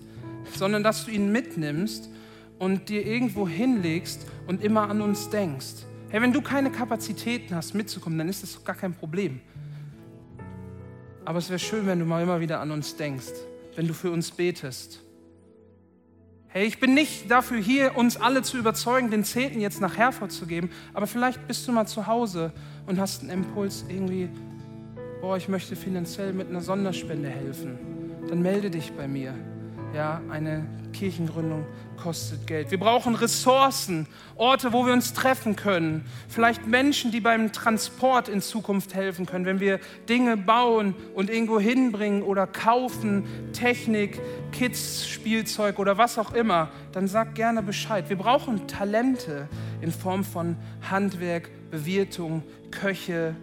sondern 0.56 0.82
dass 0.82 1.06
du 1.06 1.12
ihn 1.12 1.32
mitnimmst 1.32 2.10
und 2.58 2.88
dir 2.88 3.06
irgendwo 3.06 3.48
hinlegst 3.48 4.26
und 4.48 4.64
immer 4.64 4.90
an 4.90 5.02
uns 5.02 5.30
denkst. 5.30 5.86
Hey, 6.14 6.22
wenn 6.22 6.32
du 6.32 6.44
keine 6.44 6.70
Kapazitäten 6.70 7.56
hast, 7.56 7.74
mitzukommen, 7.74 8.20
dann 8.20 8.30
ist 8.30 8.44
das 8.44 8.64
gar 8.64 8.76
kein 8.76 8.94
Problem. 8.94 9.42
Aber 11.26 11.40
es 11.40 11.50
wäre 11.50 11.58
schön, 11.58 11.88
wenn 11.88 11.98
du 11.98 12.06
mal 12.06 12.22
immer 12.22 12.40
wieder 12.40 12.60
an 12.60 12.70
uns 12.70 12.96
denkst, 12.96 13.34
wenn 13.76 13.88
du 13.88 13.96
für 13.96 14.12
uns 14.12 14.30
betest. 14.30 15.02
Hey, 16.50 16.68
ich 16.68 16.80
bin 16.80 16.94
nicht 16.94 17.32
dafür 17.32 17.58
hier, 17.58 17.98
uns 17.98 18.16
alle 18.16 18.44
zu 18.44 18.60
überzeugen, 18.60 19.10
den 19.10 19.24
Zehnten 19.24 19.60
jetzt 19.60 19.82
nach 19.82 19.98
Herford 19.98 20.32
zu 20.32 20.46
geben, 20.46 20.70
aber 20.94 21.08
vielleicht 21.08 21.48
bist 21.48 21.68
du 21.68 21.72
mal 21.72 21.88
zu 21.88 22.06
Hause 22.06 22.54
und 22.86 23.00
hast 23.00 23.22
einen 23.22 23.32
Impuls 23.32 23.84
irgendwie, 23.90 24.30
boah, 25.20 25.36
ich 25.36 25.50
möchte 25.50 25.76
finanziell 25.76 26.32
mit 26.32 26.48
einer 26.48 26.62
Sonderspende 26.62 27.28
helfen. 27.28 27.80
Dann 28.30 28.44
melde 28.44 28.70
dich 28.70 28.92
bei 28.92 29.08
mir. 29.08 29.34
Ja, 29.94 30.22
eine 30.32 30.66
Kirchengründung 30.92 31.68
kostet 32.02 32.48
Geld. 32.48 32.72
Wir 32.72 32.80
brauchen 32.80 33.14
Ressourcen, 33.14 34.08
Orte, 34.36 34.74
wo 34.74 34.88
wir 34.88 34.94
uns 34.94 35.14
treffen 35.14 35.56
können. 35.56 36.04
Vielleicht 36.28 36.66
Menschen, 36.66 37.12
die 37.12 37.20
beim 37.20 37.52
Transport 37.52 38.28
in 38.28 38.42
Zukunft 38.42 38.96
helfen 38.96 39.28
können, 39.28 39.46
wenn 39.46 39.60
wir 39.60 39.80
Dinge 40.10 40.36
bauen 40.36 40.96
und 41.14 41.30
irgendwo 41.30 41.60
hinbringen 41.60 42.24
oder 42.24 42.48
kaufen, 42.48 43.26
Technik, 43.54 44.20
Kids, 44.52 45.08
Spielzeug 45.08 45.78
oder 45.78 45.96
was 45.96 46.18
auch 46.18 46.34
immer, 46.34 46.72
dann 46.92 47.08
sag 47.08 47.36
gerne 47.36 47.62
Bescheid. 47.62 48.10
Wir 48.10 48.18
brauchen 48.18 48.68
Talente 48.68 49.48
in 49.80 49.92
Form 49.92 50.24
von 50.24 50.58
Handwerk, 50.90 51.52
Bewirtung, 51.70 52.42
Köche, 52.72 53.36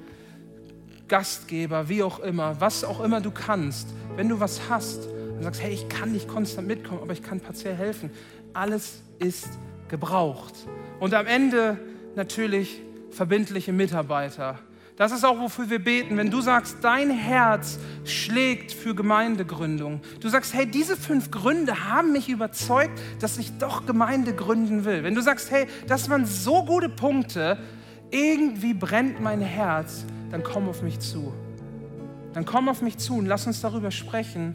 Gastgeber, 1.07 1.89
wie 1.89 2.03
auch 2.03 2.19
immer, 2.19 2.61
was 2.61 2.83
auch 2.83 3.01
immer 3.01 3.21
du 3.21 3.31
kannst. 3.31 3.95
Wenn 4.17 4.29
du 4.29 4.41
was 4.41 4.63
hast, 4.69 5.09
und 5.41 5.45
sagst, 5.45 5.63
hey, 5.63 5.73
ich 5.73 5.89
kann 5.89 6.13
nicht 6.13 6.29
konstant 6.29 6.69
mitkommen, 6.69 7.01
aber 7.01 7.15
ich 7.15 7.23
kann 7.23 7.41
partiell 7.41 7.75
helfen. 7.75 8.11
Alles 8.53 9.01
ist 9.19 9.49
gebraucht. 9.89 10.53
Und 10.99 11.15
am 11.15 11.27
Ende 11.27 11.79
natürlich 12.15 12.83
verbindliche 13.11 13.73
Mitarbeiter. 13.73 14.59
Das 14.97 15.13
ist 15.13 15.25
auch, 15.25 15.41
wofür 15.41 15.71
wir 15.71 15.83
beten. 15.83 16.19
Wenn 16.19 16.31
du 16.31 16.43
sagst, 16.43 16.77
dein 16.83 17.09
Herz 17.09 17.79
schlägt 18.05 18.71
für 18.71 18.95
Gemeindegründung. 18.95 20.03
Du 20.21 20.29
sagst, 20.29 20.53
hey, 20.53 20.67
diese 20.67 20.95
fünf 20.95 21.31
Gründe 21.31 21.89
haben 21.89 22.13
mich 22.13 22.29
überzeugt, 22.29 23.01
dass 23.19 23.39
ich 23.39 23.57
doch 23.57 23.87
Gemeinde 23.87 24.35
gründen 24.35 24.85
will. 24.85 25.05
Wenn 25.05 25.15
du 25.15 25.23
sagst, 25.23 25.51
hey, 25.51 25.67
das 25.87 26.11
waren 26.11 26.27
so 26.27 26.67
gute 26.67 26.91
Punkte, 26.91 27.57
irgendwie 28.11 28.75
brennt 28.75 29.23
mein 29.23 29.41
Herz, 29.41 30.05
dann 30.31 30.43
komm 30.43 30.69
auf 30.69 30.83
mich 30.83 31.01
zu. 31.01 31.33
Dann 32.35 32.45
komm 32.45 32.69
auf 32.69 32.83
mich 32.83 32.99
zu 32.99 33.17
und 33.17 33.25
lass 33.25 33.47
uns 33.47 33.63
darüber 33.63 33.91
sprechen 33.91 34.55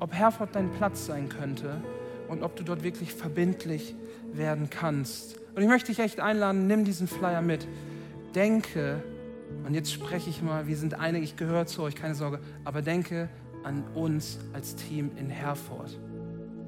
ob 0.00 0.12
Herford 0.12 0.54
dein 0.54 0.70
Platz 0.72 1.06
sein 1.06 1.28
könnte 1.28 1.80
und 2.28 2.42
ob 2.42 2.56
du 2.56 2.64
dort 2.64 2.82
wirklich 2.82 3.14
verbindlich 3.14 3.94
werden 4.32 4.70
kannst. 4.70 5.36
Und 5.54 5.62
ich 5.62 5.68
möchte 5.68 5.88
dich 5.88 5.98
echt 5.98 6.20
einladen, 6.20 6.66
nimm 6.66 6.84
diesen 6.84 7.06
Flyer 7.06 7.42
mit. 7.42 7.66
Denke, 8.34 9.02
und 9.66 9.74
jetzt 9.74 9.92
spreche 9.92 10.30
ich 10.30 10.42
mal, 10.42 10.66
wir 10.66 10.76
sind 10.76 10.94
einig, 10.94 11.22
ich 11.22 11.36
gehöre 11.36 11.66
zu 11.66 11.82
euch, 11.82 11.94
keine 11.94 12.14
Sorge, 12.14 12.40
aber 12.64 12.82
denke 12.82 13.28
an 13.64 13.84
uns 13.94 14.38
als 14.52 14.76
Team 14.76 15.10
in 15.18 15.28
Herford. 15.28 15.98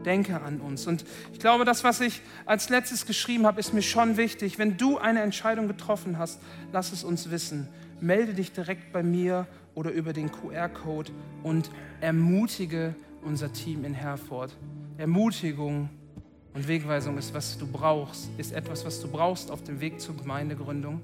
Denke 0.05 0.41
an 0.41 0.61
uns. 0.61 0.87
Und 0.89 1.05
ich 1.33 1.39
glaube, 1.39 1.65
das, 1.65 1.85
was 1.85 2.01
ich 2.01 2.23
als 2.45 2.69
letztes 2.69 3.07
geschrieben 3.07 3.47
habe, 3.47 3.61
ist 3.61 3.73
mir 3.73 3.83
schon 3.83 4.17
wichtig. 4.17 4.59
Wenn 4.59 4.77
du 4.77 4.99
eine 4.99 5.23
Entscheidung 5.23 5.69
getroffen 5.69 6.19
hast, 6.19 6.41
lass 6.73 6.93
es 6.93 7.05
uns 7.05 7.31
wissen. 7.31 7.69
Melde 8.01 8.35
dich 8.35 8.53
direkt 8.53 8.93
bei 8.93 9.05
mir 9.05 9.47
oder 9.77 9.93
über 9.93 10.13
den 10.13 10.33
QR-Code 10.33 11.13
und 11.45 11.71
ermutige 12.01 12.97
unser 13.23 13.53
Team 13.53 13.85
in 13.85 13.95
Herford. 13.95 14.57
Ermutigung 14.99 15.89
und 16.55 16.69
Wegweisung 16.69 17.17
ist, 17.19 17.33
was 17.35 17.57
du 17.57 17.67
brauchst, 17.67 18.29
ist 18.37 18.53
etwas, 18.53 18.85
was 18.85 19.01
du 19.01 19.09
brauchst 19.09 19.51
auf 19.51 19.63
dem 19.63 19.81
Weg 19.81 20.01
zur 20.01 20.17
Gemeindegründung, 20.17 21.01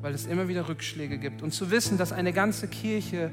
weil 0.00 0.14
es 0.14 0.26
immer 0.26 0.48
wieder 0.48 0.68
Rückschläge 0.68 1.18
gibt. 1.18 1.42
Und 1.42 1.52
zu 1.52 1.70
wissen, 1.70 1.98
dass 1.98 2.12
eine 2.12 2.32
ganze 2.32 2.66
Kirche 2.68 3.30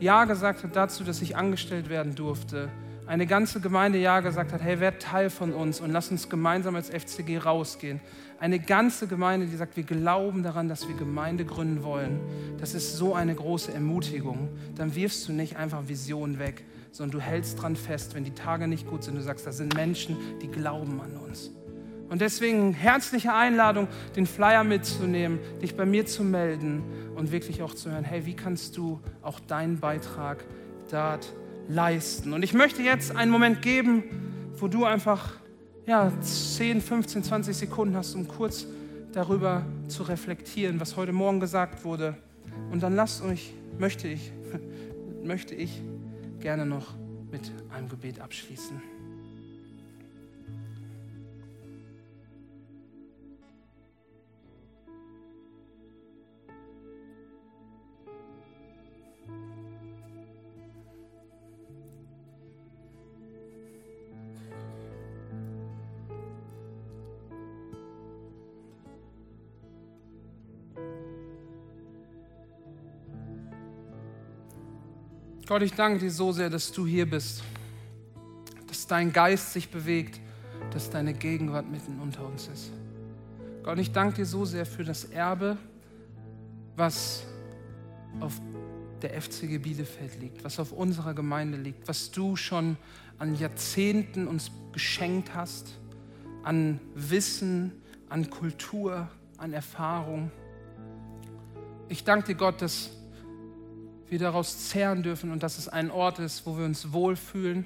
Ja 0.00 0.24
gesagt 0.24 0.64
hat 0.64 0.74
dazu, 0.74 1.04
dass 1.04 1.20
ich 1.20 1.36
angestellt 1.36 1.90
werden 1.90 2.14
durfte. 2.14 2.70
Eine 3.06 3.26
ganze 3.26 3.60
Gemeinde 3.60 3.98
Ja 3.98 4.20
gesagt 4.20 4.52
hat, 4.52 4.62
hey, 4.62 4.80
werd 4.80 5.02
Teil 5.02 5.30
von 5.30 5.52
uns 5.52 5.80
und 5.80 5.90
lass 5.90 6.10
uns 6.10 6.28
gemeinsam 6.28 6.76
als 6.76 6.88
FCG 6.90 7.38
rausgehen. 7.38 8.00
Eine 8.38 8.58
ganze 8.58 9.06
Gemeinde, 9.06 9.46
die 9.46 9.56
sagt, 9.56 9.76
wir 9.76 9.82
glauben 9.82 10.42
daran, 10.42 10.68
dass 10.68 10.88
wir 10.88 10.96
Gemeinde 10.96 11.44
gründen 11.44 11.82
wollen. 11.82 12.20
Das 12.58 12.72
ist 12.72 12.96
so 12.96 13.14
eine 13.14 13.34
große 13.34 13.74
Ermutigung. 13.74 14.48
Dann 14.76 14.94
wirfst 14.94 15.28
du 15.28 15.32
nicht 15.32 15.56
einfach 15.56 15.88
Visionen 15.88 16.38
weg, 16.38 16.64
sondern 16.92 17.18
du 17.18 17.24
hältst 17.24 17.60
dran 17.60 17.76
fest, 17.76 18.14
wenn 18.14 18.24
die 18.24 18.34
Tage 18.34 18.66
nicht 18.66 18.88
gut 18.88 19.04
sind. 19.04 19.16
Du 19.16 19.22
sagst, 19.22 19.46
da 19.46 19.52
sind 19.52 19.74
Menschen, 19.74 20.16
die 20.40 20.48
glauben 20.48 21.00
an 21.00 21.16
uns. 21.16 21.50
Und 22.08 22.20
deswegen 22.20 22.72
herzliche 22.72 23.32
Einladung, 23.32 23.86
den 24.16 24.26
Flyer 24.26 24.64
mitzunehmen, 24.64 25.38
dich 25.62 25.76
bei 25.76 25.86
mir 25.86 26.06
zu 26.06 26.24
melden 26.24 26.82
und 27.14 27.30
wirklich 27.30 27.62
auch 27.62 27.72
zu 27.72 27.90
hören, 27.90 28.02
hey, 28.02 28.26
wie 28.26 28.34
kannst 28.34 28.76
du 28.76 29.00
auch 29.22 29.38
deinen 29.38 29.78
Beitrag 29.78 30.44
dort 30.90 31.32
leisten? 31.68 32.32
Und 32.32 32.42
ich 32.42 32.52
möchte 32.52 32.82
jetzt 32.82 33.14
einen 33.14 33.30
Moment 33.30 33.62
geben, 33.62 34.02
wo 34.56 34.66
du 34.66 34.84
einfach 34.84 35.34
ja, 35.86 36.12
10, 36.20 36.80
15, 36.80 37.22
20 37.22 37.56
Sekunden 37.56 37.96
hast, 37.96 38.16
um 38.16 38.26
kurz 38.26 38.66
darüber 39.12 39.64
zu 39.86 40.02
reflektieren, 40.02 40.80
was 40.80 40.96
heute 40.96 41.12
Morgen 41.12 41.38
gesagt 41.38 41.84
wurde. 41.84 42.16
Und 42.72 42.82
dann 42.82 42.96
lasst 42.96 43.22
euch, 43.22 43.54
möchte 43.78 44.08
ich, 44.08 44.32
möchte 45.22 45.54
ich 45.54 45.80
gerne 46.40 46.66
noch 46.66 46.94
mit 47.30 47.52
einem 47.70 47.88
Gebet 47.88 48.20
abschließen. 48.20 48.80
Gott, 75.50 75.62
ich 75.62 75.72
danke 75.72 75.98
dir 75.98 76.12
so 76.12 76.30
sehr, 76.30 76.48
dass 76.48 76.70
du 76.70 76.86
hier 76.86 77.10
bist, 77.10 77.42
dass 78.68 78.86
dein 78.86 79.12
Geist 79.12 79.52
sich 79.52 79.68
bewegt, 79.68 80.20
dass 80.72 80.90
deine 80.90 81.12
Gegenwart 81.12 81.68
mitten 81.68 81.98
unter 81.98 82.24
uns 82.24 82.46
ist. 82.46 82.70
Gott, 83.64 83.80
ich 83.80 83.90
danke 83.90 84.14
dir 84.14 84.26
so 84.26 84.44
sehr 84.44 84.64
für 84.64 84.84
das 84.84 85.06
Erbe, 85.06 85.58
was 86.76 87.24
auf 88.20 88.40
der 89.02 89.20
FCG 89.20 89.58
Bielefeld 89.58 90.20
liegt, 90.20 90.44
was 90.44 90.60
auf 90.60 90.70
unserer 90.70 91.14
Gemeinde 91.14 91.58
liegt, 91.58 91.88
was 91.88 92.12
du 92.12 92.36
schon 92.36 92.76
an 93.18 93.34
Jahrzehnten 93.34 94.28
uns 94.28 94.52
geschenkt 94.70 95.34
hast, 95.34 95.80
an 96.44 96.78
Wissen, 96.94 97.72
an 98.08 98.30
Kultur, 98.30 99.08
an 99.36 99.52
Erfahrung. 99.52 100.30
Ich 101.88 102.04
danke 102.04 102.26
dir, 102.26 102.34
Gott, 102.36 102.62
dass 102.62 102.90
wir 104.10 104.18
daraus 104.18 104.68
zehren 104.68 105.02
dürfen 105.02 105.30
und 105.30 105.42
dass 105.42 105.56
es 105.56 105.68
ein 105.68 105.90
Ort 105.90 106.18
ist, 106.18 106.44
wo 106.44 106.58
wir 106.58 106.64
uns 106.64 106.92
wohlfühlen 106.92 107.64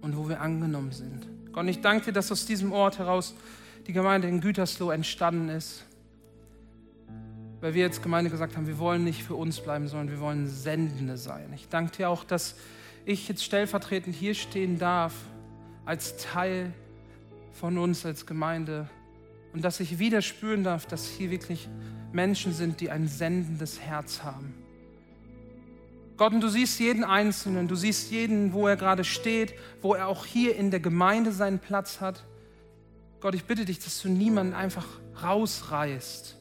und 0.00 0.16
wo 0.16 0.28
wir 0.28 0.40
angenommen 0.40 0.92
sind. 0.92 1.26
Gott, 1.52 1.66
ich 1.66 1.80
danke 1.80 2.06
dir, 2.06 2.12
dass 2.12 2.30
aus 2.30 2.46
diesem 2.46 2.72
Ort 2.72 2.98
heraus 2.98 3.34
die 3.86 3.92
Gemeinde 3.92 4.28
in 4.28 4.40
Gütersloh 4.40 4.90
entstanden 4.90 5.48
ist. 5.48 5.84
Weil 7.60 7.74
wir 7.74 7.84
als 7.84 8.00
Gemeinde 8.00 8.30
gesagt 8.30 8.56
haben, 8.56 8.66
wir 8.66 8.78
wollen 8.78 9.04
nicht 9.04 9.22
für 9.22 9.34
uns 9.34 9.60
bleiben, 9.60 9.88
sondern 9.88 10.10
wir 10.10 10.20
wollen 10.20 10.48
Sendende 10.48 11.16
sein. 11.16 11.52
Ich 11.54 11.68
danke 11.68 11.96
dir 11.96 12.08
auch, 12.08 12.24
dass 12.24 12.54
ich 13.04 13.28
jetzt 13.28 13.44
stellvertretend 13.44 14.14
hier 14.14 14.34
stehen 14.34 14.78
darf, 14.78 15.14
als 15.84 16.16
Teil 16.16 16.72
von 17.52 17.76
uns 17.76 18.06
als 18.06 18.26
Gemeinde. 18.26 18.88
Und 19.52 19.64
dass 19.64 19.80
ich 19.80 19.98
wieder 19.98 20.22
spüren 20.22 20.64
darf, 20.64 20.86
dass 20.86 21.06
hier 21.08 21.30
wirklich 21.30 21.68
Menschen 22.12 22.52
sind, 22.52 22.80
die 22.80 22.90
ein 22.90 23.08
sendendes 23.08 23.80
Herz 23.80 24.22
haben. 24.22 24.61
Gott, 26.22 26.34
und 26.34 26.40
du 26.40 26.48
siehst 26.48 26.78
jeden 26.78 27.02
Einzelnen, 27.02 27.66
du 27.66 27.74
siehst 27.74 28.12
jeden, 28.12 28.52
wo 28.52 28.68
er 28.68 28.76
gerade 28.76 29.02
steht, 29.02 29.54
wo 29.80 29.94
er 29.94 30.06
auch 30.06 30.24
hier 30.24 30.54
in 30.54 30.70
der 30.70 30.78
Gemeinde 30.78 31.32
seinen 31.32 31.58
Platz 31.58 32.00
hat. 32.00 32.22
Gott, 33.18 33.34
ich 33.34 33.42
bitte 33.42 33.64
dich, 33.64 33.80
dass 33.80 34.00
du 34.00 34.08
niemanden 34.08 34.54
einfach 34.54 34.86
rausreißt, 35.20 36.36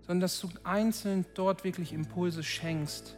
sondern 0.00 0.20
dass 0.20 0.40
du 0.40 0.48
einzeln 0.64 1.26
dort 1.34 1.62
wirklich 1.62 1.92
Impulse 1.92 2.42
schenkst, 2.42 3.16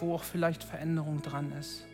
wo 0.00 0.16
auch 0.16 0.24
vielleicht 0.24 0.64
Veränderung 0.64 1.22
dran 1.22 1.52
ist. 1.52 1.84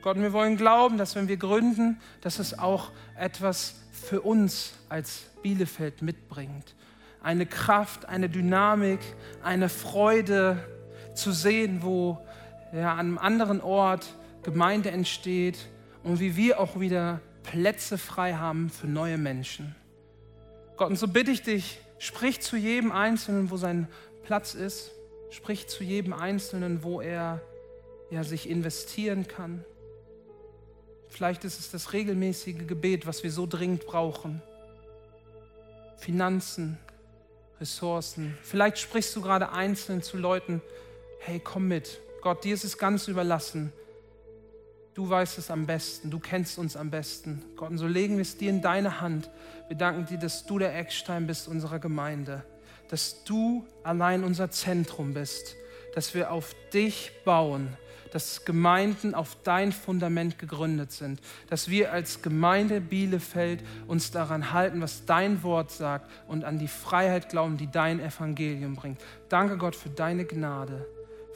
Gott, 0.00 0.16
wir 0.16 0.32
wollen 0.32 0.56
glauben, 0.56 0.96
dass 0.96 1.14
wenn 1.14 1.28
wir 1.28 1.36
gründen, 1.36 2.00
dass 2.22 2.38
es 2.38 2.58
auch 2.58 2.90
etwas 3.18 3.74
für 3.92 4.22
uns 4.22 4.72
als 4.88 5.24
Bielefeld 5.42 6.00
mitbringt. 6.00 6.74
Eine 7.22 7.44
Kraft, 7.44 8.06
eine 8.06 8.30
Dynamik, 8.30 9.00
eine 9.42 9.68
Freude, 9.68 10.64
zu 11.18 11.32
sehen, 11.32 11.82
wo 11.82 12.18
ja, 12.72 12.92
an 12.92 13.00
einem 13.00 13.18
anderen 13.18 13.60
Ort 13.60 14.14
Gemeinde 14.42 14.90
entsteht 14.90 15.58
und 16.02 16.20
wie 16.20 16.36
wir 16.36 16.60
auch 16.60 16.80
wieder 16.80 17.20
Plätze 17.42 17.98
frei 17.98 18.34
haben 18.34 18.70
für 18.70 18.86
neue 18.86 19.18
Menschen. 19.18 19.74
Gott, 20.76 20.90
und 20.90 20.96
so 20.96 21.08
bitte 21.08 21.30
ich 21.30 21.42
dich, 21.42 21.80
sprich 21.98 22.40
zu 22.40 22.56
jedem 22.56 22.92
Einzelnen, 22.92 23.50
wo 23.50 23.56
sein 23.56 23.88
Platz 24.24 24.54
ist, 24.54 24.92
sprich 25.30 25.66
zu 25.66 25.82
jedem 25.82 26.12
Einzelnen, 26.12 26.82
wo 26.82 27.00
er 27.00 27.40
ja, 28.10 28.24
sich 28.24 28.48
investieren 28.48 29.26
kann. 29.26 29.64
Vielleicht 31.08 31.44
ist 31.44 31.58
es 31.58 31.70
das 31.70 31.92
regelmäßige 31.92 32.66
Gebet, 32.66 33.06
was 33.06 33.22
wir 33.24 33.32
so 33.32 33.46
dringend 33.46 33.86
brauchen. 33.86 34.42
Finanzen, 35.96 36.78
Ressourcen. 37.60 38.36
Vielleicht 38.42 38.78
sprichst 38.78 39.16
du 39.16 39.22
gerade 39.22 39.50
einzeln 39.50 40.02
zu 40.02 40.16
Leuten, 40.16 40.62
hey, 41.20 41.40
komm 41.42 41.68
mit. 41.68 42.00
Gott, 42.22 42.44
dir 42.44 42.54
ist 42.54 42.64
es 42.64 42.78
ganz 42.78 43.08
überlassen. 43.08 43.72
Du 44.94 45.08
weißt 45.08 45.38
es 45.38 45.48
am 45.50 45.64
besten, 45.64 46.10
du 46.10 46.18
kennst 46.18 46.58
uns 46.58 46.76
am 46.76 46.90
besten. 46.90 47.44
Gott, 47.54 47.70
und 47.70 47.78
so 47.78 47.86
legen 47.86 48.16
wir 48.16 48.22
es 48.22 48.36
dir 48.36 48.50
in 48.50 48.62
deine 48.62 49.00
Hand. 49.00 49.30
Wir 49.68 49.76
danken 49.76 50.06
dir, 50.06 50.18
dass 50.18 50.44
du 50.44 50.58
der 50.58 50.76
Eckstein 50.76 51.28
bist 51.28 51.46
unserer 51.46 51.78
Gemeinde, 51.78 52.44
dass 52.88 53.22
du 53.22 53.64
allein 53.84 54.24
unser 54.24 54.50
Zentrum 54.50 55.14
bist, 55.14 55.54
dass 55.94 56.14
wir 56.14 56.32
auf 56.32 56.52
dich 56.72 57.12
bauen, 57.24 57.76
dass 58.10 58.44
Gemeinden 58.44 59.14
auf 59.14 59.36
dein 59.44 59.70
Fundament 59.70 60.40
gegründet 60.40 60.90
sind, 60.90 61.20
dass 61.48 61.68
wir 61.68 61.92
als 61.92 62.20
Gemeinde 62.22 62.80
Bielefeld 62.80 63.62
uns 63.86 64.10
daran 64.10 64.52
halten, 64.52 64.80
was 64.80 65.04
dein 65.04 65.44
Wort 65.44 65.70
sagt 65.70 66.10
und 66.26 66.42
an 66.42 66.58
die 66.58 66.66
Freiheit 66.66 67.28
glauben, 67.28 67.56
die 67.56 67.70
dein 67.70 68.00
Evangelium 68.00 68.74
bringt. 68.74 69.00
Danke 69.28 69.58
Gott 69.58 69.76
für 69.76 69.90
deine 69.90 70.24
Gnade 70.24 70.86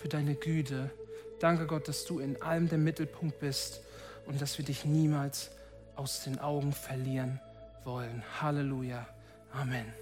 für 0.03 0.09
deine 0.09 0.35
Güte. 0.35 0.91
Danke 1.39 1.67
Gott, 1.67 1.87
dass 1.87 2.05
du 2.05 2.19
in 2.19 2.43
allem 2.43 2.69
der 2.69 2.79
Mittelpunkt 2.79 3.39
bist 3.39 3.83
und 4.27 4.43
dass 4.43 4.59
wir 4.59 4.65
dich 4.65 4.85
niemals 4.85 5.53
aus 5.95 6.25
den 6.25 6.41
Augen 6.41 6.73
verlieren 6.73 7.41
wollen. 7.85 8.25
Halleluja. 8.41 9.07
Amen. 9.53 10.02